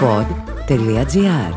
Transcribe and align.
pod.gr 0.00 1.54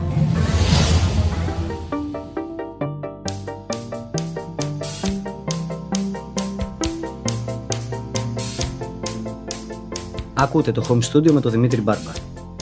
Ακούτε 10.34 10.72
το 10.72 10.86
Home 10.90 11.00
Studio 11.12 11.32
με 11.32 11.42
τον 11.42 11.52
Δημήτρη 11.52 11.82
Μπάρμπα. 11.82 12.12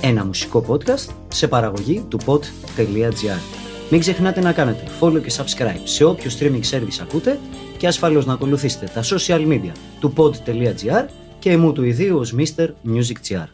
Ένα 0.01 0.25
μουσικό 0.25 0.65
podcast 0.67 1.13
σε 1.27 1.47
παραγωγή 1.47 2.05
του 2.07 2.19
pod.gr. 2.25 3.39
Μην 3.89 3.99
ξεχνάτε 3.99 4.41
να 4.41 4.51
κάνετε 4.51 4.83
follow 4.99 5.21
και 5.21 5.31
subscribe 5.37 5.81
σε 5.83 6.03
όποιο 6.03 6.31
streaming 6.39 6.75
service 6.75 6.99
ακούτε 7.01 7.39
και 7.77 7.87
ασφαλώς 7.87 8.25
να 8.25 8.33
ακολουθήσετε 8.33 8.91
τα 8.93 9.03
social 9.03 9.47
media 9.47 9.71
του 9.99 10.13
pod.gr 10.17 11.05
και 11.39 11.51
εμού 11.51 11.71
του 11.71 11.83
ιδίου 11.83 12.17
ως 12.17 12.35
Mr. 12.37 12.67
Music 12.85 13.49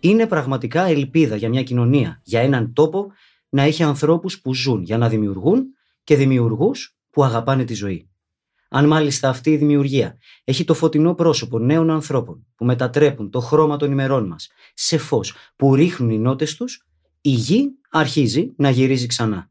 Είναι 0.00 0.26
πραγματικά 0.26 0.82
ελπίδα 0.82 1.36
για 1.36 1.48
μια 1.48 1.62
κοινωνία, 1.62 2.20
για 2.24 2.40
έναν 2.40 2.72
τόπο 2.72 3.12
να 3.48 3.62
έχει 3.62 3.82
ανθρώπους 3.82 4.40
που 4.40 4.54
ζουν 4.54 4.82
για 4.82 4.98
να 4.98 5.08
δημιουργούν 5.08 5.64
και 6.04 6.16
δημιουργούς 6.16 6.98
που 7.10 7.24
αγαπάνε 7.24 7.64
τη 7.64 7.74
ζωή. 7.74 8.10
Αν 8.68 8.86
μάλιστα 8.86 9.28
αυτή 9.28 9.50
η 9.50 9.56
δημιουργία 9.56 10.18
έχει 10.44 10.64
το 10.64 10.74
φωτεινό 10.74 11.14
πρόσωπο 11.14 11.58
νέων 11.58 11.90
ανθρώπων 11.90 12.46
που 12.56 12.64
μετατρέπουν 12.64 13.30
το 13.30 13.40
χρώμα 13.40 13.76
των 13.76 13.90
ημερών 13.90 14.26
μας 14.26 14.48
σε 14.74 14.98
φως 14.98 15.34
που 15.56 15.74
ρίχνουν 15.74 16.10
οι 16.10 16.18
νότες 16.18 16.56
τους, 16.56 16.86
η 17.20 17.30
γη 17.30 17.70
αρχίζει 17.90 18.52
να 18.56 18.70
γυρίζει 18.70 19.06
ξανά. 19.06 19.50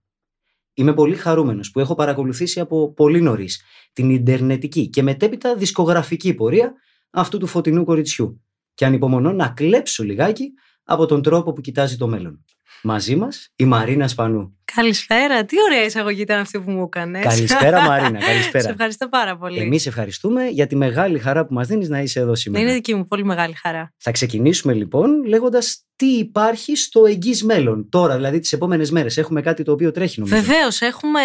Είμαι 0.73 0.93
πολύ 0.93 1.16
χαρούμενος 1.16 1.71
που 1.71 1.80
έχω 1.80 1.96
παρακολουθήσει 1.96 2.59
από 2.59 2.93
πολύ 2.93 3.21
νωρίς 3.21 3.62
την 3.93 4.09
Ιντερνετική 4.09 4.90
και 4.90 5.04
μετέπειτα 5.04 5.55
δισκογραφική 5.55 6.34
πορεία 6.34 6.73
αυτού 7.09 7.38
του 7.38 7.48
φωτεινού 7.48 7.85
κοριτσιού 7.85 8.45
και 8.75 8.85
ανυπομονώ 8.85 9.31
να 9.31 9.47
κλέψω 9.47 10.03
λιγάκι 10.03 10.53
από 10.84 11.05
τον 11.05 11.21
τρόπο 11.21 11.53
που 11.53 11.61
κοιτάζει 11.61 11.97
το 11.97 12.07
μέλλον. 12.07 12.43
Μαζί 12.84 13.15
μας 13.15 13.49
η 13.55 13.65
Μαρίνα 13.65 14.07
Σπανού. 14.07 14.57
Καλησπέρα. 14.75 15.45
Τι 15.45 15.55
ωραία 15.70 15.84
εισαγωγή 15.84 16.21
ήταν 16.21 16.40
αυτή 16.40 16.59
που 16.59 16.71
μου 16.71 16.84
έκανες. 16.84 17.23
Καλησπέρα, 17.23 17.82
Μαρίνα. 17.90 18.20
Καλησπέρα. 18.20 18.63
Σε 18.63 18.70
ευχαριστώ 18.70 19.09
πάρα 19.09 19.37
πολύ. 19.37 19.59
Εμείς 19.59 19.85
ευχαριστούμε 19.85 20.48
για 20.48 20.67
τη 20.67 20.76
μεγάλη 20.76 21.20
χαρά 21.20 21.45
που 21.45 21.54
μας 21.54 21.67
δίνεις 21.67 21.90
να 21.90 21.99
είσαι 22.01 22.20
εδώ 22.20 22.35
σήμερα. 22.35 22.63
Είναι 22.63 22.73
δική 22.73 22.95
μου 22.95 23.05
πολύ 23.05 23.23
μεγάλη 23.23 23.54
χαρά. 23.54 23.93
Θα 23.98 24.12
ξεκινήσουμε 24.12 24.73
λοιπόν 24.73 25.26
λέγοντας 25.26 25.85
τι 25.95 26.05
υπάρχει 26.05 26.76
στο 26.76 27.05
εγγύς 27.05 27.43
μέλλον. 27.43 27.89
Τώρα, 27.89 28.15
δηλαδή 28.15 28.39
τις 28.39 28.54
επόμενες 28.54 28.91
μέρες. 28.91 29.17
Έχουμε 29.17 29.41
κάτι 29.41 29.63
το 29.63 29.71
οποίο 29.71 29.91
τρέχει, 29.91 30.20
νομίζω. 30.20 30.41
Βεβαίως. 30.41 30.82
Έχουμε 30.82 31.21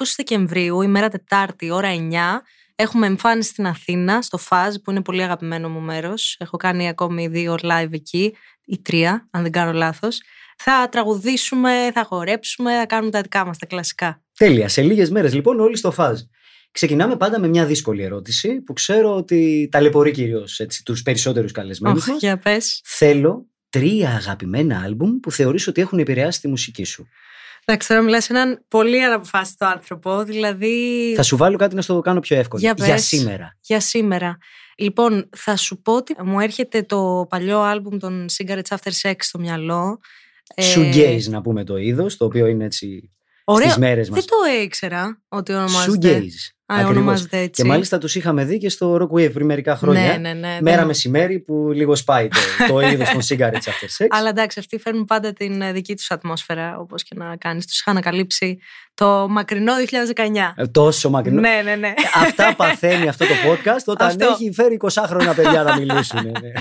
20 0.00 0.02
Δεκεμβρίου, 0.16 0.82
ημέρα 0.82 1.08
Τετάρτη, 1.08 1.70
ώρα 1.70 1.88
9. 1.88 2.42
Έχουμε 2.82 3.06
εμφάνιση 3.06 3.48
στην 3.48 3.66
Αθήνα, 3.66 4.22
στο 4.22 4.38
ΦΑΖ, 4.38 4.76
που 4.76 4.90
είναι 4.90 5.02
πολύ 5.02 5.22
αγαπημένο 5.22 5.68
μου 5.68 5.80
μέρος. 5.80 6.36
Έχω 6.38 6.56
κάνει 6.56 6.88
ακόμη 6.88 7.26
δύο 7.26 7.54
live 7.62 7.92
εκεί, 7.92 8.34
ή 8.64 8.80
τρία, 8.82 9.28
αν 9.30 9.42
δεν 9.42 9.52
κάνω 9.52 9.72
λάθος 9.72 10.20
θα 10.62 10.88
τραγουδήσουμε, 10.90 11.90
θα 11.94 12.04
χορέψουμε, 12.04 12.72
θα 12.72 12.86
κάνουμε 12.86 13.10
τα 13.10 13.20
δικά 13.20 13.46
μας, 13.46 13.58
τα 13.58 13.66
κλασικά. 13.66 14.22
Τέλεια. 14.36 14.68
Σε 14.68 14.82
λίγες 14.82 15.10
μέρες 15.10 15.34
λοιπόν 15.34 15.60
όλοι 15.60 15.76
στο 15.76 15.90
φάζ. 15.90 16.20
Ξεκινάμε 16.70 17.16
πάντα 17.16 17.40
με 17.40 17.48
μια 17.48 17.66
δύσκολη 17.66 18.02
ερώτηση 18.02 18.60
που 18.60 18.72
ξέρω 18.72 19.16
ότι 19.16 19.68
ταλαιπωρεί 19.70 20.10
κυρίως 20.10 20.60
τους 20.84 21.02
περισσότερους 21.02 21.52
καλεσμένους. 21.52 22.04
Oh, 22.04 22.16
για 22.18 22.38
πες. 22.38 22.80
Θέλω 22.84 23.46
τρία 23.68 24.10
αγαπημένα 24.10 24.82
άλμπουμ 24.84 25.20
που 25.20 25.30
θεωρείς 25.30 25.66
ότι 25.66 25.80
έχουν 25.80 25.98
επηρεάσει 25.98 26.40
τη 26.40 26.48
μουσική 26.48 26.84
σου. 26.84 27.06
Εντάξει, 27.64 27.88
τώρα 27.88 28.00
μιλάς 28.00 28.24
σε 28.24 28.32
έναν 28.32 28.64
πολύ 28.68 29.04
αναποφάσιστο 29.04 29.66
άνθρωπο, 29.66 30.24
δηλαδή... 30.24 31.12
Θα 31.16 31.22
σου 31.22 31.36
βάλω 31.36 31.56
κάτι 31.56 31.74
να 31.74 31.82
στο 31.82 32.00
κάνω 32.00 32.20
πιο 32.20 32.36
εύκολο. 32.36 32.62
Για, 32.62 32.74
για 32.76 32.98
σήμερα. 32.98 33.56
Για 33.60 33.80
σήμερα. 33.80 34.36
Λοιπόν, 34.76 35.28
θα 35.36 35.56
σου 35.56 35.82
πω 35.82 35.92
ότι 35.92 36.14
μου 36.24 36.40
έρχεται 36.40 36.82
το 36.82 37.26
παλιό 37.28 37.60
άλμπουμ 37.60 37.96
των 37.98 38.26
Cigarettes 38.36 38.76
After 38.76 38.90
Sex 39.02 39.14
στο 39.18 39.38
μυαλό. 39.38 40.00
Shoegaze 40.74 41.24
να 41.28 41.40
πούμε 41.40 41.64
το 41.64 41.76
είδος, 41.76 42.16
το 42.16 42.24
οποίο 42.24 42.46
είναι 42.46 42.64
έτσι 42.64 43.10
Ωραίο. 43.44 43.66
στις 43.66 43.78
μέρες 43.80 44.10
μας. 44.10 44.18
Δεν 44.18 44.28
το 44.28 44.62
ήξερα 44.62 45.22
ότι 45.28 45.52
ονομάζεται. 45.52 46.18
Shoegaze. 46.18 46.54
Α, 46.72 46.86
ονομάζεται 46.86 47.38
έτσι. 47.38 47.62
Και 47.62 47.68
μάλιστα 47.68 47.98
τους 47.98 48.14
είχαμε 48.14 48.44
δει 48.44 48.58
και 48.58 48.68
στο 48.68 48.96
Rock 49.00 49.18
Wave 49.18 49.32
πριν 49.32 49.46
μερικά 49.46 49.76
χρόνια. 49.76 50.00
Ναι, 50.06 50.16
ναι, 50.16 50.32
ναι, 50.32 50.58
μέρα 50.60 50.80
ναι. 50.80 50.86
μεσημέρι 50.86 51.40
που 51.40 51.70
λίγο 51.74 51.94
σπάει 51.94 52.28
το, 52.28 52.38
το 52.68 52.80
είδος 52.80 53.10
των 53.10 53.20
cigarettes 53.28 53.52
after 53.52 54.04
sex. 54.04 54.06
Αλλά 54.10 54.28
εντάξει, 54.28 54.58
αυτοί 54.58 54.78
φέρνουν 54.78 55.04
πάντα 55.04 55.32
την 55.32 55.62
ε, 55.62 55.72
δική 55.72 55.94
τους 55.94 56.10
ατμόσφαιρα, 56.10 56.78
όπως 56.78 57.02
και 57.02 57.14
να 57.18 57.36
κάνεις. 57.36 57.66
Τους 57.66 57.80
είχα 57.80 57.90
ανακαλύψει 57.90 58.58
το 58.94 59.26
μακρινό 59.30 59.72
2019. 60.14 60.22
Ε, 60.56 60.66
Τόσο 60.66 61.10
μακρινό. 61.10 61.40
Ναι, 61.40 61.60
ναι, 61.64 61.74
ναι. 61.74 61.94
Αυτά 62.14 62.54
παθαίνει 62.56 63.08
αυτό 63.08 63.24
το 63.24 63.34
podcast 63.46 63.84
όταν 63.86 64.06
Αυτό. 64.06 64.26
έχει 64.26 64.52
φέρει 64.52 64.76
20 64.80 64.88
χρόνια 65.06 65.34
παιδιά 65.34 65.62
να 65.62 65.76
μιλήσουν. 65.78 66.22
ναι. 66.22 66.52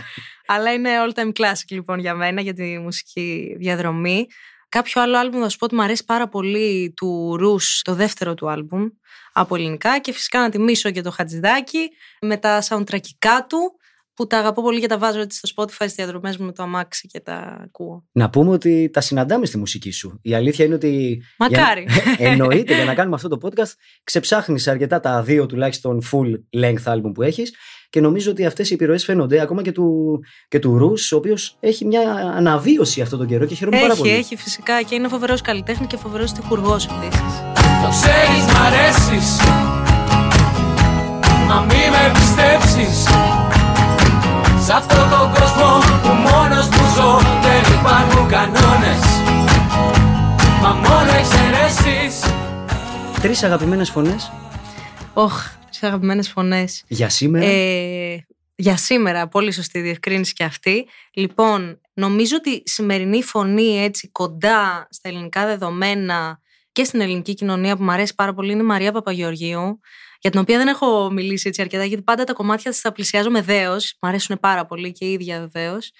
Αλλά 0.45 0.73
είναι 0.73 0.89
all 1.05 1.19
time 1.19 1.31
classic 1.41 1.69
λοιπόν 1.69 1.99
για 1.99 2.15
μένα, 2.15 2.41
για 2.41 2.53
τη 2.53 2.77
μουσική 2.79 3.55
διαδρομή. 3.59 4.25
Κάποιο 4.69 5.01
άλλο 5.01 5.17
άλμπουμ 5.17 5.41
θα 5.41 5.49
σου 5.49 5.57
πω 5.57 5.65
ότι 5.65 5.75
μου 5.75 5.81
αρέσει 5.81 6.05
πάρα 6.05 6.27
πολύ 6.27 6.93
του 6.95 7.37
Ρους, 7.37 7.81
το 7.83 7.93
δεύτερο 7.93 8.33
του 8.33 8.49
άλμπουμ 8.49 8.87
από 9.33 9.55
ελληνικά 9.55 9.99
και 9.99 10.13
φυσικά 10.13 10.39
να 10.39 10.49
τιμήσω 10.49 10.91
και 10.91 11.01
το 11.01 11.11
Χατζηδάκι 11.11 11.89
με 12.21 12.37
τα 12.37 12.61
soundtrackικά 12.61 13.45
του 13.49 13.75
που 14.13 14.27
τα 14.27 14.37
αγαπώ 14.37 14.61
πολύ 14.61 14.79
και 14.79 14.87
τα 14.87 14.97
βάζω 14.97 15.19
έτσι 15.19 15.37
στο 15.37 15.49
Spotify 15.55 15.75
στις 15.77 15.93
διαδρομές 15.93 16.37
μου 16.37 16.45
με 16.45 16.51
το 16.51 16.63
αμάξι 16.63 17.07
και 17.07 17.19
τα 17.19 17.59
ακούω. 17.63 18.03
Να 18.11 18.29
πούμε 18.29 18.51
ότι 18.51 18.89
τα 18.93 19.01
συναντάμε 19.01 19.45
στη 19.45 19.57
μουσική 19.57 19.91
σου. 19.91 20.19
Η 20.21 20.33
αλήθεια 20.33 20.65
είναι 20.65 20.73
ότι. 20.73 21.21
Μακάρι. 21.37 21.85
Για... 21.89 22.15
Εννοείται 22.29 22.75
για 22.75 22.85
να 22.85 22.93
κάνουμε 22.93 23.15
αυτό 23.15 23.27
το 23.27 23.37
podcast, 23.41 23.71
ξεψάχνεις 24.03 24.67
αρκετά 24.67 24.99
τα 24.99 25.23
δύο 25.23 25.45
τουλάχιστον 25.45 26.01
full 26.11 26.59
length 26.61 26.93
album 26.93 27.11
που 27.13 27.21
έχεις 27.21 27.53
και 27.89 28.01
νομίζω 28.01 28.31
ότι 28.31 28.45
αυτές 28.45 28.69
οι 28.69 28.73
επιρροές 28.73 29.03
φαίνονται 29.03 29.41
ακόμα 29.41 29.61
και 29.61 29.71
του, 29.71 30.19
και 30.47 30.59
του 30.59 30.77
Ρους, 30.77 31.11
ο 31.11 31.15
οποίος 31.15 31.57
έχει 31.59 31.85
μια 31.85 32.01
αναβίωση 32.35 33.01
αυτό 33.01 33.17
τον 33.17 33.27
καιρό 33.27 33.45
και 33.45 33.55
χαίρομαι 33.55 33.79
πάρα 33.79 33.91
Έχει, 33.91 34.01
πολύ. 34.01 34.13
έχει 34.13 34.35
φυσικά 34.35 34.81
και 34.81 34.95
είναι 34.95 35.07
φοβερός 35.07 35.41
καλλιτέχνης 35.41 35.87
και 35.87 35.97
φοβερός 35.97 36.33
τυχουργό 36.33 36.73
επίσης. 36.73 37.30
Το 37.91 37.97
ξέρεις 37.97 38.45
μ' 38.45 38.61
αρέσεις 38.65 39.37
Μα 41.47 41.59
μη 41.59 41.89
με 41.91 42.11
πιστέψεις 42.13 43.03
Σ' 44.65 44.69
αυτό 44.69 44.95
τον 44.95 45.31
κόσμο 45.33 45.79
που 46.01 46.07
μόνος 46.07 46.67
μου 46.67 46.93
ζω 46.95 47.17
Δεν 47.41 47.73
υπάρχουν 47.79 48.27
κανόνες 48.29 49.03
Μα 50.61 50.69
μόνο 50.69 51.11
εξαιρέσεις 51.19 52.19
Τρεις 53.21 53.43
αγαπημένες 53.43 53.89
φωνές 53.89 54.31
Οχ, 55.13 55.47
τι 55.71 55.79
αγαπημένες 55.81 56.29
φωνές. 56.29 56.83
για 56.87 57.09
σήμερα. 57.09 57.45
Ε, 57.45 58.25
για 58.55 58.77
σήμερα, 58.77 59.27
πολύ 59.27 59.51
σωστή 59.51 59.79
διευκρίνηση 59.79 60.33
και 60.33 60.43
αυτή. 60.43 60.87
Λοιπόν, 61.13 61.81
νομίζω 61.93 62.35
ότι 62.35 62.49
η 62.49 62.63
σημερινή 62.65 63.23
φωνή 63.23 63.83
έτσι 63.83 64.09
κοντά 64.11 64.87
στα 64.89 65.09
ελληνικά 65.09 65.45
δεδομένα 65.45 66.40
και 66.71 66.83
στην 66.83 67.01
ελληνική 67.01 67.33
κοινωνία 67.33 67.77
που 67.77 67.83
μου 67.83 67.91
αρέσει 67.91 68.15
πάρα 68.15 68.33
πολύ 68.33 68.51
είναι 68.51 68.61
η 68.61 68.65
Μαρία 68.65 68.91
Παπαγεωργίου, 68.91 69.79
για 70.19 70.29
την 70.29 70.39
οποία 70.39 70.57
δεν 70.57 70.67
έχω 70.67 71.11
μιλήσει 71.11 71.47
έτσι 71.47 71.61
αρκετά, 71.61 71.85
γιατί 71.85 72.03
πάντα 72.03 72.23
τα 72.23 72.33
κομμάτια 72.33 72.71
της 72.71 72.81
τα 72.81 72.91
πλησιάζω 72.91 73.29
με 73.29 73.41
δέος, 73.41 73.97
μου 74.01 74.09
αρέσουν 74.09 74.39
πάρα 74.39 74.65
πολύ 74.65 74.91
και 74.91 75.05
η 75.05 75.11
ίδια 75.11 75.39
βεβαίως. 75.39 75.91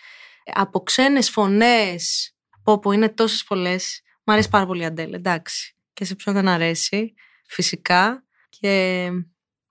Από 0.53 0.83
ξένες 0.83 1.29
φωνές, 1.29 2.35
πω 2.63 2.79
πω 2.79 2.91
είναι 2.91 3.09
τόσες 3.09 3.43
πολλές, 3.43 4.01
μου 4.23 4.33
αρέσει 4.33 4.49
πάρα 4.49 4.65
πολύ 4.65 4.81
η 4.81 4.85
Αντέλ, 4.85 5.13
εντάξει. 5.13 5.75
Και 5.93 6.05
σε 6.05 6.15
ποιον 6.15 6.35
δεν 6.35 6.47
αρέσει, 6.47 7.13
φυσικά. 7.47 8.25
Και 8.49 9.07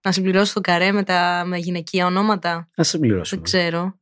να 0.03 0.13
συμπληρώσω 0.13 0.53
το 0.53 0.61
καρέ 0.61 0.93
με 0.93 1.03
τα 1.03 1.43
με 1.47 1.59
γυναικεία 1.59 2.07
ονόματα. 2.07 2.69
Να 2.77 2.85
συμπληρώσουμε. 2.85 3.41
Δεν 3.43 3.43
ξέρω. 3.43 4.00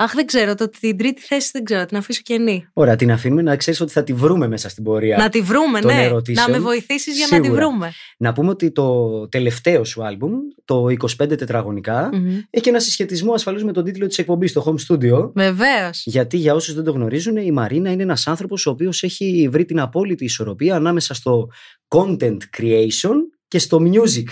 Αχ, 0.00 0.14
δεν 0.14 0.26
ξέρω. 0.26 0.54
Το, 0.54 0.68
την 0.68 0.96
τρίτη 0.96 1.22
θέση 1.22 1.50
δεν 1.52 1.64
ξέρω. 1.64 1.84
Την 1.84 1.96
αφήσω 1.96 2.20
κενή. 2.24 2.68
Ωραία, 2.72 2.96
την 2.96 3.12
αφήνουμε 3.12 3.42
να 3.42 3.56
ξέρεις 3.56 3.80
ότι 3.80 3.92
θα 3.92 4.02
τη 4.02 4.12
βρούμε 4.12 4.48
μέσα 4.48 4.68
στην 4.68 4.84
πορεία. 4.84 5.16
Να 5.16 5.28
τη 5.28 5.40
βρούμε, 5.40 5.80
των 5.80 5.94
ναι. 5.94 6.02
ερωτήσεων. 6.02 6.50
Να 6.50 6.56
με 6.56 6.62
βοηθήσεις 6.64 7.16
για 7.16 7.26
να 7.30 7.38
τη 7.38 7.44
Σίγουρα. 7.44 7.66
βρούμε. 7.66 7.92
Να 8.18 8.32
πούμε 8.32 8.50
ότι 8.50 8.70
το 8.70 9.28
τελευταίο 9.28 9.84
σου 9.84 10.04
άλμπουμ, 10.04 10.32
το 10.64 10.84
25 10.84 11.06
τετραγωνικά, 11.16 12.10
Μμμ. 12.12 12.38
έχει 12.50 12.68
ένα 12.68 12.80
συσχετισμό 12.80 13.32
ασφαλώς 13.32 13.64
με 13.64 13.72
τον 13.72 13.84
τίτλο 13.84 14.06
της 14.06 14.18
εκπομπής 14.18 14.50
στο 14.50 14.64
Home 14.66 14.94
Studio. 14.94 15.30
Βεβαίως. 15.34 16.02
Γιατί 16.04 16.36
για 16.36 16.54
όσους 16.54 16.74
δεν 16.74 16.84
το 16.84 16.92
γνωρίζουν, 16.92 17.36
η 17.36 17.50
Μαρίνα 17.50 17.90
είναι 17.90 18.02
ένας 18.02 18.26
άνθρωπος 18.26 18.66
ο 18.66 18.70
οποίος 18.70 19.02
έχει 19.02 19.48
βρει 19.50 19.64
την 19.64 19.80
απόλυτη 19.80 20.24
ισορροπία 20.24 20.76
ανάμεσα 20.76 21.14
στο 21.14 21.48
content 21.88 22.38
creation 22.58 23.14
και 23.48 23.58
στο 23.58 23.78
music 23.92 24.24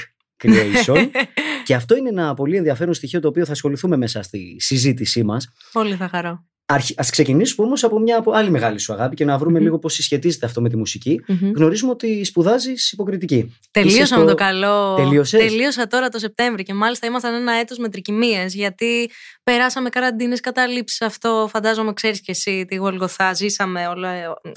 creation. 0.42 1.10
και 1.64 1.74
αυτό 1.74 1.96
είναι 1.96 2.08
ένα 2.08 2.34
πολύ 2.34 2.56
ενδιαφέρον 2.56 2.94
στοιχείο 2.94 3.20
το 3.20 3.28
οποίο 3.28 3.44
θα 3.44 3.52
ασχοληθούμε 3.52 3.96
μέσα 3.96 4.22
στη 4.22 4.56
συζήτησή 4.58 5.24
μας. 5.24 5.52
Πολύ 5.72 5.94
θα 5.94 6.08
χαρώ. 6.08 6.44
Αρχι- 6.68 7.00
Ας 7.00 7.10
ξεκινήσουμε 7.10 7.66
όμως 7.66 7.84
από 7.84 7.98
μια 7.98 8.16
από 8.18 8.32
άλλη 8.32 8.50
μεγάλη 8.50 8.78
σου 8.78 8.92
αγάπη 8.92 9.14
και 9.16 9.24
να 9.24 9.38
βρουμε 9.38 9.58
Μμμ. 9.58 9.64
λίγο 9.64 9.78
πώς 9.78 9.92
συσχετίζεται 9.94 10.46
αυτό 10.46 10.60
με 10.60 10.68
τη 10.68 10.76
μουσική. 10.76 11.20
Μμμ. 11.26 11.50
Γνωρίζουμε 11.56 11.90
ότι 11.90 12.24
σπουδάζεις 12.24 12.92
υποκριτική. 12.92 13.56
Τελείωσα 13.70 14.02
Είσαι 14.02 14.14
με 14.14 14.20
στο- 14.20 14.28
το 14.30 14.34
καλό. 14.34 14.94
Τελείωσες; 14.94 15.40
Τελείωσα 15.40 15.86
τώρα 15.86 16.08
το 16.08 16.18
Σεπτέμβρη 16.18 16.62
και 16.62 16.74
μάλιστα 16.74 17.06
ήμασταν 17.06 17.34
ένα 17.34 17.52
έτος 17.52 17.78
με 17.78 17.88
τρικυμίες 17.88 18.54
γιατί 18.54 19.10
περάσαμε 19.42 19.88
καραντίνες, 19.88 20.40
καταλήψεις 20.40 21.00
αυτό. 21.00 21.48
Φαντάζομαι 21.50 21.92
ξέρεις 21.92 22.20
και 22.20 22.30
εσύ 22.30 22.64
τη 22.69 22.74
Γολγοθά. 22.74 23.34
Ζήσαμε 23.34 23.86
όλο, 23.86 24.08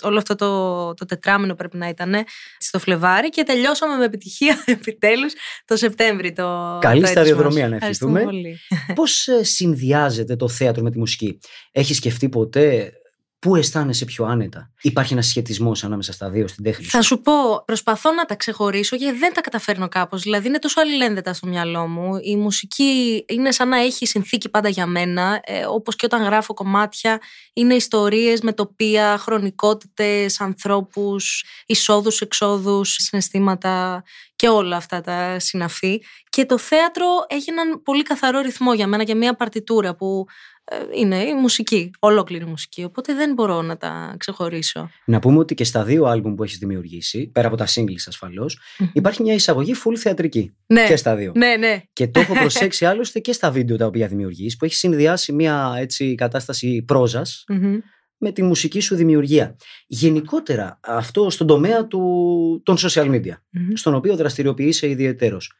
όλο 0.01 0.17
αυτό 0.17 0.35
το, 0.35 0.93
το 0.93 1.05
τετράμινο 1.05 1.55
πρέπει 1.55 1.77
να 1.77 1.87
ήταν 1.87 2.13
στο 2.57 2.79
Φλεβάρι 2.79 3.29
και 3.29 3.43
τελειώσαμε 3.43 3.95
με 3.95 4.05
επιτυχία 4.05 4.63
επιτέλους 4.77 5.33
το 5.65 5.75
Σεπτέμβρη. 5.75 6.33
Το, 6.33 6.77
Καλή 6.81 7.01
το 7.01 7.07
έτος 7.07 7.09
σταδιοδρομία 7.09 7.61
μας. 7.61 7.69
να 7.69 7.75
Ευχαριστούμε 7.75 8.19
ευχηθούμε. 8.21 8.41
πολύ. 8.41 8.59
Πώς 8.95 9.27
ε, 9.27 9.43
συνδυάζεται 9.43 10.35
το 10.35 10.49
θέατρο 10.49 10.83
με 10.83 10.91
τη 10.91 10.97
μουσική; 10.97 11.39
Έχεις 11.71 11.98
σκεφτεί 11.99 12.29
ποτέ 12.29 12.93
Πού 13.39 13.55
αισθάνεσαι 13.55 14.05
πιο 14.05 14.25
άνετα; 14.25 14.71
Υπάρχει 14.81 15.13
ένας 15.13 15.27
σχετισμός 15.27 15.83
ανάμεσα 15.83 16.13
στα 16.13 16.29
δύο 16.29 16.47
στην 16.47 16.63
τέχνη. 16.63 16.85
Θα 16.85 17.01
σου; 17.01 17.21
πω, 17.21 17.63
προσπαθώ 17.65 18.11
να 18.11 18.25
τα 18.25 18.35
ξεχωρίσω 18.35 18.95
γιατί 18.95 19.17
δεν 19.17 19.33
τα 19.33 19.41
καταφέρνω 19.41 19.87
κάπως. 19.87 20.21
Δηλαδή 20.21 20.47
είναι 20.47 20.59
τόσο 20.59 20.81
αλληλένδετα 20.81 21.33
στο 21.33 21.47
μυαλό 21.47 21.87
μου. 21.87 22.19
Η 22.21 22.35
μουσική 22.35 23.25
είναι 23.27 23.51
σαν 23.51 23.67
να 23.67 23.77
έχει 23.77 24.05
συνθήκη 24.05 24.49
πάντα 24.49 24.69
για 24.69 24.85
μένα. 24.85 25.39
Ε, 25.43 25.65
Όπως 25.65 25.95
και 25.95 26.05
όταν 26.05 26.23
γράφω 26.23 26.53
κομμάτια, 26.53 27.21
είναι 27.53 27.73
ιστορίες 27.73 28.41
με 28.41 28.53
τοπία, 28.53 29.17
χρονικότητες, 29.17 30.41
ανθρώπους, 30.41 31.43
εισόδους, 31.65 32.21
εξόδους, 32.21 32.95
συναισθήματα 32.99 34.03
και 34.35 34.47
όλα 34.47 34.75
αυτά 34.75 35.01
τα 35.01 35.39
συναφή. 35.39 36.01
Και 36.29 36.45
το 36.45 36.57
θέατρο 36.57 37.05
έχει 37.27 37.49
έναν 37.49 37.81
πολύ 37.83 38.03
καθαρό 38.03 38.39
ρυθμό 38.39 38.73
για 38.73 38.87
μένα 38.87 39.03
και 39.03 39.15
μια 39.15 39.35
παρτιτούρα 39.35 39.95
που 39.95 40.25
ε, 40.58 40.58
είναι 40.95 41.23
η 41.23 41.33
μουσική, 41.33 41.91
ολόκληρη 41.99 42.45
μουσική. 42.45 42.83
Οπότε 42.83 43.13
δεν 43.13 43.33
μπορώ 43.33 43.61
να 43.61 43.77
τα 43.77 44.15
ξεχωρίσω. 44.17 44.89
Να 45.05 45.19
πούμε 45.19 45.37
ότι 45.37 45.53
και 45.53 45.63
στα 45.63 45.83
δύο 45.83 46.05
άλμπουμ 46.05 46.35
που 46.35 46.43
έχεις 46.43 46.57
δημιουργήσει, 46.57 47.27
πέρα 47.27 47.47
από 47.47 47.57
τα 47.57 47.67
singles 47.67 48.03
ασφαλώς, 48.07 48.59
υπάρχει 48.93 49.21
μια 49.21 49.33
εισαγωγή 49.33 49.73
full 49.85 49.95
θεατρική. 49.95 50.55
Ναι. 50.65 50.87
Και 50.87 50.95
στα 50.95 51.15
δύο. 51.15 51.31
Ναι, 51.35 51.55
ναι. 51.55 51.81
Και 51.93 52.07
το 52.07 52.19
έχω 52.19 52.33
προσέξει 52.33 52.85
άλλωστε 52.85 53.19
και 53.19 53.33
στα 53.33 53.51
βίντεο 53.51 53.77
τα 53.77 53.85
οποία 53.85 54.07
δημιουργείς, 54.07 54.57
που 54.57 54.65
έχει 54.65 54.75
συνδυάσει 54.75 55.31
μια 55.31 55.73
έτσι 55.77 56.15
κατάσταση 56.15 56.83
πρόζας 56.87 57.43
Μμμ. 57.47 57.77
με 58.17 58.31
τη 58.31 58.43
μουσική 58.43 58.79
σου 58.79 58.95
δημιουργία. 58.95 59.55
Γενικότερα, 59.87 60.79
αυτό 60.83 61.29
στον 61.29 61.47
τομέα 61.47 61.87
του, 61.87 62.61
των 62.65 62.77
social 62.79 63.09
media, 63.09 63.33
Μμμ. 63.49 63.69
στον 63.73 63.93
οποίο 63.93 64.15
δραστηριοποιείσαι 64.15 64.89
ιδιαιτέρως. 64.89 65.51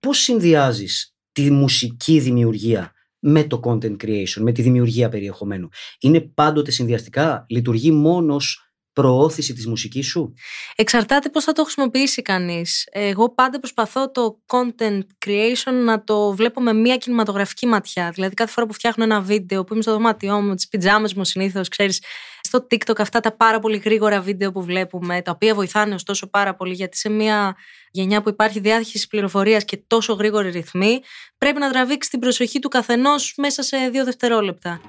Πώς 0.00 0.18
συνδυάζεις 0.18 1.16
τη 1.32 1.50
μουσική 1.50 2.20
δημιουργία 2.20 2.90
με 3.18 3.44
το 3.44 3.60
content 3.64 3.96
creation, 4.04 4.40
με 4.40 4.52
τη 4.52 4.62
δημιουργία 4.62 5.08
περιεχομένου. 5.08 5.68
Είναι 6.00 6.20
πάντοτε 6.20 6.70
συνδυαστικά, 6.70 7.46
λειτουργεί 7.48 7.90
μόνος 7.90 8.65
προώθηση 8.96 9.52
της 9.52 9.66
μουσικής 9.66 10.06
σου; 10.06 10.34
Εξαρτάται 10.76 11.28
πώς 11.28 11.44
θα 11.44 11.52
το 11.52 11.62
χρησιμοποιήσει 11.62 12.22
κανείς. 12.22 12.88
Εγώ 12.90 13.34
πάντα 13.34 13.58
προσπαθώ 13.58 14.10
το 14.10 14.38
content 14.46 15.00
creation 15.26 15.72
να 15.84 16.04
το 16.04 16.32
βλέπω 16.32 16.60
με 16.60 16.72
μια 16.72 16.96
κινηματογραφική 16.96 17.66
ματιά. 17.66 18.10
Δηλαδή 18.14 18.34
κάθε 18.34 18.52
φορά 18.52 18.66
που 18.66 18.72
φτιάχνω 18.72 19.04
ένα 19.04 19.20
βίντεο 19.20 19.64
που 19.64 19.72
είμαι 19.72 19.82
στο 19.82 19.92
δωμάτιό 19.92 20.40
μου, 20.40 20.54
τις 20.54 20.68
πιτζάμες 20.68 21.14
μου 21.14 21.24
συνήθως, 21.24 21.68
ξέρεις, 21.68 22.02
στο 22.40 22.66
TikTok 22.70 22.98
αυτά 22.98 23.20
τα 23.20 23.36
πάρα 23.36 23.58
πολύ 23.58 23.76
γρήγορα 23.76 24.20
βίντεο 24.20 24.52
που 24.52 24.62
βλέπουμε, 24.62 25.22
τα 25.22 25.30
οποία 25.30 25.54
βοηθάνε 25.54 25.94
ωστόσο 25.94 26.30
πάρα 26.30 26.54
πολύ, 26.54 26.74
γιατί 26.74 26.96
σε 26.96 27.08
μια 27.08 27.56
γενιά 27.90 28.22
που 28.22 28.28
υπάρχει 28.28 28.60
διάχυση 28.60 29.08
πληροφορίας 29.08 29.64
και 29.64 29.82
τόσο 29.86 30.12
γρήγοροι 30.12 30.50
ρυθμοί, 30.50 31.00
πρέπει 31.38 31.58
να 31.58 31.70
τραβήξει 31.70 32.10
την 32.10 32.18
προσοχή 32.18 32.58
του 32.58 32.68
καθενός 32.68 33.34
μέσα 33.36 33.62
σε 33.62 33.76
δύο 33.92 34.04
δευτερόλεπτα. 34.04 34.80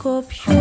Γλυκό 0.00 0.24
πιο 0.28 0.54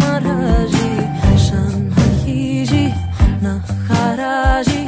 μαράζει 0.00 1.10
Σαν 1.36 1.94
αρχίζει 1.96 2.92
να 3.40 3.64
χαράζει 3.86 4.84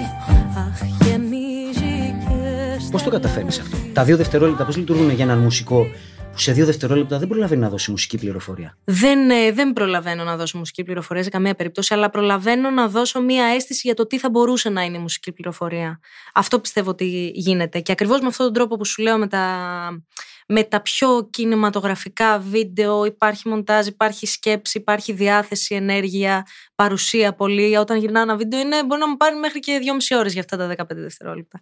Αχ 0.56 0.80
γεμίζει 1.02 2.14
και 2.20 2.90
Πώς 2.90 3.02
το 3.02 3.10
καταφέρνεις 3.10 3.58
αυτό; 3.58 3.76
Τα 3.92 4.04
δύο 4.04 4.16
δευτερόλεπτα 4.16 4.64
πώς 4.64 4.76
λειτουργούν 4.76 5.10
για 5.10 5.24
έναν 5.24 5.38
μουσικό 5.38 5.86
που 6.32 6.38
σε 6.38 6.52
δύο 6.52 6.64
δευτερόλεπτα 6.64 7.18
δεν 7.18 7.28
προλαβαίνει 7.28 7.60
να 7.60 7.68
δώσει 7.68 7.90
μουσική 7.90 8.18
πληροφορία; 8.18 8.78
Δεν, 8.84 9.30
ε, 9.30 9.52
δεν 9.52 9.72
προλαβαίνω 9.72 10.24
να 10.24 10.36
δώσω 10.36 10.58
μουσική 10.58 10.82
πληροφορία 10.84 11.22
σε 11.22 11.30
καμία 11.30 11.54
περίπτωση, 11.54 11.94
αλλά 11.94 12.10
προλαβαίνω 12.10 12.70
να 12.70 12.88
δώσω 12.88 13.20
μία 13.20 13.44
αίσθηση 13.44 13.80
για 13.84 13.94
το 13.94 14.06
τι 14.06 14.18
θα 14.18 14.30
μπορούσε 14.30 14.68
να 14.68 14.82
είναι 14.82 14.96
η 14.96 15.00
μουσική 15.00 15.32
πληροφορία. 15.32 16.00
Αυτό 16.34 16.58
πιστεύω 16.58 16.90
ότι 16.90 17.30
γίνεται. 17.34 17.80
Και 17.80 17.92
ακριβώς 17.92 18.20
με 18.20 18.26
αυτόν 18.26 18.46
τον 18.46 18.54
τρόπο 18.54 18.76
που 18.76 18.84
σου 18.84 19.02
λέω 19.02 19.18
με 19.18 19.26
τα, 19.26 19.44
με 20.52 20.62
τα 20.64 20.80
πιο 20.80 21.28
κινηματογραφικά 21.30 22.38
βίντεο, 22.38 23.04
υπάρχει 23.04 23.48
μοντάζ, 23.48 23.86
υπάρχει 23.86 24.26
σκέψη, 24.26 24.78
υπάρχει 24.78 25.12
διάθεση, 25.12 25.74
ενέργεια, 25.74 26.46
παρουσία 26.74 27.34
πολύ. 27.34 27.76
Όταν 27.76 27.98
γυρνάω 27.98 28.22
ένα 28.22 28.36
βίντεο, 28.36 28.60
είναι, 28.60 28.84
μπορεί 28.84 29.00
να 29.00 29.08
μου 29.08 29.16
πάρει 29.16 29.36
μέχρι 29.36 29.60
και 29.60 29.78
2,5 30.10 30.18
ώρες 30.18 30.32
για 30.32 30.40
αυτά 30.40 30.56
τα 30.56 30.66
15 30.66 30.86
δευτερόλεπτα. 30.88 31.60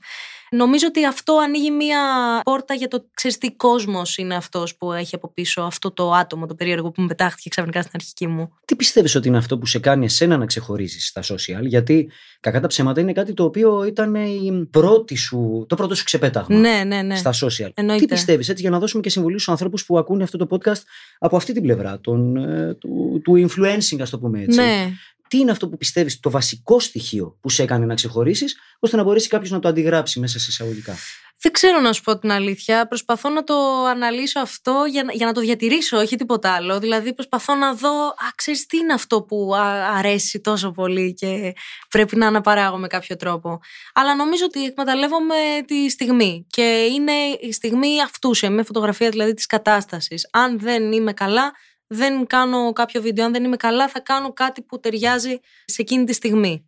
Νομίζω 0.51 0.87
ότι 0.87 1.07
αυτό 1.07 1.39
ανοίγει 1.39 1.71
μία 1.71 2.01
πόρτα 2.43 2.75
για 2.75 2.89
το 2.89 3.05
ξέρεις 3.15 3.39
τι 3.39 3.53
κόσμος 3.53 4.17
είναι 4.17 4.35
αυτός 4.35 4.77
που 4.77 4.93
έχει 4.93 5.15
από 5.15 5.33
πίσω 5.33 5.61
αυτό 5.61 5.91
το 5.91 6.13
άτομο, 6.13 6.47
το 6.47 6.55
περίεργο 6.55 6.91
που 6.91 7.03
μου 7.03 7.09
πετάχτηκε 7.09 7.49
ξαφνικά 7.49 7.81
στην 7.81 7.93
αρχική 7.95 8.27
μου. 8.27 8.53
Τι 8.65 8.77
πιστεύεις 8.77 9.15
ότι 9.15 9.29
είναι 9.29 9.37
αυτό 9.37 9.59
που 9.59 9.67
σε 9.67 9.79
κάνει 9.79 10.05
εσένα 10.05 10.37
να 10.37 10.47
ξεχωρίζεις 10.47 11.07
στα 11.07 11.23
social, 11.23 11.63
γιατί 11.63 12.11
κακά 12.41 12.61
τα 12.61 12.67
ψέματα 12.67 13.01
είναι 13.01 13.13
κάτι 13.13 13.33
το 13.33 13.45
οποίο 13.45 13.85
ήταν 13.85 14.15
η 14.15 14.69
πρώτη 14.71 15.17
σου, 15.17 15.67
το 15.69 15.75
πρώτο 15.77 15.95
σου 15.95 16.05
ξεπέταγμα 16.05 16.59
Ναι, 16.59 16.83
ναι, 16.87 17.03
ναι. 17.03 17.17
στα 17.17 17.33
social. 17.33 17.71
Εννοείται. 17.75 18.05
Τι 18.05 18.13
πιστεύεις 18.13 18.49
έτσι 18.49 18.63
για 18.63 18.71
να 18.71 18.79
δώσουμε 18.79 19.03
και 19.03 19.11
συμβουλή 19.11 19.35
στους 19.35 19.49
ανθρώπους 19.49 19.85
που 19.85 19.99
ακούνε 19.99 20.23
αυτό 20.23 20.39
το 20.39 20.47
podcast 20.51 20.83
από 21.19 21.37
αυτή 21.37 21.53
την 21.53 21.63
πλευρά, 21.63 22.01
τον, 22.01 22.37
ε, 22.37 22.75
του, 22.75 23.21
του 23.25 23.49
influencing 23.49 24.01
ας 24.01 24.11
το 24.11 24.19
πούμε 24.19 24.43
έτσι. 24.43 24.61
Ναι. 24.61 24.91
Τι 25.29 25.39
είναι 25.39 25.51
αυτό 25.51 25.69
που 25.69 25.77
πιστεύεις 25.77 26.21
το 26.21 26.31
βασικό 26.31 26.81
στοιχείο 26.81 27.39
που 27.41 27.51
σε 27.51 27.63
έκανε 27.63 27.85
να 27.87 27.95
ξεχωρίσεις 27.95 28.57
ώστε 28.79 28.97
να 28.97 29.03
μπορέσει 29.03 29.29
κάποιος 29.29 29.51
να 29.51 29.59
το 29.59 29.69
αντιγράψει 29.69 30.21
μέσα 30.21 30.39
σε 30.39 30.47
εισαγωγικά; 30.49 30.97
Δεν 31.41 31.53
ξέρω 31.53 31.81
να 31.81 31.93
σου 31.93 32.03
πω 32.03 32.19
την 32.19 32.31
αλήθεια. 32.31 32.89
Προσπαθώ 32.89 33.29
να 33.29 33.45
το 33.45 33.85
αναλύσω 33.85 34.41
αυτό 34.41 34.85
για, 34.91 35.03
να- 35.05 35.13
για 35.13 35.27
να 35.27 35.33
το 35.33 35.41
διατηρήσω, 35.41 35.97
όχι 35.99 36.17
τίποτα 36.17 36.53
άλλο. 36.53 36.79
Δηλαδή, 36.79 37.15
προσπαθώ 37.15 37.55
να 37.55 37.75
δω, 37.75 38.07
α, 38.07 38.15
ξέρεις 38.35 38.67
τι 38.67 38.77
είναι 38.77 38.93
αυτό 38.93 39.23
που 39.23 39.55
α- 39.55 39.97
αρέσει 39.99 40.41
τόσο 40.41 40.71
πολύ 40.71 41.15
και 41.15 41.53
πρέπει 41.89 42.17
να 42.17 42.27
αναπαράγω 42.27 42.77
με 42.77 42.87
κάποιο 42.87 43.17
τρόπο. 43.17 43.59
Αλλά 43.95 44.15
νομίζω 44.17 44.45
ότι 44.45 44.65
εκμεταλλεύομαι 44.65 45.35
τη 45.67 45.91
στιγμή. 45.91 46.47
Και 46.51 46.87
είναι 46.93 47.13
η 47.41 47.53
στιγμή 47.53 48.03
αυτούσια, 48.03 48.51
με 48.51 48.63
φωτογραφία 48.63 49.11
δηλαδή 49.11 49.35
της 49.35 49.47
κατάστασης. 49.47 50.29
Αν 50.33 50.59
δεν 50.59 50.93
είμαι 50.93 51.13
καλά, 51.13 51.53
δεν 51.89 52.27
κάνω 52.27 52.73
κάποιο 52.73 53.01
βίντεο. 53.03 53.25
Αν 53.25 53.33
δεν 53.33 53.45
είμαι 53.45 53.57
καλά, 53.57 53.89
θα 53.89 54.01
κάνω 54.01 54.33
κάτι 54.33 54.63
που 54.63 54.81
ταιριάζει 54.81 55.39
σε 55.65 55.83
εκείνη 55.83 56.05
τη 56.05 56.13
στιγμή. 56.13 56.63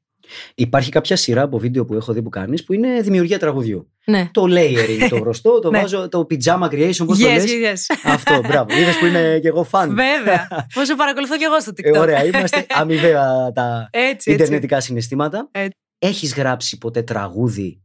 Υπάρχει 0.55 0.91
κάποια 0.91 1.17
σειρά 1.17 1.43
από 1.43 1.59
βίντεο 1.59 1.85
που 1.85 1.95
έχω 1.95 2.13
δει 2.13 2.23
που 2.23 2.29
κάνεις 2.29 2.65
που 2.65 2.73
είναι 2.73 3.01
δημιουργία 3.01 3.39
τραγουδιού. 3.39 3.93
Ναι. 4.05 4.29
Το 4.33 4.43
layering 4.49 5.07
το 5.11 5.17
γνωστό, 5.23 5.59
το 5.59 5.71
Ναι. 5.71 5.81
βάζω, 5.81 6.09
το 6.09 6.27
pyjama 6.31 6.65
creation, 6.71 7.07
πώς 7.07 7.19
το 7.19 7.27
Yes, 7.29 7.47
λες; 7.61 7.87
yes. 7.91 7.97
Αυτό, 8.05 8.41
μπράβο. 8.47 8.77
Είδες 8.79 8.99
που 8.99 9.07
είμαι 9.07 9.39
και 9.43 9.49
εγώ 9.49 9.65
φαν. 9.65 9.89
Βέβαια. 9.95 10.49
Πώ 10.75 10.85
σε 10.85 10.95
παρακολουθώ 10.95 11.37
κι 11.37 11.45
εγώ 11.45 11.61
στο 11.61 11.73
Ε, 11.77 11.91
TikTok. 11.91 12.01
ωραία, 12.01 12.25
είμαστε 12.25 12.67
αμοιβαία 12.81 13.53
τα 13.53 13.89
Έτσι, 13.93 14.11
έτσι. 14.11 14.33
ιντερνετικά 14.33 14.81
συναισθήματα. 14.81 15.49
Έτσι. 15.53 15.77
Έχεις 15.99 16.35
γράψει 16.35 16.79
ποτέ 16.79 17.03
τραγούδι 17.03 17.83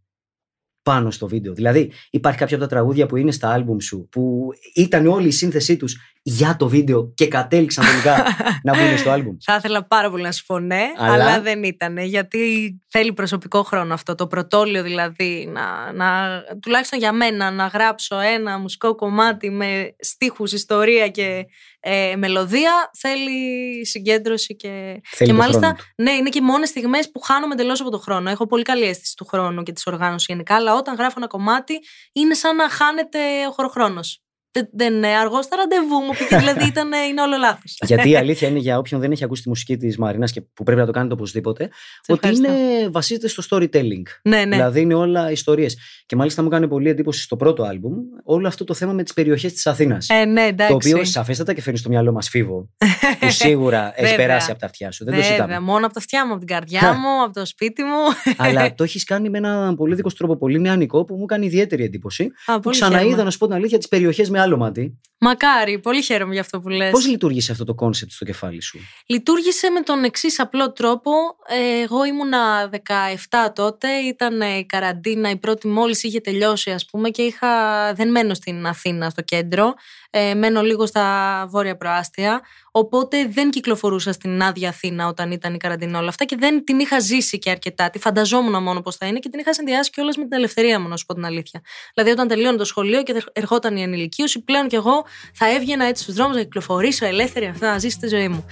πάνω 0.84 1.12
στο 1.12 1.28
βίντεο; 1.28 1.54
Δηλαδή, 1.54 1.92
υπάρχει 2.12 2.40
κάποια 2.40 2.56
από 2.56 2.66
τα 2.66 2.72
τραγούδια 2.72 3.06
που 3.06 3.16
είναι 3.18 3.32
στα 3.32 3.50
άλμπουμ 3.50 3.78
σου 3.80 4.08
που 4.12 4.50
ήταν 4.74 5.08
όλη 5.08 5.28
η 5.28 5.32
σύνθεσή 5.32 5.78
τους 5.78 5.98
για 6.28 6.56
το 6.56 6.68
βίντεο 6.68 7.14
και 7.16 7.28
κατέληξαν 7.28 7.86
τελικά 7.86 8.24
να 8.64 8.76
μπουν 8.78 8.98
στο 8.98 9.10
άλμπουμ. 9.10 9.36
Θα 9.42 9.56
ήθελα 9.56 9.86
πάρα 9.88 10.10
πολύ 10.10 10.24
να 10.24 10.32
σου 10.32 10.46
πω 10.46 10.60
ναι, 10.60 10.84
Αλλά- 10.98 11.14
αλλά, 11.14 11.42
δεν 11.42 11.64
ήταν. 11.64 11.98
Γιατί 11.98 12.76
θέλει 12.90 13.14
προσωπικό 13.14 13.64
χρόνο 13.64 13.94
αυτό. 13.94 14.16
Το 14.16 14.28
πρωτόλιο 14.28 14.84
δηλαδή, 14.84 15.50
να, 15.52 15.92
να, 15.94 16.40
τουλάχιστον 16.62 17.00
για 17.00 17.12
μένα, 17.12 17.52
να 17.52 17.68
γράψω 17.68 18.20
ένα 18.20 18.58
μουσικό 18.60 18.96
κομμάτι 18.96 19.50
με 19.50 19.96
στίχους, 20.00 20.52
ιστορία 20.52 21.08
και 21.08 21.46
ε, 21.80 22.16
μελωδία, 22.16 22.90
θέλει 22.98 23.86
συγκέντρωση 23.86 24.56
και. 24.56 25.02
Θέλει 25.10 25.30
και 25.30 25.36
το 25.36 25.42
μάλιστα, 25.42 25.60
χρόνο 25.60 25.76
του. 25.76 26.04
ναι, 26.04 26.12
είναι 26.12 26.30
και 26.30 26.42
μόνες 26.42 26.70
στιγμές 26.70 27.12
που 27.12 27.20
χάνομαι 27.20 27.54
εντελώς 27.54 27.82
από 27.82 27.90
το 27.92 27.98
χρόνο. 27.98 28.30
Έχω 28.30 28.48
πολύ 28.48 28.64
καλή 28.64 28.84
αίσθηση 28.84 29.16
του 29.16 29.26
χρόνου 29.26 29.64
και 29.64 29.72
της 29.72 29.88
οργάνωσης 29.88 30.28
γενικά, 30.28 30.56
αλλά 30.56 30.76
όταν 30.76 30.96
γράφω 30.96 31.14
ένα 31.18 31.28
κομμάτι, 31.28 31.74
είναι 32.14 32.34
σαν 32.34 32.56
να 32.56 32.70
χάνεται 32.70 33.20
ο 33.50 33.52
χωροχρόνος. 33.52 34.20
Δεν, 34.56 34.70
δεν 34.72 34.94
είναι 34.94 35.08
αργός 35.08 35.46
στα 35.46 35.56
ραντεβού 35.56 35.96
μου, 36.06 36.12
πήγε, 36.18 36.38
δηλαδή 36.38 36.66
ήταν, 36.74 36.92
είναι 37.10 37.22
όλο 37.22 37.38
λάθος. 37.38 37.78
Γιατί 37.86 38.10
η 38.10 38.16
αλήθεια 38.16 38.48
είναι 38.48 38.60
για 38.60 38.78
όποιον 38.78 39.02
δεν 39.02 39.12
έχει 39.12 39.24
ακούσει 39.24 39.42
τη 39.42 39.50
μουσική 39.50 39.78
της 39.78 39.98
Μαρίνας 39.98 40.32
και 40.32 40.42
που 40.42 40.64
πρέπει 40.64 40.80
να 40.80 40.86
το 40.86 40.92
κάνετε 40.92 41.14
οπωσδήποτε, 41.14 41.64
ότι 42.08 42.20
ευχαριστώ. 42.30 42.52
είναι, 42.52 42.90
βασίζεται 42.90 43.28
στο 43.28 43.44
storytelling. 43.50 44.04
Ναι, 44.24 44.38
ναι. 44.38 44.56
Δηλαδή 44.56 44.82
είναι 44.82 44.94
όλα 44.94 45.32
ιστορίες. 45.32 45.78
Και 46.06 46.16
μάλιστα 46.16 46.44
μου 46.44 46.50
κάνει 46.50 46.68
πολύ 46.68 46.90
εντύπωση 46.90 47.22
στο 47.22 47.36
πρώτο 47.36 47.64
άλμπουμ 47.64 47.94
όλο 48.24 48.48
αυτό 48.48 48.64
το 48.64 48.74
θέμα 48.74 48.94
με 48.94 49.04
τις 49.04 49.14
περιοχές 49.14 49.54
της 49.54 49.68
Αθήνας. 49.68 50.10
Ε, 50.10 50.26
ναι, 50.26 50.42
εντάξει. 50.42 50.72
το 50.72 50.90
οποίο 50.90 51.06
σαφέστατα 51.06 51.54
και 51.54 51.62
φέρνει 51.62 51.80
στο 51.80 51.90
μυαλό 51.90 52.12
μας 52.12 52.30
φίβο. 52.30 52.70
που 53.20 53.30
σίγουρα 53.30 53.92
έχει 53.96 54.02
Βέβαια. 54.10 54.26
περάσει 54.26 54.52
από 54.52 54.60
τα 54.60 54.66
αυτιά 54.66 54.92
σου. 54.92 55.04
Δεν 55.06 55.14
το 55.14 55.20
Βέβαια, 55.20 55.36
συζητάμε. 55.36 55.66
μόνο 55.66 55.86
από 55.86 55.94
τα 55.94 56.00
αυτιά 56.00 56.26
μου, 56.26 56.32
από 56.32 56.40
την 56.40 56.48
καρδιά 56.48 56.94
μου, 56.94 57.24
από 57.24 57.34
το 57.34 57.46
σπίτι 57.46 57.84
μου. 57.84 58.34
Αλλά 58.46 58.74
το 58.76 58.84
έχεις 58.84 59.04
κάνει 59.04 59.30
με 59.30 59.38
έναν 59.38 59.76
πολύ 59.76 59.96
δικό 59.96 60.10
σου 60.10 60.16
τρόπο, 60.16 60.38
πολύ 60.38 60.60
νεανικό, 60.60 61.06
που 61.06 61.16
μου 61.16 61.26
κάνει 61.26 61.46
ιδιαίτερη 61.46 61.84
εντύπωση. 61.84 62.24
Α, 62.46 62.54
Που 62.54 62.60
πολύ 62.60 62.76
ξαναείδα, 62.76 63.04
χαίρομαι. 63.06 63.24
να 63.24 63.30
σου 63.30 63.38
πω 63.38 63.46
την 63.46 63.56
αλήθεια, 63.56 63.78
τις 63.78 63.88
περιοχές 63.88 64.30
με 64.30 64.40
άλλο 64.46 64.58
μάτι. 64.58 65.00
Μακάρι, 65.20 65.80
πολύ 65.80 66.02
χαίρομαι 66.02 66.32
για 66.32 66.42
αυτό 66.42 66.60
που 66.60 66.70
λες. 66.70 66.92
Πώς 66.92 67.08
λειτουργήσε 67.08 67.52
αυτό 67.52 67.64
το 67.64 67.76
concept 67.76 68.12
στο 68.12 68.26
κεφάλι 68.26 68.62
σου, 68.62 68.80
Λειτουργήσε 69.06 69.70
με 69.70 69.82
τον 69.82 70.04
εξής 70.04 70.40
απλό 70.40 70.72
τρόπο. 70.72 71.12
Ε, 71.48 71.82
Εγώ 71.82 72.06
ήμουνα 72.06 72.70
17 72.70 73.52
τότε, 73.56 73.88
ήταν 73.88 74.42
η 74.42 74.66
καραντίνα, 74.66 75.30
η 75.30 75.38
πρώτη 75.38 75.68
μόλις 75.68 76.04
είχε 76.04 76.20
τελειώσει 76.20 76.72
ας 76.72 76.86
πούμε 76.86 77.10
και 77.10 77.22
είχα, 77.22 77.48
δεν 77.94 78.12
μένω 78.12 78.34
στην 78.34 78.66
Αθήνα 78.66 79.10
στο 79.10 79.22
κέντρο, 79.22 79.74
ε, 80.10 80.34
μένω 80.34 80.62
λίγο 80.62 80.86
στα 80.86 81.46
βόρεια 81.50 81.78
προάστια, 81.78 82.42
οπότε 82.78 83.28
δεν 83.32 83.50
κυκλοφορούσα 83.50 84.12
στην 84.12 84.42
άδεια 84.42 84.70
Αθήνα 84.70 85.08
όταν 85.08 85.32
ήταν 85.32 85.54
η 85.54 85.58
καραντίνα 85.58 86.00
όλα 86.00 86.10
αυτά 86.10 86.26
και 86.26 86.36
δεν 86.40 86.64
την 86.64 86.80
είχα 86.80 87.00
ζήσει 87.00 87.40
και 87.40 87.50
αρκετά. 87.50 87.90
Τη 87.90 88.00
φανταζόμουν 88.00 88.64
μόνο 88.64 88.82
πώς 88.82 88.96
θα 88.96 89.06
είναι 89.06 89.20
και 89.20 89.30
την 89.30 89.40
είχα 89.40 89.54
συνδυάσει 89.54 89.90
κιόλας 89.90 90.18
με 90.18 90.24
την 90.24 90.34
ελευθερία 90.34 90.80
μου, 90.80 90.88
να 90.88 90.98
σου 90.98 91.06
πω 91.06 91.14
την 91.14 91.26
αλήθεια. 91.26 91.62
Δηλαδή 91.94 92.12
όταν 92.12 92.28
τελείωνε 92.28 92.58
το 92.58 92.66
σχολείο 92.66 93.04
και 93.04 93.24
ερχόταν 93.34 93.78
η 93.78 93.82
ενηλικίωση, 93.82 94.40
πλέον 94.44 94.68
κι 94.68 94.76
εγώ 94.76 95.06
θα 95.34 95.50
έβγαινα 95.56 95.86
έτσι 95.86 96.04
στους 96.04 96.16
δρόμους 96.16 96.36
να 96.36 96.42
κυκλοφορήσω 96.42 97.06
ελεύθερη 97.06 97.46
αυτά, 97.46 97.72
να 97.72 97.78
ζήσω 97.78 97.98
τη 98.00 98.08
ζωή 98.08 98.28
μου. 98.28 98.46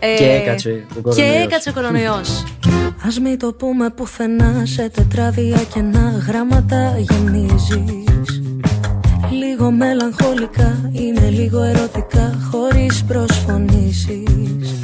Ε, 0.00 0.16
Και 0.16 0.24
έκατσε 0.24 0.68
ο 0.68 0.94
Και 0.94 1.00
κορονοϊός. 1.00 1.44
έκατσε 1.44 1.68
ο 1.68 1.72
κορονοϊός. 1.72 2.44
Ας 3.06 3.18
μην 3.20 3.38
το 3.38 3.52
πούμε 3.52 3.90
πουθενά 3.90 4.62
σε 4.66 4.88
τετράδια 4.88 5.64
κενά 5.64 6.24
γράμματα 6.26 6.98
γεμίζεις 6.98 8.47
Λίγο 9.30 9.70
μελαγχολικά, 9.70 10.90
είναι 10.92 11.30
λίγο 11.30 11.62
ερωτικά 11.62 12.48
χωρίς 12.50 13.04
προσφωνήσεις 13.04 14.80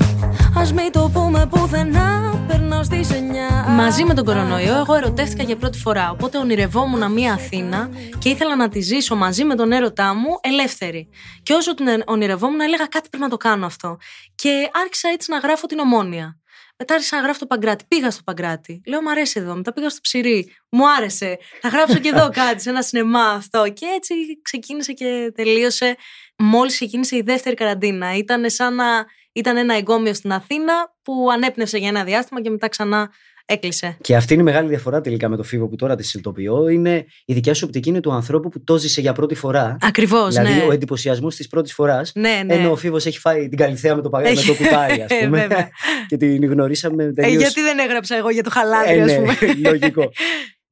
Ας 0.56 0.72
μην 0.72 0.92
το 0.92 1.10
πούμε 1.12 1.46
πουθενά, 1.50 2.44
περνάω 2.46 2.84
στις 2.84 3.10
εννιά 3.10 3.64
Μαζί 3.68 4.04
με 4.04 4.14
τον 4.14 4.24
κορονοϊό, 4.24 4.74
εγώ 4.74 4.94
ερωτεύτηκα 4.94 5.42
για 5.42 5.56
πρώτη 5.56 5.78
φορά. 5.78 6.10
Οπότε 6.10 6.38
ονειρευόμουν 6.38 7.12
μια 7.12 7.32
Αθήνα 7.32 7.90
και 8.18 8.28
ήθελα 8.28 8.56
να 8.56 8.68
τη 8.68 8.80
ζήσω 8.80 9.14
μαζί 9.14 9.44
με 9.44 9.54
τον 9.54 9.72
έρωτά 9.72 10.14
μου 10.14 10.38
ελεύθερη. 10.40 11.08
Και 11.42 11.52
όσο 11.52 11.74
την 11.74 11.86
ονειρευόμουν, 12.06 12.60
έλεγα 12.60 12.86
κάτι 12.86 13.08
πρέπει 13.08 13.24
να 13.24 13.30
το 13.30 13.36
κάνω 13.36 13.66
αυτό. 13.66 13.98
Και 14.34 14.70
άρχισα 14.82 15.08
έτσι 15.08 15.30
να 15.30 15.38
γράφω 15.38 15.66
την 15.66 15.78
ομόνια. 15.78 16.38
Μετά 16.78 16.94
άρχισα 16.94 17.16
να 17.16 17.22
γράφω 17.22 17.38
το 17.38 17.46
Παγκράτη. 17.46 17.84
Πήγα 17.88 18.10
στο 18.10 18.22
Παγκράτη. 18.22 18.80
Λέω, 18.86 19.02
Μ' 19.02 19.08
αρέσει 19.08 19.40
εδώ. 19.40 19.54
Μετά 19.54 19.72
πήγα 19.72 19.88
στο 19.88 20.00
Ψηρή. 20.02 20.56
Μου 20.70 20.90
άρεσε. 20.90 21.38
Θα 21.60 21.68
γράψω 21.68 21.98
και 21.98 22.08
εδώ 22.08 22.28
κάτι, 22.40 22.62
σε 22.62 22.70
ένα 22.70 22.82
σινεμά 22.82 23.24
αυτό. 23.24 23.68
Και 23.72 23.86
έτσι 23.86 24.14
ξεκίνησε 24.42 24.92
και 24.92 25.32
τελείωσε. 25.34 25.96
Μόλις 26.38 26.74
ξεκίνησε 26.74 27.16
η 27.16 27.22
δεύτερη 27.22 27.54
καραντίνα. 27.54 28.16
Ήταν 28.16 28.50
σαν 28.50 28.74
να 28.74 29.06
ήταν 29.32 29.56
ένα 29.56 29.74
εγκόμιο 29.74 30.14
στην 30.14 30.32
Αθήνα 30.32 30.94
που 31.02 31.28
ανέπνευσε 31.32 31.78
για 31.78 31.88
ένα 31.88 32.04
διάστημα 32.04 32.40
και 32.42 32.50
μετά 32.50 32.68
ξανά 32.68 33.12
έκλεισε. 33.46 33.96
Και 34.00 34.16
αυτή 34.16 34.32
είναι 34.32 34.42
η 34.42 34.44
μεγάλη 34.44 34.68
διαφορά 34.68 35.00
τελικά 35.00 35.28
με 35.28 35.36
το 35.36 35.42
φίβο 35.42 35.68
που 35.68 35.76
τώρα 35.76 35.94
τη 35.96 36.02
συνειδητοποιώ. 36.02 36.68
Είναι 36.68 37.04
η 37.24 37.34
δικιά 37.34 37.54
σου 37.54 37.64
οπτική 37.66 37.88
είναι 37.88 38.00
του 38.00 38.12
ανθρώπου 38.12 38.48
που 38.48 38.64
το 38.64 38.78
ζησε 38.78 39.00
για 39.00 39.12
πρώτη 39.12 39.34
φορά. 39.34 39.76
Ακριβώς, 39.80 40.34
δηλαδή 40.34 40.54
ναι. 40.54 40.62
ο 40.62 40.72
εντυπωσιασμός 40.72 41.36
της 41.36 41.48
πρώτης 41.48 41.72
φοράς. 41.72 42.12
Ναι, 42.14 42.42
ναι. 42.46 42.54
Ενώ 42.54 42.70
ο 42.70 42.76
φίβος 42.76 43.06
έχει 43.06 43.18
φάει 43.18 43.48
την 43.48 43.58
καλυθέα 43.58 43.96
με 43.96 44.02
το, 44.02 44.08
παγά, 44.08 44.28
με 44.30 44.42
το 44.42 44.54
κουτάλι, 44.54 45.02
ας 45.02 45.10
Ε, 45.10 45.24
πούμε. 45.24 45.40
βέβαια. 45.40 45.68
και 46.08 46.16
την 46.16 46.44
γνωρίσαμε 46.44 47.04
Ε, 47.04 47.12
τελείως. 47.12 47.42
γιατί 47.42 47.60
δεν 47.60 47.78
έγραψα 47.78 48.16
εγώ 48.16 48.30
για 48.30 48.42
το 48.42 48.50
χαλάδι, 48.50 48.92
ε, 48.92 49.02
ας 49.02 49.10
ναι, 49.10 49.16
πούμε. 49.16 49.36
λογικό. 49.70 50.08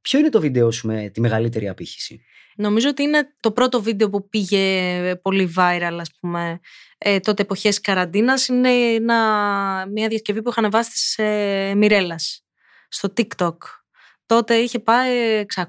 Ποιο 0.03 0.19
είναι 0.19 0.29
το 0.29 0.41
βίντεο 0.41 0.71
σου 0.71 0.87
με 0.87 1.11
τη 1.13 1.21
μεγαλύτερη 1.21 1.69
απήχηση; 1.69 2.21
Νομίζω 2.57 2.89
ότι 2.89 3.03
είναι 3.03 3.35
το 3.41 3.53
πρώτο 3.53 3.83
βίντεο 3.83 4.11
που 4.11 4.29
πήγε 4.29 5.15
πολύ 5.23 5.53
viral, 5.57 5.97
ας 6.01 6.11
πούμε, 6.21 6.61
ε, 6.99 7.19
τότε 7.21 7.43
εποχές 7.43 7.81
καραντίνας. 7.81 8.49
Είναι 8.49 8.69
ένα, 8.71 9.17
μια 9.93 10.09
διασκευή 10.09 10.43
που 10.43 10.51
είχα 10.51 10.61
ανεβάσει 10.61 10.91
της 10.91 11.19
ε, 11.19 11.73
Μιρέλας 11.77 12.43
στο 12.93 13.13
TikTok. 13.17 13.57
Τότε 14.27 14.55
είχε 14.55 14.79
πάει 14.79 15.45
600.000 15.55 15.65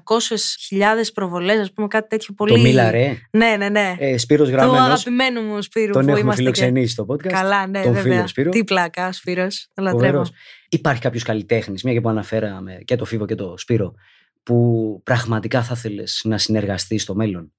προβολές, 1.14 1.58
ας 1.60 1.72
πούμε, 1.72 1.86
κάτι 1.88 2.08
τέτοιο 2.08 2.34
πολύ... 2.34 2.52
Το 2.52 2.60
Μίλα 2.60 2.90
Ρε. 2.90 3.16
Ναι, 3.30 3.56
ναι, 3.58 3.68
ναι. 3.68 3.94
Ε, 3.98 4.18
Σπύρος 4.18 4.48
του 4.48 4.54
Γραμμένος. 4.54 4.80
αγαπημένου 4.80 5.40
μου 5.42 5.62
Σπύρου 5.62 5.92
Τον 5.92 6.04
που 6.04 6.10
έχουμε 6.10 6.20
είμαστε 6.20 6.42
και... 6.42 6.52
φιλοξενήσει 6.52 6.92
στο 6.92 7.06
podcast. 7.08 7.26
Καλά, 7.26 7.66
ναι, 7.66 7.82
τον 7.82 7.92
βέβαια. 7.92 8.14
φίλο 8.14 8.26
Σπύρο. 8.26 8.50
Τι 8.50 8.64
πλάκα, 8.64 9.12
Σπύρος. 9.12 9.68
Το 9.74 9.82
λατρεύω. 9.82 10.04
Φοβερός. 10.04 10.30
Υπάρχει 10.68 11.00
κάποιος 11.00 11.22
καλλιτέχνης, 11.22 11.82
μια 11.82 11.92
και 11.92 12.00
που 12.00 12.08
αναφέραμε 12.08 12.78
και 12.84 12.96
το 12.96 13.04
Φίβο 13.04 13.26
και 13.26 13.34
το 13.34 13.54
Σπύρο, 13.58 13.94
που 14.42 15.00
πραγματικά 15.04 15.62
θα 15.62 15.74
ήθελε 15.76 16.02
να 16.22 16.38
συνεργαστείς 16.38 17.02
στο 17.02 17.14
μέλλον; 17.14 17.52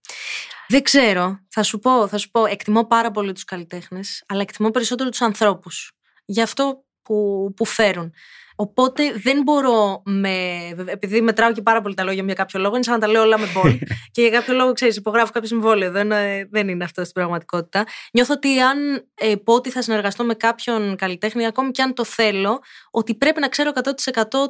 Δεν 0.68 0.82
ξέρω. 0.82 1.40
Θα 1.50 1.64
σου 1.64 1.80
πω, 1.80 2.08
θα 2.08 2.18
σου 2.18 2.30
πω. 2.32 2.46
Εκτιμώ 2.46 2.86
πάρα 2.86 3.12
πολύ 3.12 3.32
τους 3.34 3.44
καλλιτέχνες, 3.44 4.24
αλλά 4.28 4.42
εκτιμώ 4.42 4.70
περισσότερο 4.70 5.10
τους 5.10 5.22
ανθρώπους. 5.22 5.92
Για 6.26 6.44
αυτό 6.44 6.84
που, 7.02 7.54
που 7.56 7.66
φέρουν. 7.66 8.14
Οπότε 8.56 9.14
δεν 9.24 9.42
μπορώ 9.44 10.02
με. 10.06 10.68
Επειδή 10.86 11.22
μετράω 11.22 11.52
και 11.52 11.62
πάρα 11.62 11.82
πολύ 11.82 11.94
τα 11.94 12.04
λόγια 12.04 12.22
μου 12.22 12.28
για 12.28 12.36
κάποιο 12.36 12.60
λόγο, 12.60 12.76
είναι 12.76 12.84
σαν 12.84 12.94
να 12.94 13.00
τα 13.00 13.08
λέω 13.08 13.22
όλα 13.22 13.40
με 13.40 13.46
μπολ. 13.54 13.80
και 14.12 14.22
για 14.22 14.30
κάποιο 14.30 14.54
λόγο, 14.54 14.74
ξέρεις, 14.74 14.96
υπογράφω 14.96 15.32
κάποιο 15.32 15.48
συμβόλαιο. 15.48 15.92
Δεν, 15.92 16.12
ε, 16.12 16.48
δεν 16.52 16.68
είναι 16.68 16.84
αυτό 16.84 17.02
στην 17.02 17.14
πραγματικότητα. 17.14 17.86
Νιώθω 18.14 18.34
ότι 18.34 18.60
αν 18.60 19.08
ε, 19.14 19.36
πω 19.36 19.54
ότι 19.54 19.70
θα 19.70 19.82
συνεργαστώ 19.82 20.24
με 20.24 20.34
κάποιον 20.34 20.96
καλλιτέχνη, 20.96 21.46
ακόμη 21.46 21.72
και 21.72 21.82
αν 21.82 21.94
το 21.94 22.04
θέλω, 22.04 22.60
ότι 22.92 23.16
πρέπει 23.16 23.40
να 23.40 23.48
ξέρω 23.48 23.72
100% 23.74 23.90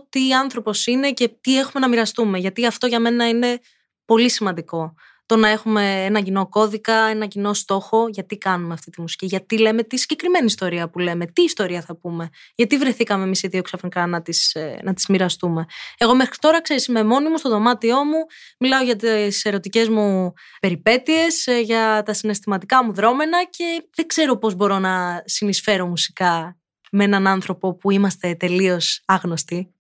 τι 0.10 0.34
άνθρωπος 0.34 0.88
είναι 0.88 1.12
και 1.12 1.38
τι 1.42 1.60
έχουμε 1.60 1.80
να 1.80 1.90
μοιραστούμε. 1.90 2.38
Γιατί 2.38 2.66
αυτό 2.66 2.88
για 2.88 3.00
μένα 3.00 3.28
είναι 3.28 3.60
πολύ 4.06 4.30
σημαντικό 4.30 4.94
το 5.26 5.36
να 5.36 5.48
έχουμε 5.48 6.04
ένα 6.04 6.22
κοινό 6.22 6.48
κώδικα, 6.50 6.96
ένα 6.96 7.26
κοινό 7.26 7.54
στόχο, 7.54 8.08
γιατί 8.08 8.38
κάνουμε 8.38 8.74
αυτή 8.74 8.92
τη 8.92 9.02
μουσική, 9.02 9.26
γιατί 9.26 9.58
λέμε 9.60 9.84
τη 9.84 9.98
συγκεκριμένη 9.98 10.46
ιστορία 10.46 10.90
που 10.90 11.00
λέμε, 11.00 11.26
τι 11.26 11.42
ιστορία 11.42 11.82
θα 11.82 11.96
πούμε, 11.96 12.30
γιατί 12.56 12.78
βρεθήκαμε 12.78 13.24
εμείς 13.24 13.44
οι 13.44 13.48
δύο 13.48 13.62
ξαφνικά 13.62 14.08
να 14.08 14.22
τις, 14.22 14.54
ε, 14.54 14.80
να 14.84 14.94
τις 14.94 15.08
μοιραστούμε. 15.08 15.66
Εγώ 15.98 16.16
μέχρι 16.16 16.36
τώρα, 16.40 16.62
ξέρεις, 16.62 16.86
είμαι 16.86 17.04
μόνη 17.04 17.30
μου 17.30 17.38
στο 17.38 17.50
δωμάτιό 17.50 18.04
μου, 18.04 18.26
μιλάω 18.60 18.84
για 18.84 18.96
τις 18.96 19.46
ερωτικές 19.46 19.90
μου 19.90 20.34
περιπέτειες, 20.60 21.48
ε, 21.48 21.60
για 21.60 22.04
τα 22.06 22.14
συναισθηματικά 22.14 22.84
μου 22.84 22.94
δρόμενα 22.94 23.44
και 23.50 23.88
δεν 23.96 24.08
ξέρω 24.08 24.38
πώς 24.38 24.56
μπορώ 24.56 24.80
να 24.80 25.22
συνεισφέρω 25.26 25.88
μουσικά 25.88 26.58
με 26.92 27.04
έναν 27.04 27.28
άνθρωπο 27.28 27.76
που 27.76 27.92
είμαστε 27.92 28.36
τελείως 28.36 29.04
άγνωστοι. 29.06 29.75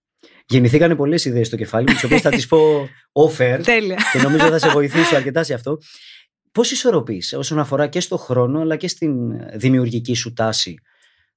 Γεννηθήκανε 0.48 0.96
πολλές 0.96 1.26
ιδέες 1.26 1.48
στο 1.48 1.56
κεφάλι 1.56 1.86
μου, 1.88 1.94
τις 1.94 2.04
οποίες 2.04 2.22
θα 2.22 2.30
τις 2.30 2.48
πω 2.48 2.90
offer 3.12 3.60
Τέλεια. 3.64 3.98
και 4.12 4.22
νομίζω 4.22 4.48
θα 4.48 4.60
σε 4.60 4.70
βοηθήσω 4.70 5.16
αρκετά 5.16 5.44
σε 5.44 5.54
αυτό. 5.54 5.78
Πώς 6.52 6.72
ισορροπείς 6.72 7.34
όσον 7.34 7.60
αφορά 7.60 7.88
και 7.88 8.00
στο 8.00 8.18
χρόνο 8.18 8.60
αλλά 8.60 8.76
και 8.76 8.88
στην 8.88 9.12
δημιουργική 9.58 10.14
σου 10.14 10.34
τάση; 10.34 10.76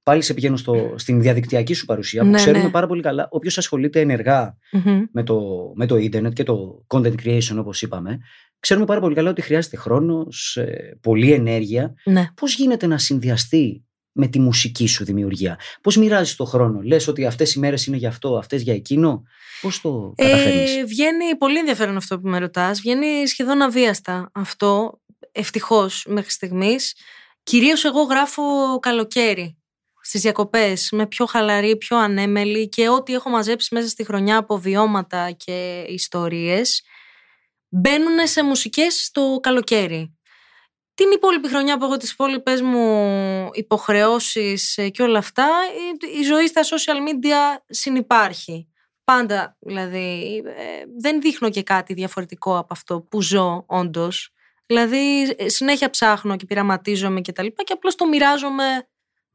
Πάλι 0.02 0.22
σε 0.22 0.34
πηγαίνω 0.34 0.56
στο, 0.56 0.94
στην 0.96 1.20
διαδικτυακή 1.20 1.74
σου 1.74 1.84
παρουσία 1.84 2.22
που 2.22 2.28
Ναι, 2.28 2.36
ξέρουμε 2.36 2.64
ναι. 2.64 2.70
πάρα 2.70 2.86
πολύ 2.86 3.02
καλά. 3.02 3.28
Όποιος 3.30 3.58
ασχολείται 3.58 4.00
ενεργά 4.00 4.56
Μμμ. 4.72 5.02
με 5.12 5.22
το, 5.22 5.40
με 5.74 5.86
το 5.86 5.96
ίντερνετ 5.96 6.32
και 6.32 6.42
το 6.42 6.84
content 6.86 7.14
creation 7.22 7.56
όπως 7.58 7.82
είπαμε, 7.82 8.18
ξέρουμε 8.60 8.86
πάρα 8.86 9.00
πολύ 9.00 9.14
καλά 9.14 9.30
ότι 9.30 9.40
χρειάζεται 9.42 9.76
χρόνος, 9.76 10.56
ε, 10.56 10.98
πολλή 11.00 11.32
ενέργεια. 11.32 11.94
Ναι. 12.04 12.26
Πώς 12.34 12.54
γίνεται 12.54 12.86
να 12.86 12.98
συνδυαστεί 12.98 13.84
με 14.18 14.26
τη 14.26 14.40
μουσική 14.40 14.86
σου 14.86 15.04
δημιουργία. 15.04 15.58
Πώς 15.82 15.96
μοιράζεις 15.96 16.36
το 16.36 16.44
χρόνο; 16.44 16.80
Λες 16.80 17.08
ότι 17.08 17.26
αυτές 17.26 17.54
οι 17.54 17.58
μέρες 17.58 17.86
είναι 17.86 17.96
για 17.96 18.08
αυτό, 18.08 18.36
αυτές 18.36 18.62
για 18.62 18.74
εκείνο; 18.74 19.22
Πώς 19.60 19.80
το 19.80 20.12
καταφέρνεις; 20.16 20.76
Ε, 20.76 20.84
βγαίνει 20.84 21.36
πολύ 21.38 21.58
ενδιαφέρον 21.58 21.96
αυτό 21.96 22.20
που 22.20 22.28
με 22.28 22.38
ρωτάς. 22.38 22.80
Βγαίνει 22.80 23.26
σχεδόν 23.26 23.62
αβίαστα 23.62 24.30
αυτό. 24.34 25.00
Ευτυχώς 25.32 26.04
μέχρι 26.08 26.30
στιγμής. 26.30 26.94
Κυρίως 27.42 27.84
εγώ 27.84 28.02
γράφω 28.02 28.42
καλοκαίρι 28.80 29.58
στις 30.00 30.20
διακοπές 30.20 30.88
με 30.92 31.06
πιο 31.06 31.26
χαλαρή, 31.26 31.76
πιο 31.76 31.96
ανέμελη 31.96 32.68
και 32.68 32.88
ό,τι 32.88 33.14
έχω 33.14 33.30
μαζέψει 33.30 33.74
μέσα 33.74 33.88
στη 33.88 34.04
χρονιά 34.04 34.36
από 34.36 34.58
βιώματα 34.58 35.30
και 35.30 35.84
ιστορίες 35.88 36.82
μπαίνουν 37.68 38.26
σε 38.26 38.44
μουσικές 38.44 39.10
το 39.12 39.38
καλοκαίρι. 39.40 40.17
Την 40.98 41.10
υπόλοιπη 41.14 41.48
χρονιά 41.48 41.78
που 41.78 41.84
έχω 41.84 41.96
τις 41.96 42.10
υπόλοιπες 42.12 42.60
μου 42.60 43.50
υποχρεώσεις 43.52 44.76
ε, 44.76 44.88
και 44.88 45.02
όλα 45.02 45.18
αυτά, 45.18 45.48
η, 46.12 46.18
η 46.20 46.22
ζωή 46.22 46.46
στα 46.46 46.62
social 46.62 47.08
media 47.08 47.62
συνυπάρχει. 47.68 48.68
Πάντα, 49.04 49.56
δηλαδή, 49.60 50.42
ε, 50.46 50.84
δεν 51.00 51.20
δείχνω 51.20 51.50
και 51.50 51.62
κάτι 51.62 51.94
διαφορετικό 51.94 52.58
από 52.58 52.68
αυτό 52.70 53.00
που 53.00 53.22
ζω 53.22 53.64
όντως. 53.66 54.32
Δηλαδή, 54.66 55.34
ε, 55.36 55.48
συνέχεια 55.48 55.90
ψάχνω 55.90 56.36
και 56.36 56.44
πειραματίζομαι 56.44 57.20
και 57.20 57.32
τα 57.32 57.42
λοιπά 57.42 57.62
και 57.62 57.72
απλώς 57.72 57.94
το 57.94 58.08
μοιράζομαι 58.08 58.64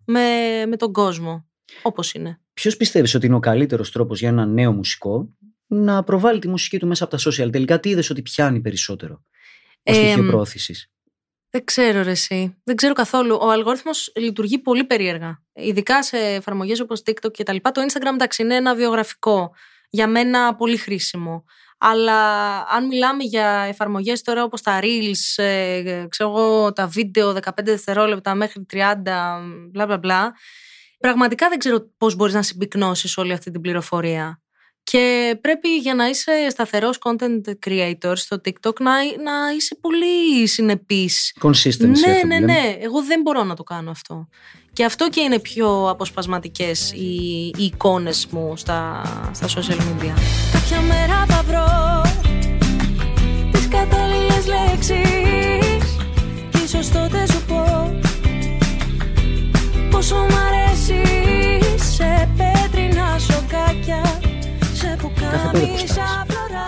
με, 0.06 0.22
με 0.66 0.78
τον 0.78 0.92
κόσμο, 0.92 1.50
όπως 1.82 2.14
είναι. 2.14 2.42
Ποιος 2.54 2.78
πιστεύεις 2.78 3.16
ότι 3.16 3.26
είναι 3.26 3.36
ο 3.36 3.40
καλύτερος 3.40 3.92
τρόπος 3.92 4.20
για 4.20 4.30
ένα 4.30 4.46
νέο 4.46 4.72
μουσικό 4.72 5.30
να 5.68 6.04
προβάλλει 6.04 6.40
τη 6.40 6.48
μουσική 6.48 6.80
του 6.80 6.88
μέσα 6.88 7.04
από 7.04 7.18
τα 7.18 7.30
social; 7.30 7.52
Τελικά 7.52 7.80
τι 7.80 7.90
είδες 7.90 8.10
ότι 8.10 8.22
πιάνει 8.22 8.60
περισσότερο 8.60 9.24
ως 9.84 9.98
Ε, 9.98 10.06
στοιχείο 10.06 10.24
προώθησης; 10.24 10.93
Δεν 11.56 11.64
ξέρω 11.66 12.04
ρε 12.04 12.12
εσύ. 12.12 12.58
Δεν 12.64 12.76
ξέρω 12.76 12.94
καθόλου. 12.94 13.38
Ο 13.42 13.50
αλγόριθμος 13.50 14.12
λειτουργεί 14.16 14.60
πολύ 14.60 14.84
περίεργα. 14.84 15.42
Ειδικά 15.54 16.04
σε 16.04 16.18
εφαρμογές 16.18 16.80
όπως 16.80 17.02
TikTok 17.06 17.32
και 17.32 17.44
τα 17.44 17.54
λοιπά. 17.54 17.72
Το 17.72 17.82
Instagram 17.82 18.14
εντάξει 18.14 18.42
είναι 18.42 18.56
ένα 18.56 18.76
βιογραφικό. 18.76 19.52
Για 19.90 20.08
μένα 20.08 20.56
πολύ 20.56 20.78
χρήσιμο. 20.78 21.44
Αλλά 21.78 22.58
αν 22.60 22.88
μιλάμε 22.88 23.24
για 23.24 23.48
εφαρμογές 23.48 24.22
τώρα 24.22 24.44
όπως 24.44 24.62
τα 24.62 24.80
Reels, 24.82 25.44
ε, 25.44 26.06
ξέρω 26.10 26.30
εγώ, 26.30 26.74
τα 26.74 26.88
βίντεο 26.88 27.34
15 27.34 27.72
δευτερόλεπτα 27.72 28.36
μέχρι 28.36 28.66
30, 28.74 29.42
μπλα 29.72 29.86
μπλα 29.86 29.98
μπλα, 29.98 30.34
πραγματικά 31.00 31.50
δεν 31.50 31.58
ξέρω 31.58 31.90
πώς 31.98 32.16
μπορείς 32.16 32.34
να 32.34 32.42
συμπυκνώσεις 32.42 33.18
όλη 33.18 33.34
αυτή 33.34 33.52
την 33.52 33.62
πληροφορία. 33.62 34.43
Και 34.84 35.38
πρέπει 35.42 35.68
για 35.78 35.94
να 35.96 36.08
είσαι 36.08 36.48
σταθερός 36.50 36.98
content 37.04 37.42
creator 37.68 38.14
στο 38.16 38.42
TikTok 38.46 38.80
να, 38.80 38.92
να 38.94 39.52
είσαι 39.56 39.78
πολύ 39.82 40.48
συνεπής. 40.48 41.36
Consistency. 41.42 41.78
Ναι, 41.80 41.92
αυτό 41.92 42.10
ναι, 42.10 42.20
που 42.22 42.28
λέμε. 42.28 42.40
ναι. 42.40 42.78
Εγώ 42.80 43.04
δεν 43.04 43.22
μπορώ 43.22 43.44
να 43.44 43.56
το 43.56 43.64
κάνω 43.64 43.92
αυτό. 43.92 44.28
Και 44.74 44.86
αυτό 44.86 45.10
και 45.10 45.22
είναι 45.22 45.40
πιο 45.40 45.90
αποσπασματικές 45.90 46.92
οι, 46.92 47.46
οι 47.58 47.64
εικόνες 47.64 48.28
μου 48.30 48.54
στα, 48.58 49.02
στα 49.32 49.48
social 49.48 49.78
media. 49.78 50.14
Κάποια 50.54 50.82
μέρα 50.82 51.26
θα 51.28 51.44
βρω 51.48 52.02
τις 53.52 53.68
κατάλληλες 53.68 54.46
λέξεις 54.48 55.98
Κι 56.52 56.64
ίσως 56.64 56.90
τότε 56.90 57.26
σου 57.32 57.44
πω 57.48 57.92
Πόσο 59.90 60.16
μ' 60.16 60.36
αρέσει 60.48 61.02
σε 61.76 62.30
πέτρινα 62.38 63.20
σοκάκια 63.20 64.02
Σε 64.06 64.23
Κάθε 65.34 65.50
πέρα 65.52 65.66
πουκάμισα 65.66 65.86
ποστάρεις. 65.86 65.98
Ε, 65.98 66.02
φλωρά 66.32 66.64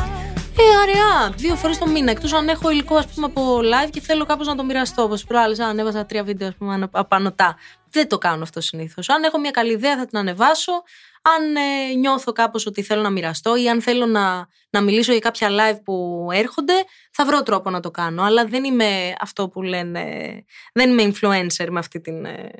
αραιά. 0.82 1.34
Δύο 1.38 1.56
φορές 1.56 1.78
το 1.78 1.88
μήνα. 1.88 2.12
Εκτός 2.12 2.34
αν 2.34 2.48
έχω 2.48 2.70
υλικό 2.70 2.96
ας 2.96 3.08
πούμε, 3.08 3.26
από 3.26 3.60
live 3.60 3.90
και 3.92 4.02
θέλω 4.02 4.26
κάπως 4.26 4.48
να 4.48 4.56
το 4.56 4.64
μοιραστώ. 4.64 5.04
Όπως 5.04 5.24
προάλλες, 5.24 5.60
αν 5.60 5.70
ανέβασα 5.70 6.06
τρία 6.06 6.24
βίντεο 6.24 6.48
ας 6.48 6.56
πούμε, 6.56 6.74
ανα- 6.74 6.90
απανωτά. 6.92 7.58
Δεν 7.90 8.08
το 8.08 8.18
κάνω 8.18 8.44
αυτό 8.44 8.62
συνήθως. 8.62 9.10
Αν 9.10 9.24
έχω 9.24 9.40
μια 9.40 9.52
καλή 9.52 9.72
ιδέα, 9.72 9.98
θα 9.98 10.06
την 10.06 10.18
ανεβάσω. 10.18 10.72
Αν 11.22 11.56
ε, 11.56 11.94
νιώθω 11.94 12.32
κάπως 12.32 12.66
ότι 12.66 12.82
θέλω 12.82 13.02
να 13.02 13.10
μοιραστώ 13.10 13.56
ή 13.56 13.70
αν 13.70 13.82
θέλω 13.82 14.06
να, 14.06 14.48
να 14.70 14.82
μιλήσω 14.82 15.12
για 15.12 15.22
κάποια 15.22 15.50
live 15.50 15.80
που 15.84 16.28
έρχονται, 16.34 16.74
θα 17.12 17.26
βρω 17.26 17.44
τρόπο 17.44 17.70
να 17.70 17.80
το 17.80 17.92
κάνω. 17.92 18.24
Αλλά 18.24 18.46
δεν 18.46 18.64
είμαι 18.64 19.14
αυτό 19.20 19.50
που 19.50 19.62
λένε. 19.62 20.04
Δεν 20.74 20.90
είμαι 20.90 21.04
influencer 21.14 21.68
με 21.70 21.80
αυτή 21.80 22.02
την, 22.02 22.26
ε, 22.26 22.52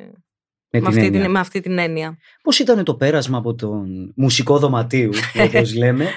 Με 0.82 0.90
με 0.90 0.90
την 0.90 0.98
αυτή 0.98 1.06
έννοια. 1.06 1.22
την, 1.22 1.32
με 1.32 1.40
αυτή 1.40 1.60
την 1.60 1.78
έννοια. 1.78 2.18
Πώς 2.42 2.60
ήταν 2.60 2.84
το 2.84 2.96
πέρασμα 2.96 3.38
από 3.38 3.56
τον 3.56 4.14
μουσικό 4.16 4.60
δωματίου, 4.60 5.12
όπως 5.46 5.76
λέμε, 5.76 6.10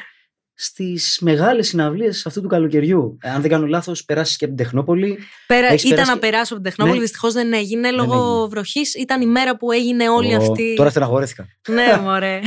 στις 0.61 1.19
μεγάλες 1.21 1.69
συναυλίες 1.69 2.27
αυτού 2.27 2.41
του 2.43 2.49
καλοκαιριού. 2.49 3.19
Ε, 3.23 3.31
Αν 3.31 3.41
δεν 3.41 3.51
κάνω 3.51 3.67
λάθος, 3.67 4.05
περάσεις 4.05 4.37
και 4.37 4.45
από 4.45 4.55
την 4.55 4.65
Τεχνόπολη. 4.65 5.19
Πέρα, 5.47 5.67
Έχεις 5.67 5.83
ήταν 5.83 5.89
περάσει 5.95 6.09
να 6.11 6.15
και- 6.15 6.21
περάσω 6.21 6.55
από 6.55 6.63
την 6.63 6.71
Τεχνόπολη, 6.71 6.97
Ναι. 6.99 7.03
δυστυχώς 7.05 7.33
δεν 7.33 7.53
έγινε 7.53 7.91
λόγω 7.91 8.33
έγινε. 8.35 8.49
βροχής. 8.49 8.95
Ήταν 8.95 9.21
η 9.21 9.27
μέρα 9.27 9.57
που 9.57 9.73
έγινε 9.73 10.09
όλη 10.09 10.35
Ω, 10.35 10.37
αυτή. 10.37 10.75
Τώρα 10.77 10.91
στεναχωρέθηκα. 10.91 11.47
Ναι, 11.69 11.99
μωρέ. 12.03 12.41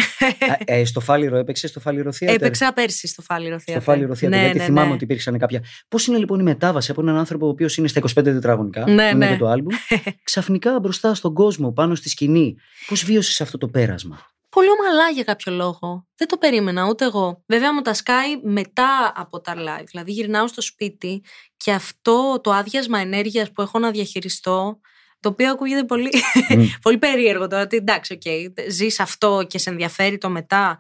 ε, 0.66 0.80
ε, 0.80 0.86
στο 0.86 1.00
Φάληρο 1.00 1.38
έπαιξε, 1.38 1.68
στο 1.68 1.80
Φάληρο 1.80 2.12
Theater; 2.20 2.28
Έπαιξα 2.34 2.74
πέρσι 2.74 3.08
στο 3.08 3.22
Φάληρο 3.22 3.60
Στο 3.60 3.74
Theater. 3.74 3.82
Φάληρο 3.82 4.14
Theater. 4.14 4.30
Ναι, 4.30 4.40
γιατί 4.42 4.58
ναι, 4.58 4.64
θυμάμαι 4.64 4.88
ναι. 4.88 4.94
ότι 4.94 5.04
υπήρξαν 5.04 5.38
κάποια. 5.38 5.64
Πώς 5.88 6.08
είναι 6.08 6.18
λοιπόν 6.18 6.40
η 6.40 6.44
μετάβαση 6.44 6.92
από 6.92 7.02
έναν 7.02 7.18
άνθρωπο 7.18 7.46
ο 7.46 7.50
οποίος 7.50 7.78
είναι 7.78 7.88
στα 7.88 8.00
25 8.00 8.24
τετραγωνικά, 8.24 8.80
Ναι, 8.80 9.10
που 9.10 9.16
είναι 9.16 9.26
ναι. 9.26 9.32
και 9.32 9.38
το 9.38 9.48
άλμπουμ, 9.48 9.76
ξαφνικά 10.24 10.80
μπροστά 10.80 11.14
στον 11.14 11.34
κόσμο, 11.34 11.72
πάνω 11.72 11.96
στη 11.96 12.10
σκηνή. 12.10 12.56
Πώς 12.88 13.04
βίωσες 13.04 13.42
αυτό 13.42 13.58
το 13.58 13.68
πέρασμα; 13.68 14.20
Πολύ 14.56 14.68
ομαλά 14.70 15.10
για 15.10 15.24
κάποιο 15.24 15.52
λόγο. 15.54 16.08
Δεν 16.16 16.28
το 16.28 16.38
περίμενα 16.38 16.88
ούτε 16.88 17.06
εγώ. 17.06 17.44
Βέβαια 17.48 17.74
μου 17.74 17.82
τα 17.82 17.94
σκάει 17.94 18.40
μετά 18.44 19.14
από 19.16 19.42
τα 19.42 19.54
live. 19.58 19.84
Δηλαδή 19.86 20.12
γυρνάω 20.12 20.48
στο 20.48 20.62
σπίτι 20.62 21.24
και 21.58 21.72
αυτό 21.72 22.40
το 22.44 22.52
άδειασμα 22.52 23.00
ενέργειας 23.00 23.52
που 23.52 23.62
έχω 23.62 23.80
να 23.80 23.92
διαχειριστώ, 23.92 24.80
το 25.20 25.30
οποίο 25.30 25.52
ακούγεται 25.52 25.84
πολύ, 25.84 26.10
Μμ. 26.56 26.64
πολύ 26.82 26.98
περίεργο 26.98 27.48
τώρα. 27.48 27.62
ότι 27.62 27.76
Εντάξει, 27.76 28.14
οκ, 28.14 28.22
ζεις 28.70 29.00
αυτό 29.00 29.46
και 29.48 29.58
σε 29.58 29.70
ενδιαφέρει 29.70 30.18
το 30.18 30.30
μετά. 30.30 30.80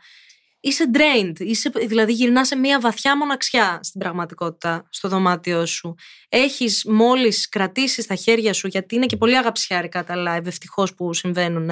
Είσαι 0.63 0.89
drained, 0.93 1.39
είσαι, 1.39 1.69
δηλαδή 1.87 2.13
γυρνάς 2.13 2.47
σε 2.47 2.55
μια 2.55 2.79
βαθιά 2.79 3.17
μοναξιά 3.17 3.79
στην 3.83 3.99
πραγματικότητα 3.99 4.87
στο 4.89 5.07
δωμάτιό 5.07 5.65
σου. 5.65 5.95
Έχεις 6.29 6.85
μόλις 6.87 7.49
κρατήσεις 7.49 8.03
στα 8.03 8.15
χέρια 8.15 8.53
σου, 8.53 8.67
γιατί 8.67 8.95
είναι 8.95 9.05
και 9.05 9.17
πολύ 9.17 9.37
αγαπησιάρικα 9.37 10.03
τα 10.03 10.15
live, 10.17 10.45
ευτυχώς 10.45 10.93
που 10.93 11.13
συμβαίνουν, 11.13 11.69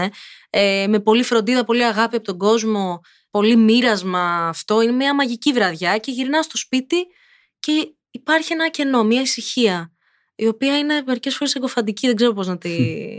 ε, 0.50 0.88
με 0.88 1.00
πολύ 1.00 1.24
φροντίδα, 1.24 1.64
πολύ 1.64 1.86
αγάπη 1.86 2.16
από 2.16 2.26
τον 2.26 2.38
κόσμο, 2.38 3.02
πολύ 3.32 3.56
μοίρασμα 3.56 4.48
αυτό. 4.48 4.82
Είναι 4.82 4.92
μια 4.92 5.16
μαγική 5.16 5.54
βραδιά 5.54 5.98
και 5.98 6.12
γυρνάς 6.12 6.46
στο 6.46 6.58
σπίτι 6.58 7.08
και 7.60 7.94
υπάρχει 8.12 8.54
ένα 8.54 8.70
κενό, 8.70 9.04
μια 9.04 9.22
ησυχία, 9.22 9.92
η 10.36 10.48
οποία 10.48 10.78
είναι 10.78 11.04
μερικές 11.06 11.36
φορές 11.36 11.56
εγκοφαντική, 11.56 12.08
δεν 12.08 12.16
ξέρω 12.16 12.34
πώς 12.34 12.48
να 12.48 12.58
τη, 12.58 12.70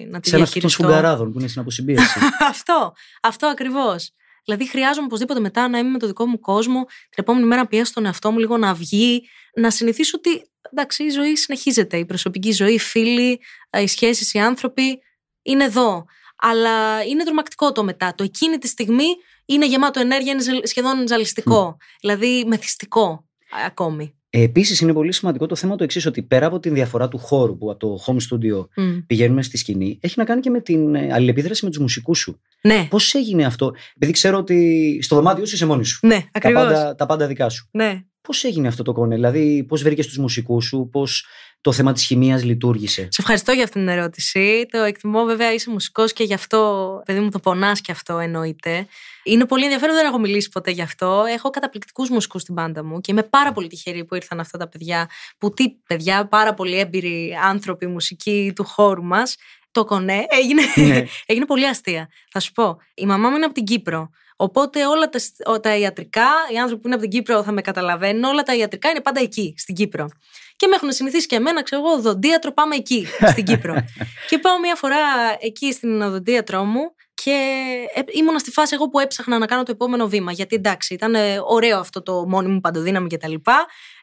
να 0.09 0.21
τη 0.21 0.29
Σαν 0.29 0.43
αυτό 0.43 0.61
των 0.61 0.61
διαχειριστώ. 0.61 0.69
σφουγγαράδων 0.69 1.33
που 1.33 1.39
είναι 1.39 1.49
στην 1.49 1.61
αποσυμπίεση. 1.61 2.19
αυτό, 2.55 2.93
αυτό 3.21 3.47
ακριβώς. 3.47 4.13
Δηλαδή, 4.45 4.69
χρειάζομαι 4.69 5.07
οπωσδήποτε 5.07 5.41
μετά 5.41 5.69
να 5.69 5.79
είμαι 5.79 5.91
με 5.91 5.99
το 5.99 6.07
δικό 6.07 6.27
μου 6.27 6.41
κόσμο, 6.41 6.85
την 6.85 7.17
επόμενη 7.17 7.47
μέρα 7.47 7.61
να 7.61 7.67
πιέσω 7.67 7.93
τον 7.93 8.05
εαυτό 8.05 8.31
μου 8.31 8.39
λίγο 8.39 8.57
να 8.57 8.75
βγει, 8.75 9.29
να 9.55 9.71
συνηθίσω 9.71 10.17
ότι 10.17 10.51
εντάξει, 10.73 11.05
η 11.05 11.09
ζωή 11.09 11.37
συνεχίζεται. 11.37 11.97
Η 11.97 12.05
προσωπική 12.05 12.53
ζωή, 12.53 12.75
οι 12.75 12.79
φίλοι, 12.79 13.41
οι 13.79 13.87
σχέσεις, 13.87 14.33
οι 14.33 14.39
άνθρωποι 14.39 14.99
είναι 15.43 15.65
εδώ. 15.65 16.05
Αλλά 16.37 17.05
είναι 17.05 17.25
τρομακτικό 17.25 17.73
το 17.73 17.85
μετά. 17.85 18.15
Το 18.15 18.23
εκείνη 18.25 18.59
τη 18.59 18.69
στιγμή 18.69 19.07
είναι 19.45 19.67
γεμάτο 19.67 20.01
ενέργεια, 20.01 20.33
είναι 20.33 20.43
ζελ- 20.43 20.67
σχεδόν 20.67 21.09
ζαλιστικό. 21.09 21.77
Δηλαδή, 22.01 22.45
μεθυστικό 22.47 23.29
α, 23.51 23.65
ακόμη. 23.67 24.20
Ε, 24.33 24.43
Επίσης, 24.43 24.81
είναι 24.81 24.93
πολύ 24.93 25.13
σημαντικό 25.13 25.47
το 25.47 25.55
θέμα 25.55 25.77
το 25.77 25.85
εξής, 25.85 26.07
ότι 26.07 26.23
πέρα 26.23 26.47
από 26.47 26.61
την 26.61 26.75
διαφορά 26.75 27.09
του 27.09 27.19
χώρου 27.19 27.59
που 27.59 27.71
από 27.71 27.79
το 27.79 27.99
home 28.07 28.17
studio 28.17 28.67
Μμ. 28.77 28.99
πηγαίνουμε 29.07 29.43
στη 29.43 29.57
σκηνή, 29.57 29.99
έχει 30.03 30.15
να 30.19 30.25
κάνει 30.25 30.41
και 30.41 30.51
με 30.51 30.61
την 30.61 30.95
ε, 30.95 31.13
αλληλεπίδραση 31.13 31.65
με 31.65 31.71
τους 31.71 31.79
μουσικούς 31.81 32.19
σου. 32.19 32.41
Ναι, 32.63 32.87
Πώς 32.91 33.15
έγινε 33.15 33.45
αυτό, 33.45 33.73
επειδή 33.95 34.13
ξέρω 34.13 34.39
ότι 34.39 34.99
στο 35.03 35.17
δωμάτιο 35.17 35.47
σου 35.47 35.55
είσαι 35.55 35.67
μόνη 35.67 35.85
σου. 35.85 36.07
ναι, 36.07 36.17
Τα 36.21 36.29
ακριβώς. 36.33 36.63
πάντα, 36.63 36.95
τα 36.95 37.07
πάντα 37.07 37.27
δικά 37.27 37.49
σου. 37.49 37.69
Ναι. 37.71 38.01
Πώς 38.23 38.45
έγινε 38.45 38.69
αυτό 38.69 38.83
το 38.83 38.93
κόνε, 38.93 39.15
δηλαδή 39.15 39.65
πώς 39.69 39.83
βρήκες 39.83 40.07
τους 40.07 40.19
μουσικούς 40.19 40.65
σου, 40.65 40.89
πώς 40.93 41.27
το 41.61 41.73
θέμα 41.73 41.93
της 41.93 42.05
χημίας 42.05 42.45
λειτουργήσε; 42.45 43.03
Σε 43.03 43.21
ευχαριστώ 43.21 43.53
για 43.53 43.65
αυτή 43.65 43.79
την 43.79 43.89
ερώτηση. 43.89 44.67
Το 44.71 44.79
εκτιμώ, 44.79 45.25
βέβαια, 45.25 45.53
είσαι 45.53 45.71
μουσικός 45.71 46.13
και 46.13 46.25
γι' 46.25 46.35
αυτό, 46.35 47.03
παιδί 47.05 47.21
μου, 47.21 47.31
το 47.31 47.39
πονάς 47.39 47.81
και 47.81 47.93
αυτό 47.93 48.19
εννοείται. 48.19 48.87
Είναι 49.25 49.45
πολύ 49.45 49.65
ενδιαφέρον, 49.65 49.95
δεν 49.95 50.07
έχω 50.07 50.19
μιλήσει 50.19 50.49
ποτέ 50.49 50.71
γι' 50.71 50.83
αυτό. 50.83 51.25
Έχω 51.35 51.51
καταπληκτικούς 51.51 52.11
μουσικούς 52.11 52.43
στην 52.43 52.55
μπάντα 52.55 52.85
μου 52.85 53.01
και 53.01 53.13
είμαι 53.13 53.23
πάρα 53.23 53.53
πολύ 53.53 53.67
τυχερή 53.69 54.05
που 54.05 54.15
ήρθαν 54.15 54.41
αυτά 54.41 54.59
τα 54.59 54.69
παιδιά. 54.69 55.09
Που 55.39 55.51
τι 55.55 55.71
παιδιά, 55.71 56.27
πάρα 56.29 56.55
πολύ 56.55 56.79
έμπειροι 56.79 57.37
άνθρωποι 57.45 57.87
μουσικοί 57.87 58.53
του 58.55 58.65
χώρου 58.65 59.05
μας. 59.05 59.37
Το 59.71 59.85
κονέ 59.85 60.25
έγινε, 60.29 60.63
Ναι. 60.75 61.05
έγινε 61.27 61.47
πολύ 61.47 61.67
αστεία. 61.67 62.09
Θα 62.31 62.41
σου 62.41 62.53
πω, 62.53 62.77
η 62.95 63.07
μαμά 63.07 63.29
μου 63.29 63.37
είναι 63.37 63.45
από 63.45 63.55
την 63.55 63.65
Κύπρο. 63.65 64.11
Οπότε 64.43 64.87
όλα 64.87 65.09
τα, 65.09 65.19
ο- 65.53 65.61
τα 65.61 65.77
ιατρικά, 65.77 66.27
οι 66.53 66.59
άνθρωποι 66.59 66.81
που 66.83 66.87
είναι 66.87 66.97
από 66.97 67.05
την 67.09 67.13
Κύπρο 67.13 67.43
θα 67.43 67.53
με 67.53 67.61
καταλαβαίνουν, 67.61 68.25
όλα 68.25 68.43
τα 68.43 68.55
ιατρικά 68.55 68.91
είναι 68.91 69.01
πάντα 69.01 69.21
εκεί, 69.21 69.55
στην 69.57 69.75
Κύπρο. 69.75 70.09
Και 70.57 70.67
με 70.67 70.75
έχουν 70.75 70.93
συνηθίσει 70.93 71.27
και 71.27 71.37
εμένα, 71.37 71.63
ξέρω 71.63 71.83
εγώ, 71.87 71.93
οδοντίατρο, 71.95 72.53
πάμε 72.53 72.77
εκεί, 72.77 73.07
στην 73.33 73.45
Κύπρο. 73.45 73.75
και 74.29 74.39
πάω 74.39 74.59
μια 74.61 74.75
φορά 74.75 74.97
εκεί 75.41 75.73
στην 75.73 76.03
οδοντίατρό 76.03 76.65
μου 76.65 76.81
και 77.15 77.31
ε, 77.95 78.01
ήμουνα 78.13 78.39
στη 78.39 78.51
φάση 78.51 78.75
εγώ 78.75 78.89
που 78.89 78.99
έψαχνα 78.99 79.39
να 79.39 79.47
κάνω 79.47 79.63
το 79.63 79.71
επόμενο 79.73 80.09
βήμα. 80.09 80.33
Γιατί 80.33 80.57
εντάξει, 80.57 80.95
ήταν 80.95 81.15
ε, 81.15 81.39
ωραίο 81.45 81.79
αυτό 81.79 82.03
το 82.03 82.25
μόνιμο 82.29 82.55
μου 82.55 82.61
παντοδύναμη 82.61 83.09
κτλ. 83.09 83.35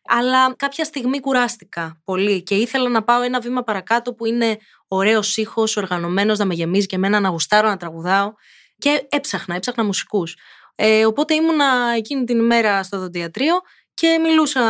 Αλλά 0.10 0.54
κάποια 0.56 0.84
στιγμή 0.84 1.19
κουράστηκα 1.19 2.02
πολύ 2.04 2.43
και 2.43 2.56
ήθελα 2.56 2.89
να 2.89 3.04
πάω 3.04 3.21
ένα 3.21 3.39
βήμα 3.39 3.63
παρακάτω 3.63 4.13
που 4.13 4.26
είναι 4.26 4.58
ωραίος 4.88 5.38
ήχος, 5.38 5.78
οργανωμένος, 5.78 6.38
να 6.38 6.45
με 6.45 6.54
γεμίζει 6.54 6.86
και 6.86 6.95
εμένα 6.95 7.19
να 7.19 7.30
γουστάρω 7.30 7.67
να 7.69 7.78
τραγουδάω. 7.78 8.34
Και 8.77 9.07
έψαχνα, 9.09 9.55
έψαχνα 9.55 9.83
μουσικούς. 9.83 10.35
Ε, 10.75 11.05
οπότε 11.05 11.33
ήμουνα 11.33 11.93
εκείνη 11.95 12.23
την 12.23 12.37
ημέρα 12.39 12.83
στο 12.83 12.97
οδοντιατρίο 12.97 13.55
και 13.93 14.19
μιλούσα 14.21 14.61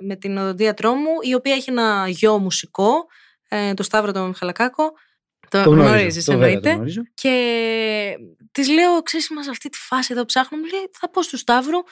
με 0.00 0.16
την 0.16 0.38
οδοντίατρό 0.38 0.94
μου, 0.94 1.10
η 1.22 1.34
οποία 1.34 1.54
έχει 1.54 1.70
ένα 1.70 2.08
γιο 2.08 2.38
μουσικό, 2.38 3.06
ε, 3.48 3.74
το 3.74 3.82
Σταύρο 3.82 4.12
τον 4.12 4.26
Μιχαλακάκο. 4.28 4.92
Το, 5.48 5.62
Το 5.62 5.70
γνωρίζω. 5.70 5.88
γνωρίζεις, 5.94 6.24
το 6.24 6.32
βέβαια 6.32 6.48
το 6.48 6.54
εννοείται. 6.54 6.74
γνωρίζω. 6.74 7.02
Και 7.14 8.14
της 8.52 8.68
λέω, 8.68 9.02
ξέρεις, 9.02 9.28
είμαστε 9.28 9.50
σε 9.50 9.56
αυτή 9.56 9.68
τη 9.68 9.78
φάση 9.78 10.12
εδώ 10.12 10.24
ψάχνω. 10.24 10.58
Μου 10.58 10.64
λέει, 10.64 10.90
θα 10.98 11.10
πω 11.10 11.22
στο 11.22 11.36
Σταύρο. 11.36 11.82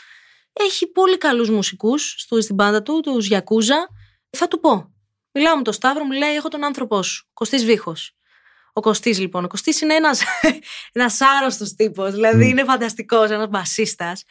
Έχει 0.52 0.87
πολύ 0.87 1.18
καλούς 1.18 1.50
μουσικούς 1.50 2.14
στην 2.40 2.54
μπάντα 2.54 2.82
του, 2.82 3.00
τους 3.00 3.26
Γιακούζα. 3.26 3.88
Θα 4.30 4.48
του 4.48 4.61
πω. 4.61 4.92
Μιλάω 5.32 5.56
με 5.56 5.62
τον 5.62 5.72
Σταύρο, 5.72 6.04
μου 6.04 6.12
λέει: 6.12 6.35
Έχω 6.35 6.48
τον 6.48 6.64
άνθρωπό 6.64 7.02
σου, 7.02 7.28
Κωστής 7.32 7.64
Βίχος. 7.64 8.16
Ο 8.72 8.80
Κωστής, 8.80 9.18
λοιπόν. 9.18 9.44
Ο 9.44 9.48
Κωστής 9.48 9.80
είναι 9.80 9.94
ένας 9.94 10.22
ένας 10.92 11.18
άρρωστος 11.20 11.74
τύπος. 11.74 12.12
Δηλαδή 12.12 12.44
Μμ. 12.44 12.48
είναι 12.48 12.64
φανταστικός, 12.64 13.30
ένας 13.30 13.48
μπασίστας. 13.48 14.24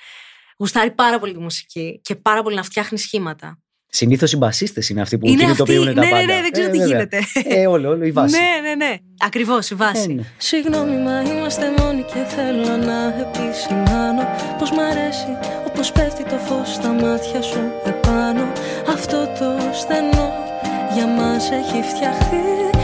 Γουστάρει 0.58 0.92
πάρα 0.92 1.20
πολύ 1.20 1.34
τη 1.34 1.40
μουσική 1.40 2.00
και 2.04 2.16
πάρα 2.16 2.42
πολύ 2.44 2.56
να 2.56 2.64
φτιάχνει 2.64 2.98
σχήματα. 2.98 3.60
Συνήθως 3.94 4.32
οι 4.32 4.38
μπασίστες 4.38 4.90
είναι 4.90 5.02
αυτοί 5.02 5.18
που 5.18 5.28
είναι 5.28 5.44
αυτοί. 5.44 5.64
κινητοποιούν 5.64 5.96
τα 5.96 6.02
Ναι, 6.04 6.10
πάντα. 6.10 6.26
ναι, 6.26 6.34
ναι, 6.34 6.42
δεν 6.42 6.52
ξέρω 6.52 6.68
Ε, 6.68 6.72
τι 6.72 6.78
βέβαια. 6.78 6.96
γίνεται. 6.96 7.20
Ε, 7.44 7.68
όλο, 7.68 7.90
όλο, 7.90 8.04
η 8.06 8.12
βάση. 8.12 8.38
Ναι, 8.40 8.70
ναι, 8.70 8.76
ναι. 8.86 8.98
Ακριβώς 9.20 9.70
η 9.70 9.76
βάση. 9.76 10.08
Ε, 10.10 10.14
ναι. 10.14 10.24
Συγγνώμη, 10.38 10.98
μα 10.98 11.22
είμαστε 11.22 11.74
μόνοι 11.78 12.02
και 12.02 12.24
θέλω 12.36 12.78
να 12.78 13.16
επισημάνω 13.20 14.22
Πως 14.60 14.72
μ' 14.72 14.80
αρέσει 14.80 15.38
όπως 15.68 15.92
πέφτει 15.92 16.24
το 16.24 16.38
φως 16.38 16.74
στα 16.74 16.90
μάτια 16.90 17.42
σου 17.42 17.72
επάνω 17.86 18.52
Αυτό 18.90 19.18
το 19.40 19.58
στενό 19.74 20.34
για 20.94 21.08
μας 21.08 21.52
έχει 21.52 21.82
φτιαχτεί 21.96 22.36
Θα 22.36 22.38
ήθελα 22.38 22.81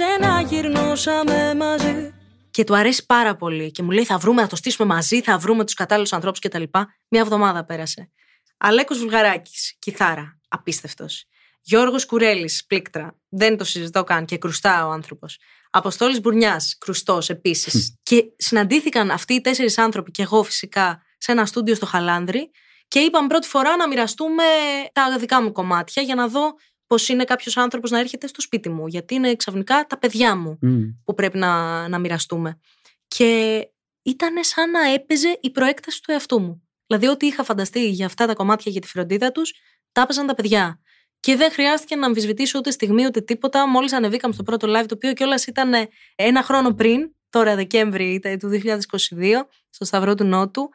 απόψε 0.00 0.26
να 0.26 0.40
γυρνούσαμε 0.40 1.54
μαζί 1.54 2.14
Και 2.50 2.64
του 2.64 2.76
αρέσει 2.76 3.06
πάρα 3.06 3.36
πολύ. 3.36 3.70
Και 3.70 3.82
μου 3.82 3.90
λέει: 3.90 4.04
Θα 4.04 4.18
βρούμε, 4.18 4.42
θα 4.42 4.46
το 4.48 4.56
στήσουμε 4.56 4.94
μαζί, 4.94 5.20
θα 5.20 5.38
βρούμε 5.38 5.64
τους 5.64 5.74
κατάλληλους 5.74 6.12
ανθρώπους 6.12 6.40
κτλ. 6.40 6.62
Μια 7.08 7.20
εβδομάδα 7.20 7.64
πέρασε. 7.64 8.10
Αλέκος 8.56 8.98
Βουλγαράκης, 8.98 9.76
κιθάρα, 9.78 10.40
απίστευτος. 10.48 11.24
Γιώργος 11.60 12.06
Κουρέλης, 12.06 12.66
πλήκτρα. 12.66 13.16
Δεν 13.28 13.56
το 13.56 13.64
συζητώ 13.64 14.04
καν 14.04 14.24
και 14.24 14.38
κρουστά 14.38 14.86
ο 14.86 14.90
άνθρωπος. 14.90 15.38
Αποστόλης 15.70 16.20
Μπουρνιάς, 16.20 16.76
κρουστός 16.78 17.30
επίσης. 17.30 17.98
και 18.02 18.24
συναντήθηκαν 18.36 19.10
αυτοί 19.10 19.34
οι 19.34 19.40
τέσσερις 19.40 19.78
άνθρωποι 19.78 20.10
και 20.10 20.22
εγώ 20.22 20.42
φυσικά 20.42 21.02
σε 21.18 21.32
ένα 21.32 21.46
στούντιο 21.46 21.74
στο 21.74 21.86
Χαλάνδρη 21.86 22.50
και 22.88 22.98
είπαμε 22.98 23.26
πρώτη 23.26 23.48
φορά 23.48 23.76
να 23.76 23.88
μοιραστούμε 23.88 24.44
τα 24.92 25.18
δικά 25.18 25.42
μου 25.42 25.52
κομμάτια 25.52 26.02
για 26.02 26.14
να 26.14 26.28
δω 26.28 26.54
πώς 26.92 27.08
είναι 27.08 27.24
κάποιος 27.24 27.56
άνθρωπος 27.56 27.90
να 27.90 27.98
έρχεται 27.98 28.26
στο 28.26 28.40
σπίτι 28.40 28.68
μου. 28.68 28.86
Γιατί 28.86 29.14
είναι 29.14 29.34
ξαφνικά 29.34 29.86
τα 29.88 29.98
παιδιά 29.98 30.36
μου 30.36 30.58
Μμ. 30.60 30.82
που 31.04 31.14
πρέπει 31.14 31.38
να, 31.38 31.88
να 31.88 31.98
μοιραστούμε. 31.98 32.60
Και 33.08 33.60
ήταν 34.02 34.44
σαν 34.44 34.70
να 34.70 34.92
έπαιζε 34.92 35.38
η 35.40 35.50
προέκταση 35.50 36.02
του 36.02 36.12
εαυτού 36.12 36.40
μου. 36.40 36.68
Δηλαδή, 36.86 37.06
ό,τι 37.06 37.26
είχα 37.26 37.44
φανταστεί 37.44 37.90
για 37.90 38.06
αυτά 38.06 38.26
τα 38.26 38.34
κομμάτια 38.34 38.72
για 38.72 38.80
τη 38.80 38.86
φροντίδα 38.86 39.32
τους, 39.32 39.52
τα 39.92 40.00
έπαιζαν 40.00 40.26
τα 40.26 40.34
παιδιά. 40.34 40.80
Και 41.20 41.36
δεν 41.36 41.50
χρειάστηκε 41.50 41.96
να 41.96 42.06
αμφισβητήσω 42.06 42.58
ούτε 42.58 42.70
στιγμή 42.70 43.06
ούτε 43.06 43.20
τίποτα. 43.20 43.68
Μόλις 43.68 43.92
ανεβήκαμε 43.92 44.34
στο 44.34 44.42
πρώτο 44.42 44.68
live, 44.68 44.86
το 44.86 44.94
οποίο 44.94 45.12
κιόλας 45.12 45.46
ήταν 45.46 45.72
ένα 46.14 46.42
χρόνο 46.42 46.74
πριν, 46.74 47.14
τώρα 47.30 47.54
Δεκέμβρη 47.54 48.12
ήταν 48.12 48.38
του 48.38 48.48
2022, 48.48 49.46
στο 49.70 49.84
Σταυρό 49.84 50.14
του 50.14 50.24
Νότου, 50.24 50.68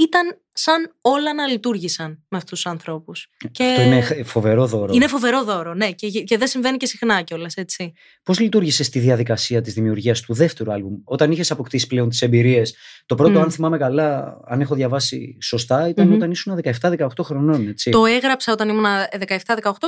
ήταν 0.00 0.40
σαν 0.52 0.94
όλα 1.00 1.34
να 1.34 1.46
λειτουργήσαν 1.46 2.08
με 2.28 2.36
αυτούς 2.36 2.62
τους 2.62 2.66
ανθρώπους. 2.70 3.28
Αυτό 3.44 3.82
είναι 3.82 4.00
χ- 4.00 4.24
φοβερό 4.24 4.66
δώρο. 4.66 4.92
Είναι 4.94 5.06
φοβερό 5.06 5.44
δώρο, 5.44 5.74
ναι, 5.74 5.90
και, 5.92 6.08
και 6.10 6.38
δεν 6.38 6.48
συμβαίνει 6.48 6.76
και 6.76 6.86
συχνά 6.86 7.22
κιόλας, 7.22 7.54
έτσι. 7.54 7.92
Πώς 8.22 8.38
λειτουργήσε 8.40 8.82
στη 8.84 8.98
διαδικασία 8.98 9.60
της 9.60 9.74
δημιουργίας 9.74 10.20
του 10.20 10.34
δεύτερου 10.34 10.72
άλμπουμ, 10.72 10.94
όταν 11.04 11.30
είχες 11.32 11.50
αποκτήσει 11.50 11.86
πλέον 11.86 12.08
τις 12.08 12.22
εμπειρίες; 12.22 12.74
Το 13.06 13.14
πρώτο, 13.14 13.38
Μμ. 13.38 13.42
αν 13.42 13.50
θυμάμαι 13.50 13.78
καλά, 13.78 14.40
αν 14.46 14.60
έχω 14.60 14.74
διαβάσει 14.74 15.36
σωστά, 15.42 15.88
ήταν 15.88 16.06
Μμμ. 16.06 16.14
όταν 16.14 16.30
ήσουν 16.30 16.60
17-18 16.80 17.06
χρονών. 17.22 17.68
Έτσι. 17.68 17.90
Το 17.90 18.06
έγραψα 18.06 18.52
όταν 18.52 18.68
ήμουν 18.68 18.84
17-18 19.28 19.36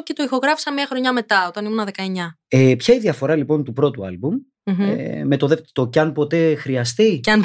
και 0.05 0.13
το 0.13 0.23
ηχογράφησα 0.23 0.73
μια 0.73 0.87
χρονιά 0.87 1.13
μετά, 1.13 1.47
όταν 1.49 1.65
ήμουν 1.65 1.85
19. 1.97 2.39
Ε, 2.49 2.75
ποια 2.79 2.95
είναι 2.95 3.03
η 3.03 3.07
διαφορά 3.07 3.37
λοιπόν 3.37 3.65
του 3.65 3.73
πρώτου 3.73 4.07
άλμπουμ 4.07 4.35
Μμμ. 4.65 4.81
ε, 4.81 5.25
με 5.25 5.37
το 5.37 5.47
δεύτερο, 5.47 5.69
το 5.73 5.89
κι 5.89 5.99
αν 5.99 6.13
ποτέ 6.13 6.55
χρειαστεί; 6.55 7.21
Και 7.21 7.31
αν, 7.31 7.45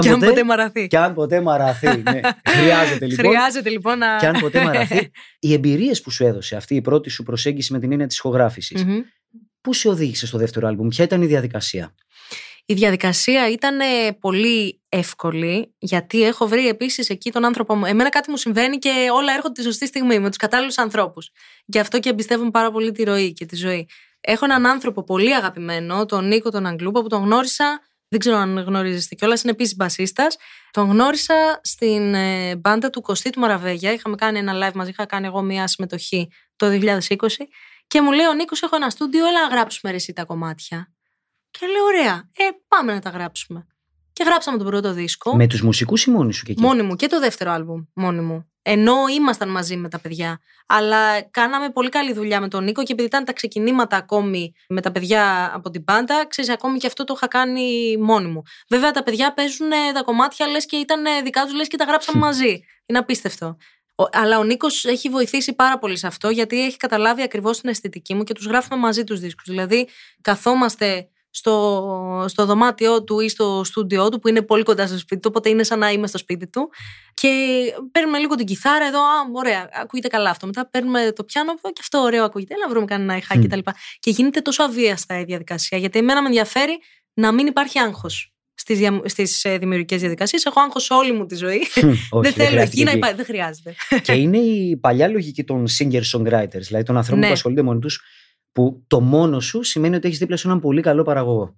Κι 0.00 0.08
αν 0.08 0.08
και 0.08 0.10
αν 0.10 0.18
ποτέ- 0.18 0.28
ποτέ 0.34 0.44
μαραθεί. 0.44 0.86
Κι 0.86 0.96
αν 0.96 1.14
ποτέ 1.14 1.40
μαραθεί. 1.40 1.86
ναι. 1.86 2.20
Χρειάζεται 2.58 3.06
λοιπόν. 3.06 3.24
Χρειάζεται 3.26 3.70
λοιπόν 3.70 3.98
να. 3.98 4.16
Κι 4.16 4.26
αν 4.26 4.40
ποτέ 4.40 4.64
μαραθεί. 4.64 5.10
Οι 5.38 5.52
εμπειρίες 5.52 6.00
που 6.00 6.10
σου 6.10 6.24
έδωσε 6.24 6.56
αυτή 6.56 6.74
η 6.74 6.80
πρώτη 6.80 7.10
σου 7.10 7.22
προσέγγιση 7.22 7.72
με 7.72 7.78
την 7.78 7.90
έννοια 7.92 8.06
της 8.06 8.16
ηχογράφησης, 8.18 8.84
Μμμ. 8.84 8.98
πού 9.60 9.72
σε 9.72 9.88
οδήγησε 9.88 10.26
στο 10.26 10.38
δεύτερο 10.38 10.68
άλμπουμ, 10.68 10.88
ποια 10.88 11.04
ήταν 11.04 11.22
η 11.22 11.26
διαδικασία; 11.26 11.94
Η 12.66 12.74
διαδικασία 12.74 13.50
ήταν 13.50 13.80
ε, 13.80 13.84
πολύ 14.20 14.80
εύκολη, 14.88 15.74
γιατί 15.78 16.22
έχω 16.22 16.46
βρει 16.46 16.68
επίσης 16.68 17.08
εκεί 17.10 17.30
τον 17.32 17.44
άνθρωπο 17.44 17.74
μου. 17.74 17.84
Εμένα 17.84 18.08
κάτι 18.08 18.30
μου 18.30 18.36
συμβαίνει 18.36 18.78
και 18.78 18.90
όλα 19.12 19.32
έρχονται 19.32 19.52
τη 19.60 19.62
σωστή 19.62 19.86
στιγμή, 19.86 20.18
με 20.18 20.28
τους 20.28 20.36
κατάλληλους 20.36 20.78
ανθρώπους. 20.78 21.30
Γι' 21.64 21.78
αυτό 21.78 21.98
και 21.98 22.08
εμπιστεύομαι 22.08 22.50
πάρα 22.50 22.70
πολύ 22.70 22.92
τη 22.92 23.02
ροή 23.04 23.32
και 23.32 23.46
τη 23.46 23.56
ζωή. 23.56 23.88
Έχω 24.20 24.44
έναν 24.44 24.66
άνθρωπο 24.66 25.04
πολύ 25.04 25.34
αγαπημένο, 25.34 26.06
τον 26.06 26.26
Νίκο 26.28 26.50
τον 26.50 26.66
Αγγλούπα, 26.66 27.02
που 27.02 27.08
τον 27.08 27.22
γνώρισα. 27.24 27.80
Δεν 28.08 28.20
ξέρω 28.20 28.36
αν 28.36 28.58
γνωρίζετε 28.58 29.14
κιόλας, 29.14 29.42
είναι 29.42 29.52
επίσης 29.52 29.76
μπασίστας. 29.76 30.36
Τον 30.70 30.90
γνώρισα 30.90 31.60
στην 31.62 32.14
ε, 32.14 32.56
μπάντα 32.56 32.90
του 32.90 33.00
Κωστή 33.00 33.30
του 33.30 33.40
Μαραβέγια. 33.40 33.92
Είχαμε 33.92 34.16
κάνει 34.16 34.38
ένα 34.38 34.68
live 34.68 34.74
μαζί, 34.74 34.90
είχα 34.90 35.06
κάνει 35.06 35.26
εγώ 35.26 35.42
μια 35.42 35.66
συμμετοχή 35.66 36.30
το 36.56 36.66
2020. 36.66 37.00
Και 37.86 38.00
μου 38.00 38.12
λέει 38.12 38.26
ο 38.26 38.32
Νίκος: 38.32 38.62
Έχω 38.62 38.76
ένα 38.76 38.90
στούντιο, 38.90 39.26
έλα 39.26 39.40
να 39.40 39.54
γράψουμε 39.54 39.90
ρε 39.90 39.96
εσύ 39.96 40.12
τα 40.12 40.24
κομμάτια. 40.24 40.92
Και 41.50 41.66
λέω: 41.66 41.84
Ωραία, 41.84 42.30
ε, 42.36 42.44
πάμε 42.68 42.92
να 42.92 43.00
τα 43.00 43.10
γράψουμε. 43.10 43.66
Και 44.16 44.24
γράψαμε 44.24 44.58
τον 44.58 44.66
πρώτο 44.66 44.92
δίσκο. 44.92 45.36
Με 45.36 45.46
τους 45.46 45.62
μουσικούς 45.62 46.04
ή 46.04 46.10
μόνοι 46.10 46.32
σου 46.32 46.44
και 46.44 46.52
εκεί; 46.52 46.60
Μόνοι 46.60 46.82
μου 46.82 46.96
και 46.96 47.06
το 47.06 47.20
δεύτερο 47.20 47.50
άλμπουμ 47.52 47.82
μόνοι 47.94 48.20
μου. 48.20 48.50
Ενώ 48.62 48.94
ήμασταν 49.18 49.48
μαζί 49.48 49.76
με 49.76 49.88
τα 49.88 49.98
παιδιά. 50.00 50.40
Αλλά 50.66 51.22
κάναμε 51.22 51.70
πολύ 51.70 51.88
καλή 51.88 52.12
δουλειά 52.12 52.40
με 52.40 52.48
τον 52.48 52.64
Νίκο 52.64 52.82
και 52.82 52.92
επειδή 52.92 53.08
ήταν 53.08 53.24
τα 53.24 53.32
ξεκινήματα 53.32 53.96
ακόμη 53.96 54.52
με 54.68 54.80
τα 54.80 54.92
παιδιά 54.92 55.50
από 55.54 55.70
την 55.70 55.84
πάντα, 55.84 56.26
ξέρεις, 56.28 56.50
ακόμη 56.50 56.78
και 56.78 56.86
αυτό 56.86 57.04
το 57.04 57.12
είχα 57.16 57.26
κάνει 57.28 57.96
μόνη 57.96 58.28
μου. 58.28 58.42
Βέβαια, 58.68 58.90
τα 58.90 59.02
παιδιά 59.02 59.34
παίζουν 59.34 59.70
ε, 59.72 59.92
τα 59.94 60.02
κομμάτια 60.02 60.46
λες 60.46 60.66
και 60.66 60.76
ήταν 60.76 61.04
ε, 61.04 61.20
δικά 61.22 61.44
τους, 61.44 61.54
λες 61.54 61.68
και 61.68 61.76
τα 61.76 61.84
γράψαμε 61.84 62.18
μαζί. 62.18 62.60
Είναι 62.86 62.98
απίστευτο. 62.98 63.56
Ο- 63.94 64.08
αλλά 64.12 64.38
ο 64.38 64.44
Νίκος 64.44 64.84
έχει 64.84 65.08
βοηθήσει 65.08 65.52
πάρα 65.54 65.78
πολύ 65.78 65.96
σε 65.96 66.06
αυτό 66.06 66.30
γιατί 66.30 66.64
έχει 66.64 66.76
καταλάβει 66.76 67.22
ακριβώς 67.22 67.60
την 67.60 67.68
αισθητική 67.70 68.14
μου 68.14 68.24
και 68.24 68.34
τους 68.34 68.46
γράφουμε 68.46 68.76
μαζί 68.80 69.04
τους 69.04 69.20
δίσκους. 69.20 69.44
Δηλαδή, 69.48 69.88
καθόμαστε 70.20 71.08
στο, 71.36 72.24
στο 72.28 72.46
δωμάτιό 72.46 73.04
του 73.04 73.20
ή 73.20 73.28
στο 73.28 73.62
στούντιό 73.64 74.08
του 74.08 74.18
που 74.18 74.28
είναι 74.28 74.42
πολύ 74.42 74.62
κοντά 74.62 74.86
στο 74.86 74.98
σπίτι 74.98 75.20
του, 75.20 75.28
οπότε 75.28 75.48
είναι 75.48 75.62
σαν 75.62 75.78
να 75.78 75.90
είμαι 75.90 76.06
στο 76.06 76.18
σπίτι 76.18 76.46
του. 76.48 76.70
Και 77.14 77.28
παίρνουμε 77.92 78.18
λίγο 78.18 78.34
την 78.34 78.46
κιθάρα 78.46 78.86
εδώ, 78.86 78.98
α, 79.00 79.28
ωραία, 79.32 79.68
ακούγεται 79.72 80.08
καλά 80.08 80.30
αυτό. 80.30 80.46
Μετά 80.46 80.68
παίρνουμε 80.70 81.12
το 81.12 81.24
πιάνο, 81.24 81.54
και 81.54 81.80
αυτό 81.80 81.98
ωραίο 81.98 82.24
ακούγεται, 82.24 82.54
έλα 82.54 82.64
να 82.64 82.70
βρούμε 82.70 82.86
κανένα 82.86 83.16
ηχάκι 83.16 83.46
Μμ. 83.46 83.48
κτλ. 83.48 83.58
Και 83.98 84.10
γίνεται 84.10 84.40
τόσο 84.40 84.62
αβίαστα 84.62 85.20
η 85.20 85.24
διαδικασία, 85.24 85.78
γιατί 85.78 85.98
εμένα 85.98 86.20
με 86.20 86.26
ενδιαφέρει 86.26 86.78
να 87.14 87.32
μην 87.32 87.46
υπάρχει 87.46 87.78
άγχος 87.78 88.32
στις, 88.54 88.78
δια, 88.78 89.00
στις 89.04 89.44
ε, 89.44 89.58
δημιουργικές 89.58 90.00
διαδικασίες. 90.00 90.44
Έχω 90.44 90.60
άγχος 90.60 90.90
όλη 90.90 91.12
μου 91.12 91.26
τη 91.26 91.34
ζωή. 91.34 91.60
Όχι, 92.10 92.22
δεν 92.22 92.32
θέλω 92.32 92.48
χρειάστηκε 92.48 92.62
εκεί 92.62 92.84
να 92.84 92.90
εκεί. 92.90 92.98
υπάρχει, 92.98 93.16
δεν 93.16 93.24
χρειάζεται. 93.24 93.74
και 94.02 94.12
είναι 94.12 94.38
η 94.38 94.76
παλιά 94.76 95.08
λογική 95.08 95.44
των 95.44 95.66
singer-songwriters, 95.78 96.60
δηλαδή 96.60 96.84
των 96.84 96.96
ανθρώπων 96.96 97.18
Ναι. 97.18 97.26
που 97.26 97.32
ασχολούνται 97.32 97.62
μόνοι 97.62 97.80
τους, 97.80 98.00
που 98.56 98.82
το 98.86 99.00
μόνο 99.00 99.40
σου 99.40 99.62
σημαίνει 99.62 99.96
ότι 99.96 100.06
έχεις 100.06 100.18
δίπλα 100.18 100.36
σου 100.36 100.48
έναν 100.48 100.60
πολύ 100.60 100.80
καλό 100.80 101.02
παραγωγό. 101.02 101.42
Είναι 101.42 101.54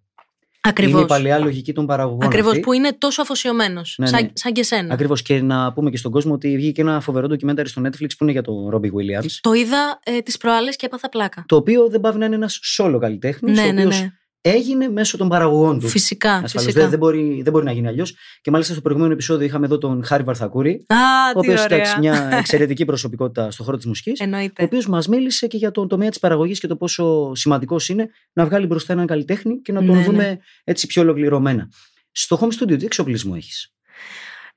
η 0.65 0.69
Ακριβώς. 0.69 1.05
παλιά 1.05 1.39
λογική 1.39 1.73
των 1.73 1.87
παραγωγών. 1.87 2.27
Ακριβώς, 2.27 2.51
αυτή. 2.51 2.61
που 2.63 2.73
είναι 2.73 2.93
τόσο 2.99 3.23
αφοσιωμένος, 3.23 3.95
Ναι, 3.99 4.07
σαν, 4.07 4.23
ναι. 4.23 4.31
σαν 4.35 4.53
και 4.53 4.63
σένα. 4.63 4.95
Ακριβώς. 4.95 5.23
Και 5.23 5.43
να 5.43 5.73
πούμε 5.73 5.91
και 5.91 5.97
στον 5.97 6.11
κόσμο 6.11 6.35
ότι 6.35 6.57
βγήκε 6.57 6.81
ένα 6.81 7.01
φοβερό 7.01 7.27
ντοκιμένταρι 7.27 7.69
στο 7.69 7.83
Netflix 7.85 8.09
που 8.19 8.23
είναι 8.23 8.33
για 8.33 8.43
τον 8.43 8.69
Ρόμπι 8.69 8.93
Williams. 8.95 9.31
Το 9.41 9.53
είδα 9.53 10.01
ε, 10.05 10.21
τις 10.21 10.37
προάλλες 10.37 10.77
και 10.77 10.87
έπαθα 10.87 11.09
πλάκα. 11.09 11.45
Το 11.49 11.57
οποίο 11.57 11.89
δεν 11.89 12.01
πάβει 12.01 12.19
να 12.19 12.25
είναι 12.25 12.35
ένας 12.35 12.61
solo 12.79 12.99
καλλιτέχνης, 13.01 13.57
ναι, 13.57 13.63
ο 13.69 13.73
ναι, 13.73 13.81
οποίος 13.81 14.01
ναι. 14.01 14.13
Έγινε 14.40 14.88
μέσω 14.88 15.16
των 15.16 15.29
παραγωγών 15.29 15.79
του. 15.81 15.88
Φυσικά, 15.88 16.31
Ασφαλώς 16.33 16.53
φυσικά. 16.53 16.81
δεν, 16.81 16.90
δεν, 16.90 16.98
μπορεί, 16.98 17.40
δεν 17.42 17.53
μπορεί 17.53 17.64
να 17.64 17.72
γίνει 17.72 17.87
αλλιώς. 17.88 18.14
Και 18.40 18.51
μάλιστα 18.51 18.72
στο 18.72 18.83
προηγούμενο 18.83 19.12
επεισόδιο 19.12 19.46
είχαμε 19.46 19.66
εδώ 19.66 19.79
τον 19.79 20.05
Χάρη 20.05 20.22
Βαρθακούρη, 20.22 20.85
Α, 20.88 20.96
ο 21.37 21.40
τι 21.40 21.48
οποίος 21.48 21.64
ωραία. 21.64 21.98
μια 21.98 22.29
εξαιρετική 22.38 22.85
προσωπικότητα 22.85 23.51
στον 23.51 23.64
χώρο 23.64 23.77
της 23.77 23.87
μουσικής. 23.87 24.20
ο 24.20 24.24
Εννοείται. 24.24 24.62
οποίος 24.62 24.87
μας 24.88 25.09
μίλησε 25.09 25.46
και 25.46 25.57
για 25.57 25.70
τον 25.70 25.88
τομέα 25.88 26.09
της 26.09 26.18
παραγωγής 26.18 26.61
και 26.61 26.66
το 26.66 26.77
πόσο 26.77 27.35
σημαντικός 27.35 27.88
είναι 27.88 28.09
να 28.33 28.44
βγάλει 28.44 28.66
μπροστά 28.66 28.92
έναν 28.92 29.07
καλλιτέχνη 29.07 29.61
και 29.61 29.72
να 29.72 29.85
τον 29.85 29.96
Ναι, 29.96 30.03
δούμε 30.05 30.38
έτσι 30.64 30.87
πιο 30.87 31.03
ολοκληρωμένα. 31.03 31.68
Στο 32.12 32.38
home 32.40 32.62
studio, 32.62 32.79
τι 32.79 32.85
εξοπλισμό 32.85 33.33
έχεις; 33.37 33.72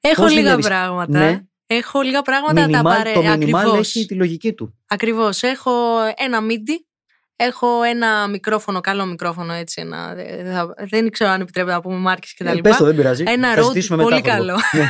Έχω 0.01 0.21
Πώς 0.21 0.31
λίγα 0.31 0.41
δουλεύεις; 0.43 0.67
πράγματα. 0.67 1.19
Ναι. 1.19 1.39
Έχω 1.67 2.01
λίγα 2.01 2.21
πράγματα 2.21 2.67
τα 2.67 2.81
παρέ... 2.81 3.13
το 3.13 3.19
minimal 3.21 3.29
Ακριβώς. 3.31 3.77
έχει 3.95 4.05
τη 4.05 4.13
λογική 4.15 4.53
του. 4.53 4.77
Ακριβώς. 4.87 5.41
Έχω 5.41 5.71
ένα 6.17 6.39
MIDI. 6.49 6.75
Έχω 7.45 7.83
ένα 7.83 8.27
μικρόφωνο, 8.27 8.81
καλό 8.81 9.05
μικρόφωνο 9.05 9.53
έτσι. 9.53 9.81
Ένα, 9.81 10.13
δεν 10.15 10.53
θα- 10.53 10.73
δεν 10.89 11.09
ξέρω 11.09 11.29
αν 11.31 11.41
επιτρέπεται 11.41 11.73
να 11.75 11.81
πούμε 11.81 11.95
μάρκες 11.97 12.33
και 12.33 12.43
τα 12.43 12.49
Ε, 12.51 12.53
λοιπά. 12.53 12.69
πες 12.69 12.77
το, 12.77 12.85
δεν 12.85 12.95
πειράζει. 12.95 13.23
Ένα 13.27 13.47
Θα 13.53 13.59
road 13.59 13.63
συζητήσουμε 13.63 14.03
πολύ 14.03 14.15
μετά, 14.15 14.29
καλό. 14.29 14.57
Φόβο. 14.59 14.83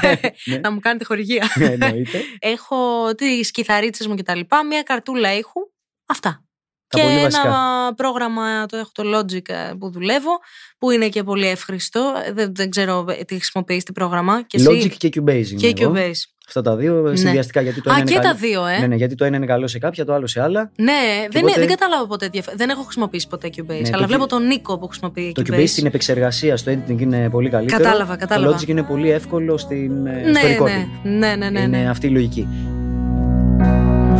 ναι, 0.45 0.57
να 0.63 0.71
μου 0.71 0.79
κάνετε 0.79 1.03
χορηγία. 1.03 1.47
ναι, 1.55 1.65
εννοείται. 1.65 2.21
Έχω 2.53 3.11
τις 3.15 3.51
κιθαρίτσες 3.51 4.07
μου 4.07 4.15
και 4.15 4.23
τα 4.23 4.35
λοιπά. 4.35 4.65
Μία 4.65 4.81
καρτούλα 4.81 5.33
ήχου. 5.37 5.59
Αυτά. 6.05 6.43
Τα 6.87 6.97
και 6.97 7.03
πολύ 7.03 7.13
ένα 7.15 7.23
βασικά. 7.23 7.93
πρόγραμμα, 7.95 8.65
το 8.65 8.77
έχω 8.77 8.89
το 8.93 9.17
Logic 9.19 9.49
ε, 9.49 9.71
που 9.79 9.91
δουλεύω, 9.91 10.39
που 10.77 10.91
είναι 10.91 11.09
και 11.09 11.23
πολύ 11.23 11.47
εύχριστο. 11.47 12.13
Δεν, 12.33 12.55
δεν 12.55 12.69
ξέρω 12.69 13.05
ε, 13.09 13.23
τι 13.23 13.35
χρησιμοποιείς 13.35 13.83
τι 13.83 13.91
πρόγραμμα. 13.91 14.43
Και 14.43 14.57
εσύ; 14.57 14.67
Logic 14.69 14.97
και 14.97 15.07
Cubase. 15.15 15.47
είναι 15.49 15.71
και 15.71 15.83
εγώ. 15.83 15.93
Cubase. 15.95 16.30
Αυτά 16.47 16.61
τα 16.61 16.75
δύο 16.75 17.11
συνδυαστικά. 17.15 17.61
Γιατί 17.61 17.81
το 17.81 17.91
Α, 17.91 17.95
ένα 17.95 18.03
και 18.05 18.13
είναι 18.13 18.21
τα 18.21 18.27
καλό. 18.27 18.39
δύο, 18.41 18.65
ε. 18.65 18.79
Ναι, 18.79 18.87
ναι, 18.87 18.95
γιατί 18.95 19.15
το 19.15 19.25
ένα 19.25 19.35
είναι 19.37 19.45
καλό 19.45 19.67
σε 19.67 19.79
κάποια, 19.79 20.05
το 20.05 20.13
άλλο 20.13 20.27
σε 20.27 20.41
άλλα. 20.41 20.71
Ναι, 20.75 20.91
δεν, 21.31 21.41
οπότε- 21.43 21.59
δεν 21.59 21.67
κατάλαβα 21.67 22.07
ποτέ. 22.07 22.27
διαφο- 22.31 22.51
Δεν 22.55 22.69
έχω 22.69 22.81
χρησιμοποιήσει 22.83 23.27
ποτέ 23.27 23.47
Cubase. 23.57 23.65
Ναι, 23.67 23.89
αλλά 23.91 24.01
το 24.01 24.07
βλέπω 24.07 24.23
Cu- 24.23 24.27
τον 24.29 24.47
Νίκο 24.47 24.77
που 24.79 24.87
χρησιμοποιεί 24.87 25.31
Το 25.35 25.41
Cubase. 25.47 25.53
Cubase 25.59 25.67
στην 25.67 25.85
επεξεργασία, 25.85 26.57
στο 26.57 26.71
editing 26.71 26.99
είναι 27.01 27.29
πολύ 27.29 27.49
καλύτερο. 27.49 27.83
Κατάλαβα, 27.83 28.15
κατάλαβα. 28.15 28.51
Το 28.51 28.57
Logic 28.63 28.67
είναι 28.67 28.83
πολύ 28.83 29.11
εύκολο 29.11 29.57
στην, 29.57 30.05
ε, 30.07 30.21
στο 30.21 30.31
ναι, 30.47 30.55
recording. 30.57 30.87
ναι, 31.03 31.17
ναι, 31.17 31.35
ναι, 31.35 31.49
ναι, 31.49 31.59
Είναι 31.59 31.77
ναι. 31.77 31.89
αυτή 31.89 32.07
η 32.07 32.09
λογική. 32.09 32.47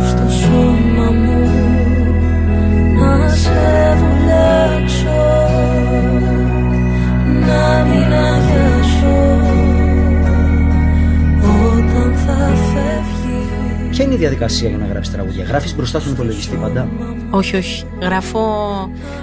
στο 0.08 0.30
σώμα 0.30 1.10
μου 1.10 1.48
να 2.98 3.28
σε 3.28 3.96
βουλέξω 3.98 5.20
να 7.46 7.84
μην 7.84 8.12
αγιάσω 8.12 8.71
Ποια 13.92 14.04
είναι 14.04 14.14
η 14.14 14.16
διαδικασία 14.16 14.68
για 14.68 14.78
να 14.78 14.86
γράψεις 14.86 15.14
τραγούδια; 15.14 15.44
Γράφεις 15.44 15.74
μπροστά 15.74 16.00
στον 16.00 16.12
υπολογιστή 16.12 16.56
πάντα; 16.56 16.88
Όχι, 17.30 17.56
όχι. 17.56 17.86
Γράφω, 18.00 18.40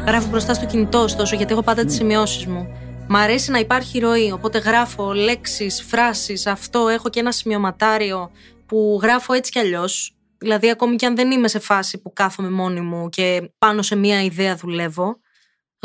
γράφω 0.08 0.28
μπροστά 0.28 0.54
στο 0.54 0.66
κινητό, 0.66 1.00
ωστόσο, 1.00 1.36
γιατί 1.36 1.54
έχω 1.54 1.64
πάντα 1.64 1.86
τις 1.86 1.96
σημειώσεις 1.96 2.46
μου. 2.46 2.68
Μ' 3.08 3.16
αρέσει 3.16 3.52
να 3.52 3.60
υπάρχει 3.60 4.00
ροή, 4.00 4.32
οπότε 4.32 4.58
γράφω 4.58 5.14
λέξεις, 5.14 5.82
φράσεις, 5.82 6.48
αυτό. 6.48 6.88
Έχω 6.88 7.10
και 7.10 7.20
ένα 7.20 7.32
σημειωματάριο 7.32 8.32
που 8.66 9.00
γράφω 9.02 9.34
έτσι 9.34 9.52
κι 9.52 9.60
αλλιώς. 9.60 10.16
Δηλαδή, 10.38 10.70
ακόμη 10.70 10.96
κι 10.96 11.06
αν 11.06 11.16
δεν 11.16 11.32
είμαι 11.32 11.48
σε 11.48 11.60
φάση 11.60 12.02
που 12.02 12.14
κάθομαι 12.14 12.50
μόνη 12.50 12.82
μου 12.82 13.10
και 13.10 13.52
πάνω 13.58 13.82
σε 13.82 13.96
μία 13.96 14.24
ιδέα 14.24 14.56
δουλεύω, 14.56 15.20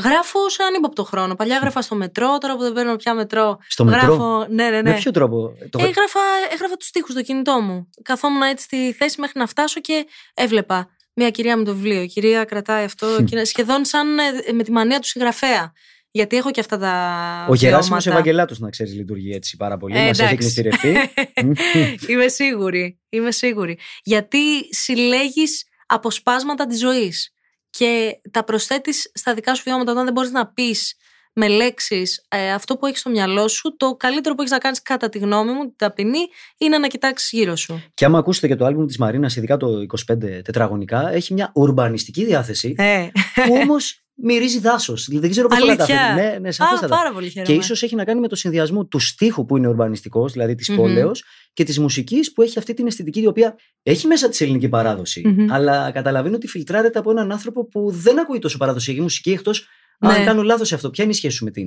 γράφω 0.02 0.48
σε 0.48 0.62
ανύποπτο 0.62 1.04
χρόνο. 1.04 1.34
Παλιά 1.34 1.56
έγραφα 1.56 1.82
στο 1.82 1.94
μετρό, 1.94 2.38
τώρα 2.38 2.56
που 2.56 2.62
δεν 2.62 2.72
παίρνω 2.72 2.96
πια 2.96 3.14
μετρό. 3.14 3.58
Στο 3.68 3.84
μετρό; 3.84 3.98
γράφω, 4.06 4.46
Ναι, 4.48 4.70
ναι, 4.70 4.80
ναι. 4.82 4.90
Με 4.90 4.96
ποιο 4.96 5.10
τρόπο; 5.10 5.56
Το... 5.70 5.78
Έγραφα, 5.78 6.20
έγραφα 6.52 6.76
τους 6.76 6.88
στίχους 6.88 7.10
στο 7.12 7.22
κινητό 7.22 7.60
μου. 7.60 7.90
Καθόμουν 8.02 8.42
έτσι 8.42 8.64
στη 8.64 8.92
θέση 8.92 9.20
μέχρι 9.20 9.38
να 9.38 9.46
φτάσω 9.46 9.80
και 9.80 10.06
έβλεπα 10.34 10.88
μια 11.14 11.30
κυρία 11.30 11.56
με 11.56 11.64
το 11.64 11.74
βιβλίο. 11.74 12.02
Η 12.02 12.06
κυρία 12.06 12.44
κρατάει 12.44 12.84
αυτό, 12.84 13.06
και 13.16 13.36
είναι 13.36 13.44
σχεδόν 13.44 13.84
σαν 13.84 14.18
ε, 14.18 14.52
με 14.52 14.62
τη 14.62 14.72
μανία 14.72 14.98
του 14.98 15.06
συγγραφέα. 15.06 15.72
Γιατί 16.10 16.36
έχω 16.36 16.50
και 16.50 16.60
αυτά 16.60 16.78
τα. 16.78 17.46
Ο 17.48 17.54
Γεράσιμος 17.54 18.04
βιώματα. 18.04 18.10
Ευαγγελάτος, 18.10 18.58
να 18.58 18.70
ξέρεις, 18.70 18.94
λειτουργεί 18.94 19.32
έτσι 19.32 19.56
πάρα 19.56 19.76
πολύ. 19.76 19.96
Ε, 19.96 20.06
Μας 20.06 20.20
έχει 20.20 20.34
εντάξει. 20.34 20.60
εκνηστηρευτεί. 20.60 21.12
είμαι 22.12 22.28
σίγουρη. 22.28 23.00
Είμαι 23.08 23.30
σίγουρη. 23.30 23.78
Γιατί 24.02 24.74
συλλέγεις 24.74 25.64
αποσπάσματα 25.86 26.66
της 26.66 26.78
ζωής 26.78 27.33
και 27.78 28.20
τα 28.30 28.44
προσθέτεις 28.44 29.10
στα 29.14 29.34
δικά 29.34 29.54
σου 29.54 29.62
βιώματα 29.64 29.92
όταν 29.92 30.04
δεν 30.04 30.12
μπορείς 30.12 30.30
να 30.30 30.46
πεις 30.46 30.96
με 31.32 31.48
λέξεις 31.48 32.26
αυτό 32.54 32.76
που 32.76 32.86
έχεις 32.86 33.00
στο 33.00 33.10
μυαλό 33.10 33.48
σου. 33.48 33.76
Το 33.76 33.94
καλύτερο 33.96 34.34
που 34.34 34.40
έχεις 34.40 34.52
να 34.52 34.58
κάνεις, 34.58 34.82
κατά 34.82 35.08
τη 35.08 35.18
γνώμη 35.18 35.52
μου, 35.52 35.60
την 35.62 35.74
ταπεινή, 35.76 36.18
είναι 36.58 36.78
να 36.78 36.86
κοιτάξεις 36.88 37.30
γύρω 37.38 37.56
σου. 37.56 37.82
και 37.94 38.04
άμα 38.04 38.18
ακούσετε 38.18 38.46
και 38.46 38.56
το 38.56 38.64
άλμπουμ 38.64 38.86
της 38.86 38.98
Μαρίνας, 38.98 39.36
ειδικά 39.36 39.56
το 39.56 39.80
25 40.12 40.42
τετραγωνικά, 40.42 41.12
έχει 41.12 41.32
μια 41.34 41.50
ουρμπανιστική 41.54 42.24
διάθεση 42.24 42.74
Ε. 42.78 43.08
που 43.34 43.54
όμως 43.62 44.03
μυρίζει 44.14 44.58
δάσος. 44.58 45.08
Δεν 45.12 45.30
ξέρω 45.30 45.48
πώς 45.48 45.58
το 45.58 45.64
Αλήθεια. 45.64 45.86
καταφέρει. 45.86 46.14
Ναι, 46.30 46.38
ναι, 46.38 46.48
Α, 46.48 46.52
σαφέστατα. 46.52 46.96
πάρα 46.96 47.12
πολύ 47.12 47.26
Και 47.26 47.32
χαίρομαι. 47.32 47.56
ίσως 47.58 47.82
έχει 47.82 47.94
να 47.94 48.04
κάνει 48.04 48.20
με 48.20 48.28
το 48.28 48.36
συνδυασμό 48.36 48.86
του 48.86 48.98
στίχου 48.98 49.44
που 49.44 49.56
είναι 49.56 49.68
ουρμπανιστικός, 49.68 50.32
δηλαδή 50.32 50.54
της 50.54 50.68
Μμμ. 50.68 50.76
πόλεως, 50.76 51.24
και 51.52 51.64
της 51.64 51.78
μουσικής 51.78 52.32
που 52.32 52.42
έχει 52.42 52.58
αυτή 52.58 52.74
την 52.74 52.86
αισθητική, 52.86 53.20
η 53.20 53.26
οποία 53.26 53.56
έχει 53.82 54.06
μέσα 54.06 54.28
της 54.28 54.40
ελληνική 54.40 54.68
παράδοση. 54.68 55.22
Μμμ. 55.28 55.52
Αλλά 55.52 55.90
καταλαβαίνω 55.90 56.34
ότι 56.36 56.46
φιλτράρεται 56.46 56.98
από 56.98 57.10
έναν 57.10 57.32
άνθρωπο 57.32 57.68
που 57.68 57.90
δεν 57.90 58.18
ακούει 58.20 58.38
τόσο 58.38 58.58
παραδοσιακή 58.58 59.00
μουσική, 59.00 59.30
εκτός 59.30 59.66
αν 59.98 60.18
Ναι. 60.18 60.24
κάνω 60.24 60.42
λάθος 60.42 60.68
σε 60.68 60.74
αυτό. 60.74 60.90
Ποια 60.90 61.04
είναι 61.04 61.12
η 61.12 61.16
σχέση 61.16 61.36
σου 61.36 61.44
με 61.44 61.50
την 61.50 61.66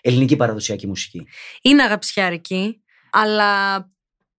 ελληνική 0.00 0.36
παραδοσιακή 0.36 0.86
μουσική; 0.86 1.26
Είναι 1.62 1.82
αγαπησιάρικη, 1.82 2.82
αλλά 3.10 3.80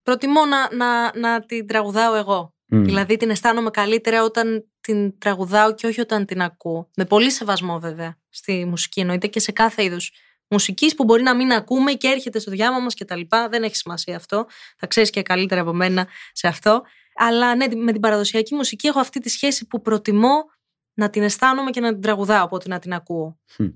προτιμώ 0.04 0.42
να, 0.46 0.76
να, 0.76 1.20
να 1.20 1.46
την 1.46 1.68
τραγουδάω 1.68 2.16
εγώ. 2.16 2.54
Μμ. 2.66 2.84
Δηλαδή 2.84 3.18
την 3.18 3.30
αισθάνομαι 3.30 3.70
καλύτερα 3.70 4.24
όταν 4.24 4.71
την 4.82 5.18
τραγουδάω 5.18 5.74
και 5.74 5.88
όχι 5.88 6.02
όταν 6.02 6.26
την 6.26 6.42
ακούω. 6.42 6.90
Με 6.96 7.06
πολύ 7.06 7.32
σεβασμό 7.32 7.80
βέβαια 7.80 8.18
στη 8.30 8.66
μουσική 8.66 9.00
εννοείται 9.00 9.28
και 9.28 9.40
σε 9.40 9.52
κάθε 9.52 9.84
είδους 9.84 10.12
μουσικής 10.48 10.96
που 10.96 11.04
μπορεί 11.04 11.24
να 11.24 11.36
μην 11.36 11.52
ακούμε 11.52 11.92
και 11.92 12.08
έρχεται 12.08 12.40
στο 12.40 12.52
διάμα 12.52 12.80
μας 12.80 12.94
και 12.94 13.06
τα 13.06 13.16
λοιπά. 13.16 13.50
Δεν 13.50 13.64
έχει 13.64 13.76
σημασία 13.76 14.16
αυτό. 14.16 14.46
Θα 14.78 14.88
ξέρεις 14.88 15.10
και 15.10 15.22
καλύτερα 15.22 15.62
από 15.62 15.74
μένα 15.74 16.08
σε 16.32 16.48
αυτό. 16.48 16.82
Αλλά 17.16 17.56
ναι, 17.56 17.66
με 17.76 17.92
την 17.92 18.02
παραδοσιακή 18.02 18.56
μουσική 18.56 18.88
έχω 18.88 19.00
αυτή 19.00 19.20
τη 19.20 19.30
σχέση 19.30 19.68
που 19.68 19.82
προτιμώ 19.82 20.34
να 20.94 21.10
την 21.10 21.24
αισθάνομαι 21.24 21.70
και 21.70 21.80
να 21.80 21.92
την 21.92 22.02
τραγουδάω 22.02 22.44
από 22.44 22.56
ότι 22.56 22.70
να 22.70 22.80
την 22.80 22.94
ακούω. 22.94 23.40
Χμ. 23.56 23.68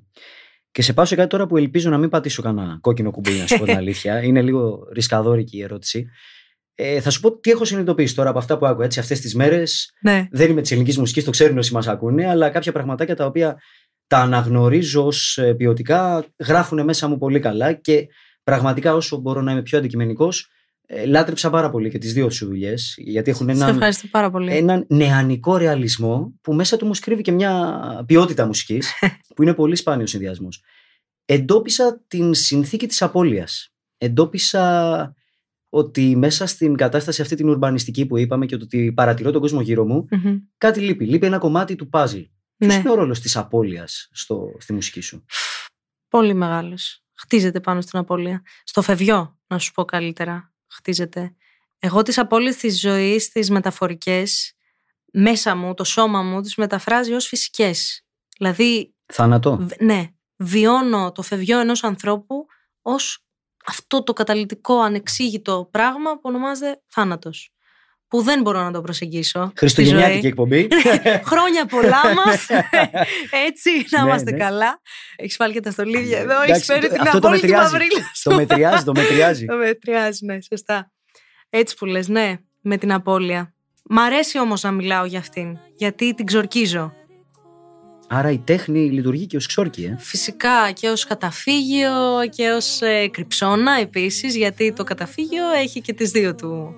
Και 0.72 0.82
σε 0.82 0.94
πάω 0.94 1.06
σε 1.06 1.16
κάτι 1.16 1.30
τώρα 1.30 1.48
που 1.48 1.58
ελπίζω 1.58 1.90
να 1.90 1.98
μην 1.98 2.10
πατήσω 2.10 2.42
κανένα 2.42 2.78
κόκκινο 2.82 3.12
κουμπί, 3.12 3.32
να 3.32 3.48
σου 3.48 3.58
πω 3.58 3.66
την 3.66 3.78
αλήθεια. 3.84 4.24
Είναι 4.24 4.42
λίγο 4.42 4.88
ρισκαδόρικη 4.94 5.58
η 5.58 5.64
ερώτηση. 5.64 6.10
Ε, 6.76 7.02
θα 7.02 7.10
σου 7.10 7.20
πω 7.20 7.40
τι 7.40 7.52
έχω 7.52 7.66
συνειδητοποιήσει 7.66 8.16
τώρα 8.16 8.30
από 8.30 8.40
αυτά 8.40 8.58
που 8.58 8.66
άκουγα 8.66 8.86
έτσι 8.86 9.00
αυτές 9.00 9.20
τις 9.20 9.36
μέρες. 9.36 9.94
Ναι. 10.02 10.28
Δεν 10.32 10.50
είμαι 10.50 10.62
της 10.62 10.72
ελληνικής 10.72 10.98
μουσικής, 10.98 11.24
το 11.24 11.32
ξέρουν 11.32 11.58
όσοι 11.58 11.74
μας 11.74 11.88
ακούνε, 11.88 12.30
αλλά 12.30 12.50
κάποια 12.50 12.72
πραγματάκια 12.72 13.16
τα 13.16 13.26
οποία 13.26 13.58
τα 14.08 14.18
αναγνωρίζω 14.18 15.06
ως 15.06 15.40
ποιοτικά 15.58 16.26
γράφουν 16.46 16.84
μέσα 16.84 17.08
μου 17.08 17.18
πολύ 17.18 17.40
καλά 17.40 17.74
και 17.74 18.08
πραγματικά 18.44 18.96
όσο 18.96 19.18
μπορώ 19.18 19.42
να 19.42 19.52
είμαι 19.52 19.62
πιο 19.62 19.78
αντικειμενικός, 19.78 20.50
ε, 20.88 21.06
λάτρεψα 21.06 21.50
πάρα 21.50 21.70
πολύ 21.70 21.90
και 21.90 21.98
τις 21.98 22.14
δύο 22.14 22.30
σου 22.30 22.46
δουλειές, 22.46 22.96
γιατί 22.98 23.30
έχουν 23.32 23.48
Σε 23.48 23.56
έναν, 23.56 23.70
ευχαριστώ 23.70 24.08
πάρα 24.08 24.30
πολύ. 24.32 24.56
έναν 24.56 24.86
νεανικό 24.90 25.58
ρεαλισμό 25.58 26.34
που 26.42 26.54
μέσα 26.54 26.78
του 26.78 26.86
μου 26.86 26.92
κρύβει 27.02 27.22
και 27.22 27.32
μια 27.32 27.80
ποιότητα 28.06 28.46
μουσικής, 28.46 28.92
που 29.36 29.42
είναι 29.44 29.54
πολύ 29.54 29.76
σπάνιος 29.76 30.10
συνδυασμός. 30.10 30.64
Εντόπισα 31.26 32.04
την 32.08 32.34
συνθήκη 32.34 32.88
της 32.88 33.02
απώλειας. 33.02 33.74
Εντόπισα 33.98 35.16
ότι 35.76 36.16
μέσα 36.16 36.46
στην 36.46 36.76
κατάσταση 36.76 37.22
αυτή 37.22 37.36
την 37.36 37.50
ουρμπανιστική 37.50 38.06
που 38.06 38.18
είπαμε 38.18 38.46
και 38.46 38.58
το 38.58 38.64
ότι 38.64 38.92
παρατηρώ 38.96 39.32
τον 39.32 39.42
κόσμο 39.42 39.62
γύρω 39.62 39.86
μου, 39.86 40.08
Μμμ. 40.12 40.38
κάτι 40.58 40.80
λείπει. 40.80 41.06
Λείπει 41.06 41.26
ένα 41.26 41.38
κομμάτι 41.38 41.76
του 41.76 41.90
παζλ. 41.90 42.20
Ποιος 42.58 42.74
Ναι. 42.74 42.80
είναι 42.80 42.90
ο 42.92 42.96
ρόλος 42.96 43.20
της 43.20 43.36
απώλειας 43.38 44.10
στη 44.58 44.74
μουσική 44.74 45.02
σου; 45.02 45.26
Πολύ 46.08 46.34
μεγάλος. 46.34 47.04
Χτίζεται 47.14 47.60
πάνω 47.60 47.82
στην 47.82 48.00
απώλεια. 48.00 48.42
Στο 48.64 48.82
φευγιό, 48.82 49.40
να 49.48 49.58
σου 49.60 49.72
πω 49.72 49.86
καλύτερα, 49.86 50.54
χτίζεται. 50.68 51.36
Εγώ 51.80 52.02
τις 52.02 52.18
απώλειες 52.18 52.56
της 52.56 52.80
ζωής, 52.80 53.30
τις 53.30 53.50
μεταφορικές, 53.50 54.54
μέσα 55.14 55.56
μου, 55.56 55.74
το 55.74 55.84
σώμα 55.84 56.22
μου, 56.22 56.42
τις 56.42 56.56
μεταφράζει 56.56 57.14
ως 57.14 57.26
φυσικές. 57.28 58.06
Δηλαδή, 58.38 58.94
Θάνατο. 59.06 59.58
β- 59.58 59.82
ναι, 59.82 60.08
βιώνω 60.36 61.12
το 61.12 61.22
φευγιό 61.22 61.60
ενός 61.60 61.84
ανθρώπου 61.84 62.46
ως 62.82 63.25
αυτό 63.68 64.04
το 64.04 64.14
καταλυτικό 64.14 64.80
ανεξήγητο 64.80 65.68
πράγμα 65.72 66.12
που 66.14 66.20
ονομάζεται 66.22 66.82
θάνατος. 66.88 67.50
Που 68.08 68.22
δεν 68.22 68.42
μπορώ 68.42 68.62
να 68.64 68.72
το 68.72 68.82
προσεγγίσω. 68.82 69.46
στη 69.46 69.58
Χριστουγεννιάτικη 69.60 70.20
ζωή. 70.20 70.28
εκπομπή. 70.30 70.68
Χρόνια 71.32 71.66
πολλά 71.66 72.02
μας. 72.26 72.46
Έτσι, 73.48 73.70
να 73.90 74.02
Ναι, 74.04 74.08
είμαστε 74.10 74.32
ναι. 74.32 74.38
καλά. 74.38 74.82
Έχεις 75.16 75.36
βάλει 75.38 75.54
και 75.54 75.60
τα 75.60 75.72
στολίδια 75.72 76.18
εδώ. 76.20 76.34
Εντάξει, 76.42 76.52
Έχει 76.52 76.64
φέρει 76.66 76.82
το- 76.88 76.88
την 76.94 77.02
αυτό 77.02 77.20
το 77.20 77.28
απόλυτη 77.28 77.48
μετριάζει. 77.48 77.72
μαυρίλα 77.74 78.02
σου. 78.16 78.30
το 78.30 78.36
μετριάζει, 78.36 78.84
το 78.84 78.92
μετριάζει. 78.96 79.46
Το 79.52 79.56
μετριάζει, 79.56 80.26
ναι, 80.26 80.38
σωστά. 80.42 80.92
Έτσι 81.50 81.76
που 81.76 81.86
λες, 81.86 82.08
ναι, 82.08 82.36
με 82.62 82.78
την 82.78 82.94
απώλεια. 82.94 83.54
Μ' 83.90 84.00
αρέσει 84.00 84.40
όμως 84.40 84.62
να 84.64 84.72
μιλάω 84.72 85.06
για 85.06 85.20
αυτήν, 85.20 85.58
γιατί 85.76 86.14
την 86.14 86.26
ξορκίζω. 86.26 86.94
Άρα 88.08 88.32
η 88.32 88.38
τέχνη 88.38 88.80
λειτουργεί 88.80 89.26
και 89.26 89.38
ως 89.38 89.46
ξόρκι, 89.48 89.84
ε. 89.84 89.96
Φυσικά 90.00 90.72
και 90.74 90.88
ως 90.88 91.06
καταφύγιο 91.06 91.92
και 92.30 92.50
ως 92.50 92.82
ε, 92.82 93.08
κρυψώνα 93.08 93.72
επίσης, 93.82 94.36
γιατί 94.36 94.74
το 94.74 94.84
καταφύγιο 94.84 95.44
έχει 95.64 95.82
και 95.82 95.94
τις 95.94 96.12
δύο 96.12 96.36
του 96.36 96.76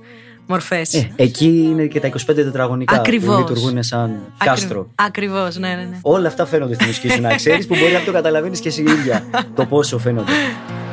μορφές. 0.47 0.93
Ε, 0.93 1.11
εκεί 1.15 1.45
είναι 1.45 1.85
και 1.85 1.99
τα 1.99 2.07
25 2.07 2.15
τετραγωνικά 2.25 2.95
Ακριβώς. 2.95 3.35
που 3.35 3.39
λειτουργούν 3.39 3.83
σαν 3.83 4.33
κάστρο. 4.37 4.89
Ακριβώς, 4.95 5.57
ναι, 5.57 5.67
ναι, 5.67 5.83
ναι. 5.83 5.99
Όλα 6.01 6.27
αυτά 6.27 6.45
φαίνονται 6.45 6.73
στη 6.73 6.85
μουσική 6.85 7.09
σου, 7.09 7.21
να 7.21 7.35
ξέρεις 7.35 7.67
που 7.67 7.75
μπορεί 7.75 7.91
να 7.91 8.01
το 8.01 8.11
καταλαβαίνεις 8.11 8.59
και 8.59 8.67
εσύ 8.67 8.81
η 8.81 8.91
ίδια 8.91 9.23
το 9.55 9.65
πόσο 9.65 9.97
φαίνονται. 9.97 10.31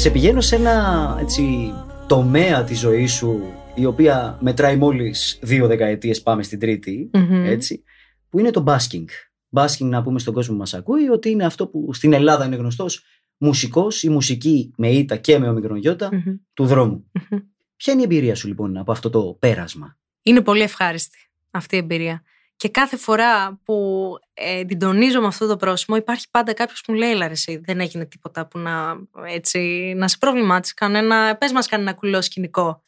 Σε 0.00 0.10
πηγαίνω 0.10 0.40
σε 0.40 0.56
ένα 0.56 1.16
έτσι, 1.20 1.72
τομέα 2.06 2.64
της 2.64 2.78
ζωής 2.78 3.12
σου 3.12 3.52
η 3.74 3.84
οποία 3.84 4.38
μετράει 4.40 4.76
μόλις 4.76 5.38
δύο 5.42 5.66
δεκαετίες, 5.66 6.22
πάμε 6.22 6.42
στην 6.42 6.58
τριτη 6.58 7.10
Μμμ. 7.12 7.44
έτσι, 7.44 7.82
που 8.28 8.38
είναι 8.38 8.50
το 8.50 8.64
basking. 8.66 9.04
Basking, 9.50 9.86
να 9.86 10.02
πούμε 10.02 10.18
στον 10.18 10.34
κόσμο 10.34 10.52
που 10.52 10.58
μας 10.58 10.74
ακούει, 10.74 11.08
ότι 11.08 11.30
είναι 11.30 11.44
αυτό 11.44 11.66
που 11.66 11.90
στην 11.92 12.12
Ελλάδα 12.12 12.44
είναι 12.44 12.56
γνωστός 12.56 13.04
μουσικός 13.36 14.02
ή 14.02 14.08
μουσική 14.08 14.72
με 14.76 14.88
ήττα 14.88 15.16
και 15.16 15.38
με 15.38 15.48
ομικρογιώτα 15.48 16.08
Μμμ. 16.12 16.34
του 16.54 16.66
δρόμου. 16.66 17.10
Μμμ. 17.12 17.38
Ποια 17.76 17.92
είναι 17.92 18.02
η 18.02 18.04
εμπειρία 18.04 18.34
σου 18.34 18.48
λοιπόν 18.48 18.76
από 18.76 18.92
αυτό 18.92 19.10
το 19.10 19.36
πέρασμα; 19.38 19.98
Είναι 20.22 20.40
πολύ 20.40 20.62
ευχάριστη 20.62 21.18
αυτή 21.50 21.74
η 21.74 21.78
εμπειρία. 21.78 22.22
Και 22.60 22.68
κάθε 22.68 22.96
φορά 22.96 23.60
που 23.64 24.16
ε, 24.34 24.64
την 24.64 24.78
τονίζω 24.78 25.20
με 25.20 25.26
αυτό 25.26 25.46
το 25.46 25.56
πρόσημο, 25.56 25.96
υπάρχει 25.96 26.26
πάντα 26.30 26.52
κάποιος 26.52 26.82
που 26.86 26.92
μου 26.92 26.98
λέει: 26.98 27.10
Έλα, 27.10 27.26
ρε, 27.26 27.32
εσύ, 27.32 27.60
δεν 27.64 27.80
έγινε 27.80 28.06
τίποτα 28.06 28.46
που 28.46 28.58
να, 28.58 28.96
έτσι, 29.26 29.92
να 29.96 30.08
σε 30.08 30.16
προβλημάτισει 30.20 30.74
κανένα. 30.74 31.36
Πες 31.36 31.52
μας 31.52 31.66
κανένα 31.66 31.92
κουλό 31.92 32.22
σκηνικό. 32.22 32.82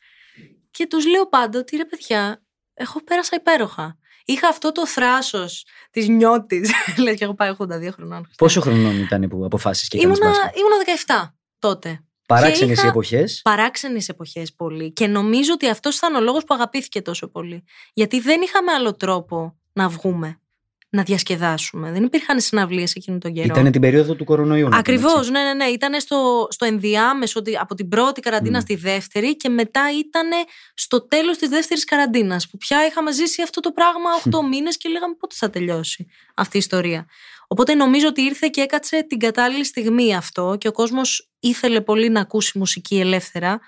Και 0.71 0.87
τους 0.87 1.07
λέω 1.07 1.29
πάντα 1.29 1.59
ότι 1.59 1.77
ρε, 1.77 1.85
παιδιά, 1.85 2.43
εγώ 2.75 3.01
πέρασα 3.05 3.37
υπέροχα. 3.37 3.99
Είχα 4.25 4.49
αυτό 4.49 4.73
το 4.73 4.87
θράσος 4.87 5.67
της 5.91 6.09
νιώτης. 6.09 6.73
Λες 7.03 7.17
και 7.17 7.25
έχω 7.25 7.35
πάει 7.35 7.55
82 7.59 7.89
χρονών. 7.93 8.29
Πόσο 8.37 8.61
χρονών 8.61 8.99
ήταν 8.99 9.29
που 9.29 9.45
αποφάσισες 9.45 9.89
και 9.89 9.97
έκανες 9.99 10.19
Ήμουνα, 10.19 10.35
basking. 10.35 10.57
ήμουνα 10.57 11.31
17 11.33 11.35
τότε. 11.59 12.05
Παράξενες 12.41 12.77
είχα- 12.77 12.87
οι 12.87 12.89
εποχές. 12.89 13.41
Παράξενες 13.45 14.09
εποχές 14.09 14.53
πολύ. 14.55 14.93
Και 14.93 15.07
νομίζω 15.07 15.53
ότι 15.53 15.69
αυτός 15.69 15.97
ήταν 15.97 16.15
ο 16.15 16.21
λόγος 16.21 16.45
που 16.45 16.55
αγαπήθηκε 16.55 17.03
τόσο 17.03 17.29
πολύ. 17.29 17.65
Γιατί 17.93 18.21
δεν 18.21 18.41
είχαμε 18.41 18.73
άλλο 18.73 18.95
τρόπο 18.97 19.57
να 19.73 19.89
βγούμε, 19.89 20.37
να 20.89 21.03
διασκεδάσουμε. 21.03 21.91
Δεν 21.93 22.03
υπήρχαν 22.05 22.41
συναυλίες 22.41 22.95
εκείνο 22.95 23.19
τον 23.19 23.33
καιρό. 23.33 23.47
Ήταν 23.59 23.71
την 23.73 23.81
περίοδο 23.81 24.15
του 24.15 24.25
κορονοϊού. 24.25 24.63
να 24.63 24.69
πούμε 24.69 24.79
Ακριβώς, 24.79 25.19
έτσι. 25.19 25.31
ναι, 25.31 25.43
ναι, 25.43 25.55
ναι. 25.55 25.65
Ήταν 25.65 26.01
στο, 26.01 26.47
στο 26.51 26.65
ενδιάμεσο 26.65 27.39
ότι 27.41 27.57
από 27.57 27.75
την 27.75 27.89
πρώτη 27.89 28.21
καραντίνα 28.21 28.59
Μμ. 28.59 28.61
στη 28.61 28.75
δεύτερη 28.77 29.37
και 29.37 29.49
μετά 29.49 29.83
ήταν 29.99 30.29
στο 30.75 31.07
τέλος 31.07 31.37
της 31.39 31.49
δεύτερης 31.49 31.85
καραντίνας. 31.85 32.49
Που 32.49 32.57
πια 32.57 32.87
είχαμε 32.87 33.13
ζήσει 33.13 33.43
αυτό 33.43 33.61
το 33.61 33.73
πράγμα 33.73 34.11
8 34.43 34.49
μήνες 34.49 34.77
και 34.77 34.89
λέγαμε 34.89 35.15
πότε 35.19 35.35
θα 35.39 35.51
τελειώσει 35.51 36.07
αυτή 36.35 36.57
η 36.57 36.59
ιστορία. 36.59 37.07
Οπότε 37.49 37.75
νομίζω 37.75 38.07
ότι 38.09 38.21
ήρθε 38.23 38.49
και 38.49 38.61
έκατσε 38.61 39.03
την 39.09 39.19
κατάλληλη 39.19 39.65
στιγμή 39.65 40.15
αυτό 40.17 40.57
και 40.59 40.69
ο 40.69 40.73
κόσμος 40.73 41.32
ήθελε 41.43 41.81
πολύ 41.81 42.09
να 42.09 42.21
ακούσει 42.21 42.59
μουσική 42.59 43.01
ελεύθερα. 43.01 43.61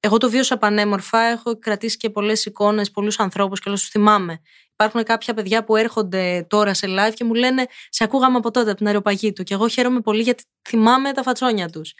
Εγώ 0.00 0.18
το 0.18 0.30
βίωσα 0.30 0.58
πανέμορφα. 0.58 1.20
Έχω 1.20 1.58
κρατήσει 1.58 1.96
και 1.96 2.10
πολλές 2.10 2.44
εικόνες, 2.44 2.90
πολλούς 2.90 3.18
ανθρώπους 3.18 3.60
και 3.60 3.68
όλους 3.68 3.80
τους 3.80 3.90
θυμάμαι. 3.90 4.40
Υπάρχουν 4.72 5.02
κάποια 5.02 5.34
παιδιά 5.34 5.64
που 5.64 5.76
έρχονται 5.76 6.46
τώρα 6.48 6.74
σε 6.74 6.86
live 6.90 7.12
και 7.14 7.24
μου 7.24 7.34
λένε 7.34 7.66
Σε 7.88 8.04
ακούγαμε 8.04 8.36
από 8.36 8.50
τότε, 8.50 8.68
από 8.68 8.78
την 8.78 8.86
αεροπαγή 8.86 9.32
του. 9.32 9.42
Και 9.42 9.54
εγώ 9.54 9.68
χαίρομαι 9.68 10.00
πολύ 10.00 10.22
γιατί 10.22 10.44
θυμάμαι 10.68 11.12
τα 11.12 11.22
φατσόνια 11.22 11.68
τους. 11.68 11.94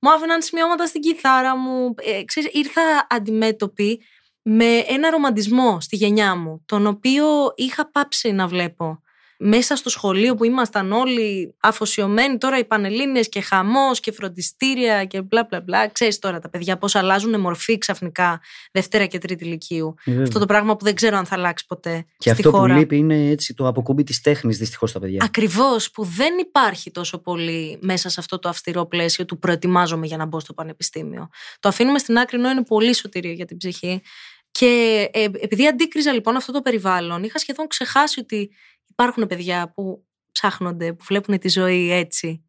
μου 0.00 0.10
άφηναν 0.12 0.42
σημειώματα 0.42 0.86
στην 0.86 1.00
κιθάρα 1.00 1.56
μου. 1.56 1.94
Ε, 1.96 2.24
ξέρεις, 2.24 2.50
ήρθα 2.52 3.06
αντιμέτωπη 3.10 4.02
με 4.42 4.84
ένα 4.88 5.10
ρομαντισμό 5.10 5.80
στη 5.80 5.96
γενιά 5.96 6.34
μου, 6.36 6.62
τον 6.66 6.86
οποίο 6.86 7.26
είχα 7.54 7.90
πάψει 7.90 8.32
να 8.32 8.46
βλέπω 8.46 9.00
μέσα 9.38 9.76
στο 9.76 9.90
σχολείο 9.90 10.34
που 10.34 10.44
ήμασταν 10.44 10.92
όλοι 10.92 11.54
αφοσιωμένοι 11.60 12.38
τώρα 12.38 12.58
οι 12.58 12.64
Πανελλήνιες 12.64 13.28
και 13.28 13.40
χαμός 13.40 14.00
και 14.00 14.12
φροντιστήρια 14.12 15.04
και 15.04 15.22
μπλα 15.22 15.46
μπλα 15.50 15.60
μπλα. 15.60 15.88
Ξέρεις 15.88 16.18
τώρα 16.18 16.38
τα 16.38 16.50
παιδιά 16.50 16.76
πώς 16.76 16.94
αλλάζουν 16.94 17.40
μορφή 17.40 17.78
ξαφνικά 17.78 18.40
Δευτέρα 18.72 19.06
και 19.06 19.18
Τρίτη 19.18 19.44
Λυκείου. 19.44 19.94
Ε, 20.04 20.22
Αυτό 20.22 20.38
το 20.38 20.46
πράγμα 20.46 20.76
που 20.76 20.84
δεν 20.84 20.94
ξέρω 20.94 21.16
αν 21.16 21.26
θα 21.26 21.34
αλλάξει 21.34 21.66
ποτέ 21.66 22.04
Και 22.18 22.30
στη 22.30 22.30
αυτό 22.30 22.50
χώρα. 22.50 22.72
που 22.72 22.78
λείπει 22.78 22.96
είναι 22.96 23.28
έτσι 23.28 23.54
το 23.54 23.66
αποκούμπι 23.66 24.02
της 24.02 24.20
τέχνης 24.20 24.58
δυστυχώς 24.58 24.90
στα 24.90 25.00
παιδιά. 25.00 25.24
Ακριβώς 25.24 25.90
που 25.90 26.04
δεν 26.04 26.38
υπάρχει 26.38 26.90
τόσο 26.90 27.18
πολύ 27.18 27.78
μέσα 27.80 28.08
σε 28.08 28.20
αυτό 28.20 28.38
το 28.38 28.48
αυστηρό 28.48 28.86
πλαίσιο 28.86 29.24
του 29.24 29.38
προετοιμάζομαι 29.38 30.06
για 30.06 30.16
να 30.16 30.26
μπω 30.26 30.40
στο 30.40 30.54
πανεπιστήμιο. 30.54 31.28
Το 31.60 31.68
αφήνουμε 31.68 31.98
στην 31.98 32.18
άκρη 32.18 32.38
ενώ 32.38 32.50
είναι 32.50 32.64
πολύ 32.64 32.94
σωτήριο 32.94 33.32
για 33.32 33.44
την 33.44 33.56
ψυχή. 33.56 34.02
Και 34.50 35.08
ε, 35.12 35.22
επειδή 35.22 35.66
αντίκριζα 35.66 36.12
λοιπόν 36.12 36.36
αυτό 36.36 36.52
το 36.52 36.60
περιβάλλον, 36.60 37.22
είχα 37.22 37.38
σχεδόν 37.38 37.66
ξεχάσει 37.66 38.20
ότι 38.20 38.50
υπάρχουν 38.98 39.26
παιδιά 39.26 39.72
που 39.74 40.06
ψάχνονται, 40.32 40.92
που 40.92 41.04
βλέπουν 41.08 41.38
τη 41.38 41.48
ζωή 41.48 41.92
έτσι. 41.92 42.44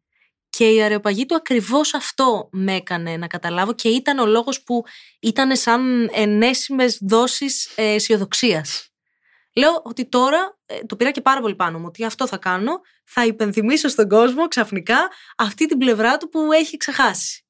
Και 0.50 0.70
η 0.70 0.82
αρεοπαγή 0.82 1.26
του 1.26 1.34
ακριβώς 1.34 1.94
αυτό 1.94 2.48
με 2.52 2.74
έκανε 2.74 3.16
να 3.16 3.26
καταλάβω 3.26 3.72
και 3.72 3.88
ήταν 3.88 4.18
ο 4.18 4.26
λόγος 4.26 4.62
που 4.62 4.84
ήταν 5.20 5.56
σαν 5.56 6.08
ενέσιμες 6.12 6.98
δόσεις 7.00 7.72
ε, 7.76 7.94
αισιοδοξίας. 7.94 8.92
Λέω 9.56 9.82
ότι 9.84 10.08
τώρα 10.08 10.58
ε, 10.66 10.78
το 10.86 10.96
πήρα 10.96 11.10
και 11.10 11.20
πάρα 11.20 11.40
πολύ 11.40 11.54
πάνω 11.54 11.78
μου 11.78 11.84
ότι 11.88 12.04
αυτό 12.04 12.26
θα 12.26 12.36
κάνω, 12.36 12.80
θα 13.04 13.26
υπενθυμίσω 13.26 13.88
στον 13.88 14.08
κόσμο 14.08 14.48
ξαφνικά 14.48 15.08
αυτή 15.36 15.66
την 15.66 15.78
πλευρά 15.78 16.16
του 16.16 16.28
που 16.28 16.52
έχει 16.52 16.76
ξεχάσει. 16.76 17.46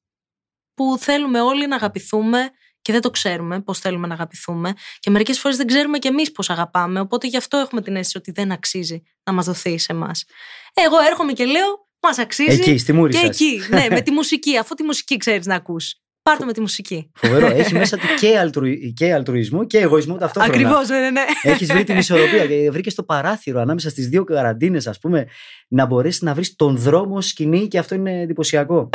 Που 0.73 0.97
θέλουμε 0.99 1.41
όλοι 1.41 1.67
να 1.67 1.75
αγαπηθούμε 1.75 2.51
και 2.81 2.91
δεν 2.91 3.01
το 3.01 3.09
ξέρουμε 3.09 3.61
πώς 3.61 3.79
θέλουμε 3.79 4.07
να 4.07 4.13
αγαπηθούμε 4.13 4.73
και 4.99 5.09
μερικές 5.09 5.39
φορές 5.39 5.57
δεν 5.57 5.67
ξέρουμε 5.67 5.97
κι 5.97 6.07
εμείς 6.07 6.31
πώς 6.31 6.49
αγαπάμε 6.49 6.99
οπότε 6.99 7.27
γι' 7.27 7.37
αυτό 7.37 7.57
έχουμε 7.57 7.81
την 7.81 7.95
αίσθηση 7.95 8.17
ότι 8.17 8.31
δεν 8.31 8.51
αξίζει 8.51 9.01
να 9.23 9.33
μας 9.33 9.45
δοθεί 9.45 9.77
σε 9.77 9.91
εμάς. 9.91 10.25
Εγώ 10.73 10.99
έρχομαι 11.09 11.33
και 11.33 11.45
λέω 11.45 11.87
μας 12.01 12.17
αξίζει 12.17 12.59
Εκεί, 12.59 12.77
στη 12.77 12.93
μούρη 12.93 13.11
και 13.11 13.17
σας. 13.17 13.27
εκεί, 13.27 13.61
ναι, 13.75 13.87
με 13.89 14.01
τη 14.01 14.11
μουσική, 14.11 14.57
αφού 14.57 14.73
τη 14.73 14.83
μουσική 14.83 15.17
ξέρεις 15.17 15.45
να 15.45 15.55
ακούς. 15.55 15.93
Πάρ' 16.21 16.37
το 16.37 16.45
με 16.45 16.53
τη 16.53 16.61
μουσική. 16.61 17.11
Φοβερό. 17.15 17.47
Έχει 17.61 17.73
μέσα 17.73 17.97
του 17.97 18.05
και, 18.19 18.37
αλτρου... 18.37 18.65
και 18.93 19.13
αλτρουισμό 19.13 19.65
και 19.65 19.77
εγωισμό 19.77 20.17
ταυτόχρονα. 20.17 20.55
Ακριβώς, 20.55 20.89
ναι, 20.89 20.99
ναι, 20.99 21.09
ναι. 21.09 21.21
Έχεις 21.41 21.71
βρει 21.71 21.83
την 21.83 21.97
ισορροπία 22.03 22.45
και 22.45 22.71
βρήκες 22.71 22.95
το 22.95 23.03
παράθυρο 23.03 23.59
ανάμεσα 23.59 23.89
στις 23.89 24.07
δύο 24.07 24.23
καραντίνες, 24.23 24.87
ας 24.87 24.99
πούμε, 24.99 25.27
να 25.67 25.85
μπορέσει 25.85 26.23
να 26.23 26.33
βρεις 26.33 26.55
τον 26.55 26.77
δρόμο 26.77 27.21
σκηνή 27.21 27.67
και 27.67 27.77
αυτό 27.77 27.95
είναι 27.95 28.21
εντυπωσιακό. 28.21 28.89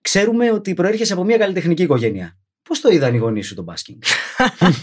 Ξέρουμε 0.00 0.50
ότι 0.52 0.74
προέρχεσαι 0.74 1.12
από 1.12 1.24
μια 1.24 1.36
καλλιτεχνική 1.36 1.82
οικογένεια. 1.82 2.36
Πώς 2.68 2.80
το 2.80 2.88
είδαν 2.88 3.14
οι 3.14 3.18
γονείς 3.18 3.46
σου 3.46 3.54
το 3.54 3.62
μπάσκινγκ; 3.62 3.98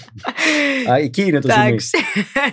Α, 0.92 0.96
εκεί 0.96 1.22
είναι 1.22 1.40
το 1.40 1.52
ζουμί. 1.52 1.68
Εντάξει. 1.68 1.90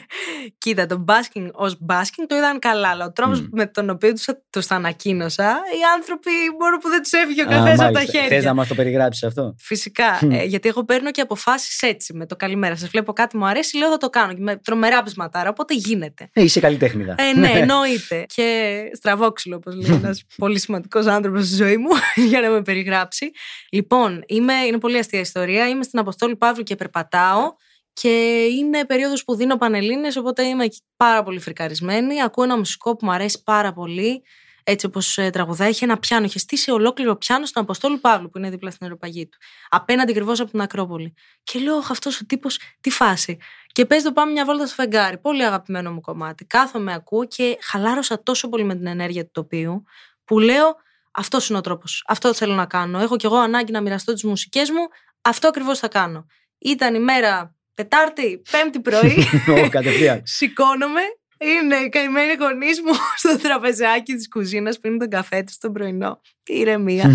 Κοίτα, 0.58 0.86
το 0.86 0.96
μπάσκινγκ 0.98 1.48
ως 1.52 1.76
μπάσκινγκ 1.80 2.28
το 2.28 2.36
είδαν 2.36 2.58
καλά, 2.58 2.88
αλλά 2.88 3.04
ο 3.04 3.12
τρόπος 3.12 3.40
Μμ. 3.40 3.46
με 3.50 3.66
τον 3.66 3.90
οποίο 3.90 4.12
τους 4.12 4.24
τους 4.50 4.66
τα 4.66 4.74
ανακοίνωσα, 4.74 5.44
οι 5.44 5.82
άνθρωποι 5.96 6.30
μόνο 6.60 6.76
που 6.78 6.88
δεν 6.88 7.02
τους 7.02 7.12
έφυγε 7.12 7.42
ο 7.42 7.46
καθένας 7.46 7.80
από 7.80 7.92
τα 7.92 8.04
χέρια. 8.04 8.28
Θες 8.28 8.44
να 8.44 8.54
μας 8.54 8.68
το 8.68 8.74
περιγράψεις 8.74 9.22
αυτό; 9.22 9.54
Φυσικά. 9.58 10.18
Μμ. 10.22 10.30
Ε, 10.30 10.44
γιατί 10.44 10.68
εγώ 10.68 10.84
παίρνω 10.84 11.10
και 11.10 11.20
αποφάσεις 11.20 11.82
έτσι 11.82 12.14
με 12.14 12.26
το 12.26 12.36
καλημέρα. 12.36 12.76
Σας 12.76 12.88
βλέπω 12.88 13.12
κάτι 13.12 13.36
μου 13.36 13.46
αρέσει, 13.46 13.76
λέω 13.76 13.90
θα 13.90 13.96
το 13.96 14.10
κάνω. 14.10 14.34
Και 14.34 14.40
με 14.40 14.56
τρομερά 14.56 15.02
πεισματάρα, 15.02 15.48
οπότε 15.48 15.74
γίνεται. 15.74 16.30
Ε, 16.32 16.42
είσαι 16.42 16.60
καλλιτέχνηδα. 16.60 17.14
Ε, 17.18 17.38
ναι, 17.38 17.50
εννοείται. 17.54 18.26
και 18.34 18.80
στραβόξυλο, 18.92 19.56
όπως 19.56 19.74
λέει 19.74 19.96
ένας 19.96 20.24
πολύ 20.42 20.58
σημαντικός 20.58 21.06
άνθρωπος 21.06 21.46
στη 21.46 21.54
ζωή 21.54 21.76
μου, 21.76 21.90
για 22.14 22.40
να 22.40 22.50
με 22.50 22.62
περιγράψει. 22.62 23.30
Λοιπόν, 23.70 24.24
είμαι, 24.26 24.52
είναι 24.52 24.78
πολύ 24.78 24.98
αστεία 24.98 25.21
ιστορία. 25.22 25.68
Είμαι 25.68 25.82
στην 25.82 25.98
Αποστόλη 25.98 26.36
Παύλου 26.36 26.62
και 26.62 26.76
περπατάω. 26.76 27.54
Και 27.94 28.44
είναι 28.44 28.84
περίοδος 28.84 29.24
που 29.24 29.34
δίνω 29.34 29.56
πανελλήνες, 29.56 30.16
οπότε 30.16 30.42
είμαι 30.42 30.64
εκεί 30.64 30.80
πάρα 30.96 31.22
πολύ 31.22 31.40
φρικαρισμένη. 31.40 32.22
Ακούω 32.22 32.44
ένα 32.44 32.56
μουσικό 32.56 32.96
που 32.96 33.06
μου 33.06 33.12
αρέσει 33.12 33.42
πάρα 33.42 33.72
πολύ, 33.72 34.22
έτσι 34.64 34.86
όπως 34.86 35.18
τραγουδάει. 35.32 35.68
Έχει 35.68 35.84
ένα 35.84 35.98
πιάνο, 35.98 36.24
είχε 36.24 36.38
στήσει 36.38 36.70
ολόκληρο 36.70 37.16
πιάνο 37.16 37.46
στον 37.46 37.62
Αποστόλου 37.62 38.00
Παύλου, 38.00 38.30
που 38.30 38.38
είναι 38.38 38.50
δίπλα 38.50 38.70
στην 38.70 38.86
αεροπαγή 38.86 39.28
του. 39.28 39.38
Απέναντι 39.68 40.10
ακριβώς 40.10 40.40
από 40.40 40.50
την 40.50 40.60
Ακρόπολη. 40.60 41.14
Και 41.42 41.58
λέω, 41.58 41.76
αυτός 41.76 42.20
ο 42.20 42.26
τύπος, 42.26 42.58
τι 42.80 42.90
φάση. 42.90 43.38
Και 43.72 43.86
παίζει 43.86 44.04
το 44.04 44.12
πάμε 44.12 44.32
μια 44.32 44.44
βόλτα 44.44 44.66
στο 44.66 44.74
φεγγάρι. 44.74 45.18
Πολύ 45.18 45.44
αγαπημένο 45.44 45.92
μου 45.92 46.00
κομμάτι. 46.00 46.44
Κάθομαι, 46.44 46.92
ακούω 46.94 47.24
και 47.26 47.58
χαλάρωσα 47.60 48.22
τόσο 48.22 48.48
πολύ 48.48 48.64
με 48.64 48.74
την 48.74 48.86
ενέργεια 48.86 49.24
του 49.24 49.30
τοπίου, 49.32 49.84
που 50.24 50.38
λέω, 50.38 50.76
αυτός 51.12 51.48
είναι 51.48 51.58
ο 51.58 51.60
τρόπος. 51.60 52.04
Αυτό 52.06 52.34
θέλω 52.34 52.54
να 52.54 52.66
κάνω. 52.66 52.98
Έχω 52.98 53.16
κι 53.16 53.26
εγώ 53.26 53.36
ανάγκη 53.36 53.72
να 53.72 53.80
μοιραστώ 53.80 54.12
τις 54.12 54.24
μουσικές 54.24 54.70
μου. 54.70 54.88
Αυτό 55.22 55.48
ακριβώς 55.48 55.78
θα 55.78 55.88
κάνω. 55.88 56.26
Ήταν 56.58 56.94
η 56.94 56.98
μέρα 56.98 57.54
Τετάρτη, 57.74 58.42
Πέμπτη 58.50 58.80
πρωί. 58.80 59.26
Ω, 59.64 59.68
κατευθείαν. 59.68 60.22
Σηκώνομαι. 60.24 61.00
Είναι 61.38 61.76
οι 61.76 61.88
καημένοι 61.88 62.34
γονείς 62.40 62.80
μου 62.80 62.92
στο 63.22 63.38
τραπεζάκι 63.38 64.14
της 64.14 64.28
κουζίνας, 64.28 64.78
πίνουν 64.78 64.98
τον 64.98 65.08
καφέ 65.08 65.42
τους 65.42 65.58
τον 65.58 65.72
πρωινό. 65.72 66.20
Ηρεμία. 66.46 67.10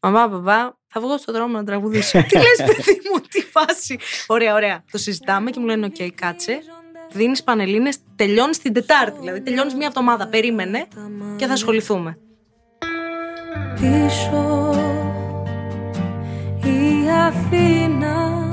Μαμά, 0.00 0.28
μπαμπά, 0.28 0.78
θα 0.88 1.00
βγω 1.00 1.18
στον 1.18 1.34
δρόμο 1.34 1.56
να 1.56 1.64
τραγουδήσω. 1.64 2.22
τι 2.28 2.36
λες, 2.36 2.56
παιδί 2.56 3.00
μου, 3.12 3.20
τι 3.20 3.40
φάση. 3.40 3.98
Ωραία, 4.26 4.54
ωραία. 4.54 4.84
Το 4.90 4.98
συζητάμε 4.98 5.50
και 5.50 5.60
μου 5.60 5.66
λένε: 5.66 5.86
Οκ, 5.86 6.14
κάτσε. 6.14 6.58
Δίνεις 7.12 7.42
πανελλήνιες, 7.42 7.98
τελειώνεις 8.16 8.58
την 8.58 8.72
Τετάρτη. 8.72 9.18
Δηλαδή, 9.18 9.40
τελειώνεις 9.40 9.74
μία 9.74 9.86
εβδομάδα. 9.86 10.28
Περίμενε 10.28 10.88
και 11.36 11.46
θα 11.46 11.52
ασχοληθούμε. 11.52 12.18
πίσω 13.74 14.72
η 14.84 14.87
Αθήνα 17.28 18.48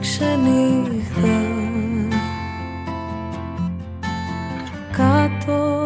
ξενύχτα 0.00 1.38
κάτω 4.96 5.82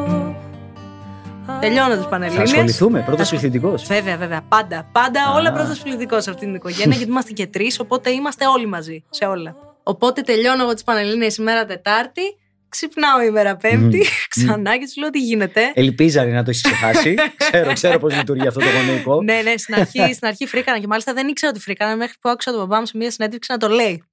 Τελειώνω 1.60 1.94
τι 1.94 2.02
Θα 2.02 2.08
πανελίνε. 2.08 2.42
ασχοληθούμε. 2.42 3.02
Πρώτος 3.06 3.28
πληθυντικό. 3.28 3.74
Βέβαια, 3.86 4.16
βέβαια. 4.16 4.40
Πάντα. 4.48 4.88
Πάντα 4.92 5.22
Α. 5.22 5.34
όλα 5.34 5.52
πρώτος 5.52 5.78
πληθυντικό 5.78 6.20
σε 6.20 6.30
αυτήν 6.30 6.46
την 6.46 6.56
οικογένεια, 6.56 6.96
γιατί 6.96 7.10
είμαστε 7.10 7.32
και 7.32 7.46
τρεις, 7.46 7.80
οπότε 7.80 8.10
είμαστε 8.10 8.46
όλοι 8.46 8.66
μαζί 8.66 9.04
σε 9.10 9.24
όλα. 9.24 9.56
Οπότε 9.82 10.20
τελειώνω 10.20 10.62
εγώ 10.62 10.74
τις 10.74 10.82
Πανελλήνιε 10.84 11.30
ημέρα 11.38 11.64
Τετάρτη, 11.64 12.22
ξυπνάω 12.68 13.22
ημέρα 13.22 13.56
Πέμπτη, 13.56 14.04
ξανά 14.34 14.76
και 14.78 14.84
του 14.94 15.00
λέω 15.00 15.10
τι 15.10 15.18
γίνεται. 15.18 15.70
Ελπίζανε 15.74 16.32
να 16.32 16.42
το 16.44 16.50
έχεις 16.50 16.62
ξεχάσει. 16.62 17.14
ξέρω, 17.50 17.72
ξέρω 17.72 17.98
πώς 17.98 18.14
λειτουργεί 18.16 18.46
αυτό 18.46 18.60
το 18.60 18.66
γονεϊκό. 18.70 19.22
ναι, 19.22 19.40
ναι, 19.42 19.56
στην 19.56 19.74
αρχή, 19.74 20.14
στην 20.14 20.26
αρχή 20.28 20.46
φρίκανα 20.46 20.78
και 20.78 20.86
μάλιστα 20.86 21.12
δεν 21.12 21.28
ήξερα 21.28 21.52
ότι 21.52 21.60
φρίκανα 21.60 21.96
μέχρι 21.96 22.14
που 22.20 22.28
άκουσα 22.28 22.50
τον 22.50 22.60
μπαμπά 22.60 22.78
μου 22.80 22.86
σε 22.86 22.96
μια 22.96 23.10
συνέντευξη 23.10 23.52
να 23.52 23.58
το 23.58 23.68
λέει. 23.68 24.04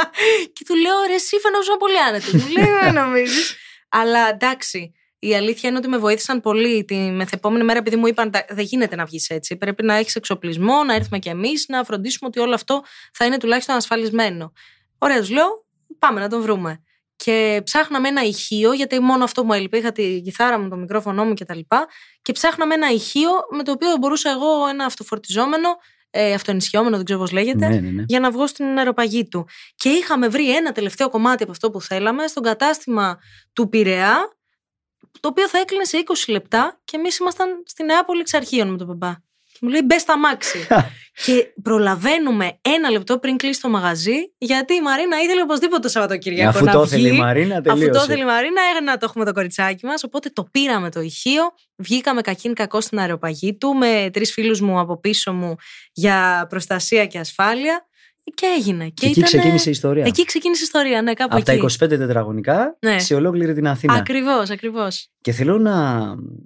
και 0.52 0.64
του 0.66 0.74
λέω, 0.76 0.92
ρε, 1.08 1.14
εσύ 1.14 1.36
φαινόταν 1.38 1.76
πολύ 1.78 1.98
άνετο. 2.08 2.26
Μου 2.32 2.52
λέει, 2.52 2.88
«Ε, 2.88 2.90
νομίζεις. 2.90 3.56
Αλλά 3.88 4.28
εντάξει, 4.28 4.92
η 5.18 5.34
αλήθεια 5.34 5.68
είναι 5.68 5.78
ότι 5.78 5.88
με 5.88 5.98
βοήθησαν 5.98 6.40
πολύ 6.40 6.84
τη 6.84 6.94
μεθεπόμενη 6.96 7.64
μέρα, 7.64 7.78
επειδή 7.78 7.96
μου 7.96 8.06
είπαν 8.06 8.30
«Τα- 8.30 8.44
δεν 8.48 8.64
γίνεται 8.64 8.96
να 8.96 9.04
βγεις 9.04 9.28
έτσι. 9.30 9.56
Πρέπει 9.56 9.82
να 9.84 9.94
έχεις 9.94 10.14
εξοπλισμό, 10.14 10.84
να 10.84 10.94
έρθουμε 10.94 11.18
κι 11.18 11.28
εμείς, 11.28 11.64
να 11.68 11.84
φροντίσουμε 11.84 12.28
ότι 12.28 12.40
όλο 12.40 12.54
αυτό 12.54 12.82
θα 13.12 13.24
είναι 13.24 13.36
τουλάχιστον 13.38 13.76
ασφαλισμένο. 13.76 14.52
Ωραία, 14.98 15.18
τους 15.18 15.30
λέω, 15.30 15.46
πάμε 15.98 16.20
να 16.20 16.28
τον 16.28 16.42
βρούμε. 16.42 16.82
Και 17.24 17.60
ψάχναμε 17.64 18.08
ένα 18.08 18.22
ηχείο, 18.22 18.72
γιατί 18.72 19.00
μόνο 19.00 19.24
αυτό 19.24 19.44
μου 19.44 19.52
έλειπε. 19.52 19.76
Είχα 19.76 19.92
τη 19.92 20.20
κιθάρα 20.20 20.58
μου, 20.58 20.68
το 20.68 20.76
μικρόφωνο 20.76 21.24
μου 21.24 21.34
κτλ. 21.34 21.58
Και 22.22 22.32
ψάχναμε 22.32 22.74
ένα 22.74 22.90
ηχείο 22.90 23.30
με 23.50 23.62
το 23.62 23.72
οποίο 23.72 23.96
μπορούσα 23.96 24.30
εγώ 24.30 24.66
ένα 24.68 24.84
αυτοφορτιζόμενο, 24.84 25.68
ε, 26.10 26.32
αυτοενισχυόμενο, 26.34 26.96
δεν 26.96 27.04
ξέρω 27.04 27.20
πώς 27.20 27.30
λέγεται, 27.30 27.68
Ναι, 27.68 27.80
ναι, 27.80 27.90
ναι. 27.90 28.04
για 28.06 28.20
να 28.20 28.30
βγω 28.30 28.46
στην 28.46 28.78
αεροπαγή 28.78 29.28
του. 29.28 29.48
Και 29.74 29.88
είχαμε 29.88 30.28
βρει 30.28 30.56
ένα 30.56 30.72
τελευταίο 30.72 31.08
κομμάτι 31.08 31.42
από 31.42 31.52
αυτό 31.52 31.70
που 31.70 31.80
θέλαμε 31.80 32.26
στον 32.26 32.42
κατάστημα 32.42 33.18
του 33.52 33.68
Πειραιά, 33.68 34.36
το 35.20 35.28
οποίο 35.28 35.48
θα 35.48 35.58
έκλεινε 35.58 35.84
σε 35.84 35.98
20 36.26 36.32
λεπτά 36.32 36.80
και 36.84 36.96
εμείς 36.96 37.18
ήμασταν 37.18 37.62
στη 37.66 37.82
Νεάπολη 37.84 38.20
εξ 38.20 38.34
αρχείων 38.34 38.68
με 38.70 38.76
τον 38.76 38.86
μπαμπά. 38.86 39.12
Και 39.62 39.68
μου 39.68 39.68
λέει 39.68 39.80
μπες 39.84 40.00
στα 40.00 40.18
μάξι. 40.18 40.58
και 41.24 41.46
προλαβαίνουμε 41.62 42.58
ένα 42.60 42.90
λεπτό 42.90 43.18
πριν 43.18 43.36
κλείσει 43.36 43.60
το 43.60 43.68
μαγαζί, 43.68 44.14
γιατί 44.38 44.74
η 44.74 44.80
Μαρίνα 44.80 45.22
ήθελε 45.22 45.42
οπωσδήποτε 45.42 45.80
το 45.80 45.88
Σαββατοκύριακο 45.88 46.48
Αφού 46.48 46.64
να 46.64 46.72
το 46.72 46.84
βγει. 46.86 46.96
ήθελε 47.00 47.14
η 47.14 47.18
Μαρίνα, 47.18 47.54
Αφού 47.54 47.62
το 47.64 47.74
τελείωσε. 47.74 48.04
ήθελε 48.04 48.22
η 48.22 48.24
Μαρίνα, 48.24 48.60
έγινε 48.74 48.90
να 48.90 48.96
το 48.96 49.06
έχουμε 49.08 49.24
το 49.24 49.32
κοριτσάκι 49.32 49.86
μας. 49.86 50.04
Οπότε 50.04 50.28
το 50.30 50.44
πήραμε 50.50 50.90
το 50.90 51.00
ηχείο. 51.00 51.42
Βγήκαμε 51.76 52.20
κακήν 52.20 52.54
κακό 52.54 52.80
στην 52.80 52.98
αεροπαγή 52.98 53.56
του 53.56 53.74
με 53.74 54.10
τρεις 54.12 54.32
φίλους 54.32 54.60
μου 54.60 54.78
από 54.78 55.00
πίσω 55.00 55.32
μου 55.32 55.54
για 55.92 56.46
προστασία 56.48 57.06
και 57.06 57.18
ασφάλεια. 57.18 57.86
Και 58.34 58.46
έγινε. 58.58 58.84
Και 58.84 59.06
εκεί 59.06 59.18
ήτανε- 59.18 59.26
ξεκίνησε 59.26 59.68
η 59.68 59.72
ιστορία. 59.72 60.04
Εκεί 60.06 60.24
ξεκίνησε 60.24 60.60
η 60.60 60.64
ιστορία, 60.64 61.02
ναι, 61.02 61.12
κάπου 61.14 61.36
Από 61.36 61.44
τα 61.44 61.52
εκεί. 61.52 61.60
25 61.84 61.88
τετραγωνικά 61.88 62.76
Ναι. 62.80 62.98
σε 62.98 63.14
ολόκληρη 63.14 63.54
την 63.54 63.66
Αθήνα. 63.66 63.94
Ακριβώς, 63.94 64.50
ακριβώς. 64.50 65.08
Και 65.20 65.32
θέλω 65.32 65.58
να 65.58 66.04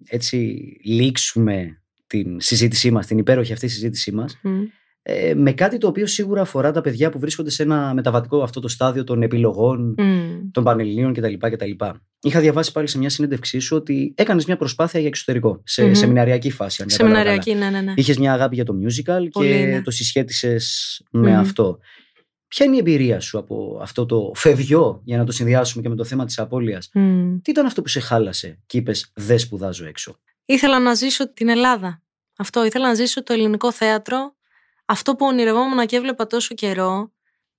έτσι 0.09 0.57
λήξουμε 0.85 1.83
την 2.07 2.40
συζήτησή 2.40 2.90
μας, 2.90 3.07
την 3.07 3.19
υπέροχη 3.19 3.53
αυτή 3.53 3.69
συζήτησή 3.69 4.12
μας, 4.12 4.40
ε, 5.03 5.35
με 5.35 5.53
κάτι 5.53 5.79
το 5.79 5.87
οποίο 5.87 6.07
σίγουρα 6.07 6.40
αφορά 6.40 6.71
τα 6.71 6.81
παιδιά 6.81 7.11
που 7.11 7.19
βρίσκονται 7.19 7.51
σε 7.51 7.62
ένα 7.62 7.95
μεταβατικό 7.95 8.42
αυτό 8.42 8.61
το 8.61 8.69
στάδιο 8.69 9.05
των 9.05 9.23
επιλογών, 9.23 9.95
των 10.53 10.64
πανελληνίων 10.64 11.12
κτλ. 11.12 11.35
κτλ. 11.38 11.71
Είχα 12.21 12.40
διαβάσει 12.40 12.73
πάλι 12.73 12.88
σε 12.88 12.99
μια 12.99 13.09
συνέντευξή 13.11 13.59
σου 13.59 13.77
ότι 13.77 14.14
έκανες 14.16 14.47
μια 14.47 14.57
προσπάθεια 14.57 15.01
για 15.01 15.09
εξωτερικό, 15.09 15.62
σε 15.64 15.85
Μμμ. 15.85 15.95
σεμιναριακή 15.95 16.51
φάση. 16.51 16.83
Αν 16.83 16.88
κατάλαβα 16.88 17.19
καλά. 17.19 17.42
Σεμιναριακή, 17.42 17.64
ναι, 17.64 17.79
ναι. 17.79 17.85
ναι. 17.85 17.92
Είχες 17.97 18.19
μια 18.19 18.33
αγάπη 18.33 18.55
για 18.55 18.64
το 18.64 18.75
musical 18.83 19.27
Πολύ, 19.33 19.51
και 19.51 19.64
ναι. 19.66 19.83
το 19.83 19.90
συσχέτισες 19.90 21.03
με 21.11 21.31
Μμμ. 21.31 21.39
αυτό. 21.39 21.78
Ποια 22.49 22.66
είναι 22.66 22.74
η 22.74 22.78
εμπειρία 22.78 23.20
σου 23.20 23.39
από 23.39 23.78
αυτό 23.83 24.07
το 24.07 24.33
φευγιό, 24.35 25.01
για 25.05 25.16
να 25.16 25.24
το 25.24 25.33
συνδυάσουμε 25.33 25.83
και 25.83 25.89
με 25.89 25.95
το 25.95 26.05
θέμα 26.05 26.24
της 26.24 26.39
απώλειας; 26.39 26.91
Μμ. 26.95 27.37
Τι 27.43 27.51
ήταν 27.51 27.66
αυτό 27.66 27.83
που 27.83 27.89
σε 27.89 28.01
χάλασε 28.01 28.59
και 28.66 28.78
είπες 28.78 29.11
Δεν 29.14 29.39
σπουδάζω 29.39 29.87
έξω. 29.87 30.18
Ήθελα 30.47 30.78
να 30.78 30.94
ζήσω 30.94 31.32
την 31.32 31.49
Ελλάδα. 31.49 32.03
Αυτό, 32.36 32.64
ήθελα 32.64 32.86
να 32.86 32.94
ζήσω 32.94 33.22
το 33.22 33.32
ελληνικό 33.32 33.72
θέατρο. 33.72 34.36
Αυτό 34.84 35.16
που 35.16 35.26
ονειρευόμουν 35.26 35.86
και 35.86 35.97
έβλεπα 35.97 36.26
τόσο 36.26 36.55
καιρό. 36.55 37.12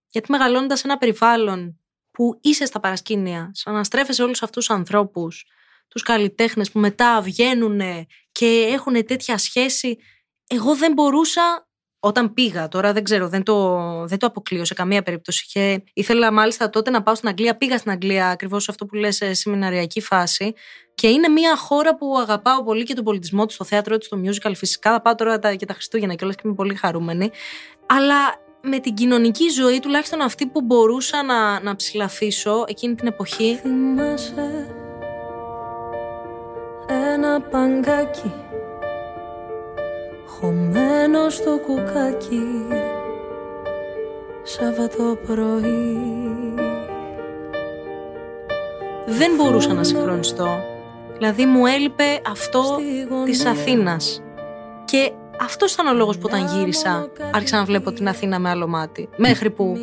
Γιατί 0.10 0.32
μεγαλώνοντα 0.32 0.76
σε 0.76 0.82
ένα 0.86 0.98
περιβάλλον 0.98 1.80
που 2.12 2.40
είσαι 2.42 2.66
στα 2.66 2.80
παρασκήνια, 2.80 3.52
σαν 3.54 3.74
να 3.74 3.84
στρέφεσαι 3.84 4.24
όλους 4.24 4.44
αυτούς 4.44 4.66
τους 4.66 4.76
ανθρώπους, 4.76 5.46
τους 5.88 6.02
καλλιτέχνες 6.02 6.72
που 6.72 6.80
μετά 6.80 7.22
βγαίνουν 7.22 7.82
και 8.32 8.68
έχουν 8.72 9.06
τέτοια 9.06 9.38
σχέση. 9.38 9.98
Εγώ 10.48 10.76
δεν 10.76 10.94
μπορούσα 10.94 11.67
όταν 12.00 12.34
πήγα, 12.34 12.68
τώρα 12.68 12.94
δεν 12.94 13.04
ξέρω, 13.04 13.28
δεν 13.28 13.44
το, 13.44 13.80
δεν 14.06 14.18
το 14.18 14.26
αποκλείω 14.26 14.66
σε 14.66 14.74
καμία 14.74 15.04
περίπτωση. 15.04 15.46
Και 15.52 15.84
ήθελα 15.94 16.32
μάλιστα 16.32 16.70
τότε 16.70 16.90
να 16.90 17.04
πάω 17.04 17.16
στην 17.16 17.30
Αγγλία. 17.30 17.58
Πήγα 17.58 17.78
στην 17.78 17.92
Αγγλία 17.92 18.30
ακριβώς 18.30 18.70
αυτό 18.70 18.86
που 18.86 18.96
λες 18.96 19.16
σε 19.16 19.34
σεμιναριακή 19.34 20.02
φάση. 20.02 20.54
Και 20.96 21.08
είναι 21.08 21.28
μια 21.28 21.58
χώρα 21.58 21.96
που 21.96 22.18
αγαπάω 22.18 22.64
πολύ 22.64 22.84
και 22.84 22.94
τον 22.94 23.04
πολιτισμό 23.04 23.46
του, 23.46 23.56
το 23.58 23.64
θέατρο 23.64 23.98
του, 23.98 24.08
το 24.10 24.22
musical. 24.26 24.52
Φυσικά 24.56 24.92
θα 24.92 25.02
πάω 25.02 25.16
τώρα 25.16 25.40
τα, 25.40 25.54
και 25.54 25.66
τα 25.66 25.74
Χριστούγεννα 25.74 26.14
και 26.14 26.24
όλα 26.24 26.34
και 26.34 26.42
είμαι 26.46 26.54
πολύ 26.54 26.76
χαρούμενη. 26.76 27.30
Αλλά 27.86 28.16
με 28.62 28.80
την 28.80 28.94
κοινωνική 28.94 29.50
ζωή, 29.50 29.80
τουλάχιστον 29.80 30.22
αυτή 30.22 30.48
που 30.48 30.62
μπορούσα 30.62 31.24
να, 31.24 31.60
να 31.60 31.76
ψηλαφίσω 31.76 32.64
εκείνη 32.68 32.96
την 32.96 33.08
εποχή, 33.08 33.60
Θυμάσαι 33.62 34.68
ένα 36.90 37.42
παγκάκι 37.42 38.47
χωμένο 40.40 41.30
στο 41.30 41.60
κουκάκι 41.66 42.44
Σάββατο 44.44 45.18
πρωί 45.26 45.98
δεν 49.06 49.32
μπορούσα 49.36 49.74
να 49.74 49.84
συγχρονιστώ. 49.84 50.48
Δηλαδή 51.14 51.46
μου 51.46 51.66
έλειπε 51.66 52.22
αυτό 52.30 52.64
Στη 52.64 53.08
γωνία. 53.10 53.26
της 53.26 53.46
Αθήνας. 53.46 54.22
Και 54.86 55.12
αυτός 55.42 55.74
ήταν 55.74 55.88
ο 55.88 55.94
λόγος 55.94 56.18
που 56.18 56.30
όταν 56.32 56.48
γύρισα 56.48 57.10
άρχισα 57.32 57.58
να 57.58 57.64
βλέπω 57.64 57.92
την 57.92 58.08
Αθήνα 58.08 58.40
με 58.40 58.50
άλλο 58.50 58.68
μάτι. 58.68 59.10
Μέχρι 59.18 59.50
που 59.50 59.78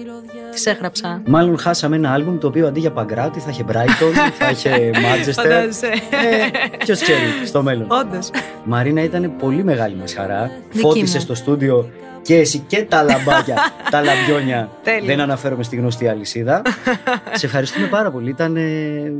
τις 0.52 0.66
έγραψα. 0.66 1.22
Μάλλον 1.26 1.58
χάσαμε 1.58 1.96
ένα 1.96 2.12
άλμπουμ 2.12 2.38
το 2.38 2.46
οποίο 2.46 2.66
αντί 2.66 2.80
για 2.80 2.90
Παγκράτη 2.92 3.40
θα 3.40 3.50
είχε 3.50 3.64
Brighton, 3.72 4.14
θα 4.38 4.50
είχε 4.50 4.90
Manchester. 4.94 5.32
Φαντάζεσαι. 5.32 5.86
ε, 5.86 6.76
Ποιος 6.78 7.00
ξέρει 7.00 7.20
στο 7.46 7.62
μέλλον. 7.62 7.86
Όντως. 7.90 8.30
Μαρίνα 8.64 9.02
ήταν 9.02 9.36
πολύ 9.38 9.64
μεγάλη 9.64 9.94
μας 9.96 10.14
χαρά. 10.14 10.50
Δική 10.70 10.78
Φώτισε 10.80 11.16
μου. 11.16 11.22
στο 11.22 11.34
στούντιο 11.34 11.90
και 12.22 12.36
εσύ 12.36 12.58
και 12.58 12.84
τα 12.84 13.02
λαμπάκια, 13.02 13.56
τα 13.90 14.02
λαμπιόνια. 14.02 14.68
Τέλεια. 14.82 15.06
Δεν 15.06 15.20
αναφέρομαι 15.20 15.62
στη 15.62 15.76
γνωστή 15.76 16.08
αλυσίδα. 16.08 16.62
Σε 17.32 17.46
ευχαριστούμε 17.46 17.86
πάρα 17.86 18.10
πολύ. 18.10 18.30
Ήταν 18.30 18.56
ε, 18.56 18.62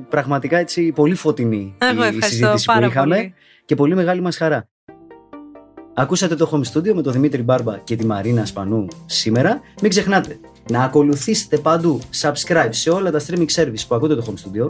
πραγματικά 0.09 0.59
έτσι 0.59 0.93
πολύ 0.93 1.15
φωτεινή 1.15 1.75
Εγώ 1.79 1.93
η 2.05 2.07
ευχαριστώ 2.07 2.27
συζήτηση 2.29 2.65
πάρα 2.67 2.81
που 2.81 2.87
είχαμε 2.87 3.15
πολύ. 3.17 3.35
και 3.65 3.75
πολύ 3.75 3.95
μεγάλη 3.95 4.21
μας 4.21 4.37
χαρά. 4.37 4.69
Ακούσατε 5.97 6.37
το 6.37 6.51
Home 6.53 6.73
Studio 6.73 6.93
με 6.93 7.03
τον 7.03 7.13
Δημήτρη 7.13 7.43
Μπάρμπα 7.43 7.79
και 7.79 7.97
τη 7.97 8.07
Μαρίνα 8.07 8.45
Σπανού 8.45 8.87
σήμερα. 9.07 9.61
Μην 9.83 9.91
ξεχνάτε 9.91 10.39
να 10.71 10.83
ακολουθήσετε 10.83 11.57
παντού, 11.57 12.01
subscribe 12.21 12.69
σε 12.71 12.91
όλα 12.91 13.11
τα 13.11 13.21
streaming 13.27 13.47
service 13.55 13.85
που 13.89 13.95
ακούτε 13.95 14.15
το 14.15 14.25
Home 14.27 14.33
Studio, 14.33 14.67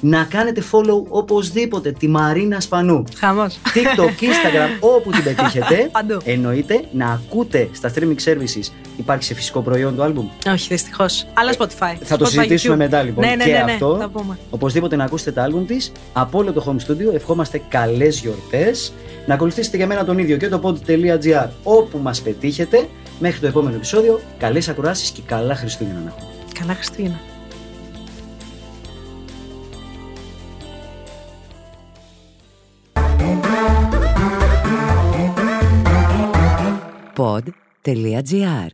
να 0.00 0.24
κάνετε 0.24 0.62
follow 0.72 1.02
οπωσδήποτε 1.08 1.92
τη 1.92 2.08
Μαρίνα 2.08 2.60
Σπανού. 2.60 3.04
Χαμός. 3.16 3.58
TikTok, 3.74 4.22
Instagram, 4.22 4.76
όπου 4.80 5.10
την 5.10 5.22
πετύχετε. 5.22 5.88
Παντού. 5.92 6.18
Εννοείται 6.24 6.84
να 6.92 7.10
ακούτε 7.10 7.68
στα 7.72 7.90
streaming 7.94 8.16
services. 8.24 8.72
Υπάρχει 8.96 9.22
σε 9.22 9.34
φυσικό 9.34 9.60
προϊόν 9.60 9.96
το 9.96 10.04
album. 10.04 10.50
Όχι, 10.52 10.68
δυστυχώς. 10.68 11.26
Αλλά 11.34 11.52
Spotify. 11.58 11.96
Θα 12.02 12.16
το 12.16 12.24
Spotify, 12.24 12.28
συζητήσουμε 12.28 12.74
YouTube. 12.74 12.78
μετά 12.78 13.02
λοιπόν 13.02 13.24
Ναι, 13.24 13.34
ναι, 13.34 13.44
και 13.44 13.50
ναι, 13.50 13.62
ναι, 13.62 13.72
αυτό. 13.72 13.96
Θα 14.00 14.08
πούμε. 14.08 14.38
Οπωσδήποτε 14.50 14.96
να 14.96 15.04
ακούσετε 15.04 15.32
τα 15.32 15.42
άλμπουμ 15.42 15.66
της 15.66 15.92
από 16.12 16.38
όλο 16.38 16.52
το 16.52 16.64
Home 16.66 16.90
Studio. 16.90 17.14
Ευχόμαστε 17.14 17.62
καλές 17.68 18.20
γιορτές. 18.20 18.92
Να 19.26 19.34
ακολουθήσετε 19.34 19.76
για 19.76 19.86
μένα 19.86 20.04
τον 20.04 20.18
ίδιο 20.18 20.36
και 20.36 20.48
το 20.48 20.60
pod.gr 20.62 21.48
όπου 21.62 21.98
μας 21.98 22.20
πετύχετε. 22.20 22.88
Μέχρι 23.20 23.40
το 23.40 23.46
επόμενο 23.46 23.76
επεισόδιο, 23.76 24.20
καλές 24.38 24.68
ακουράσεις 24.68 25.10
και 25.10 25.22
καλά 25.22 25.54
Χριστούγεννα 25.54 26.00
να 26.00 26.08
έχουμε. 26.08 26.28
Καλά 26.58 26.74
Χριστούγεννα. 26.74 27.20
Pod.gr. 37.16 38.68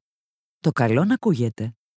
Το 0.60 0.70
καλό 0.72 1.04
να 1.04 1.14
ακούγεται. 1.14 1.74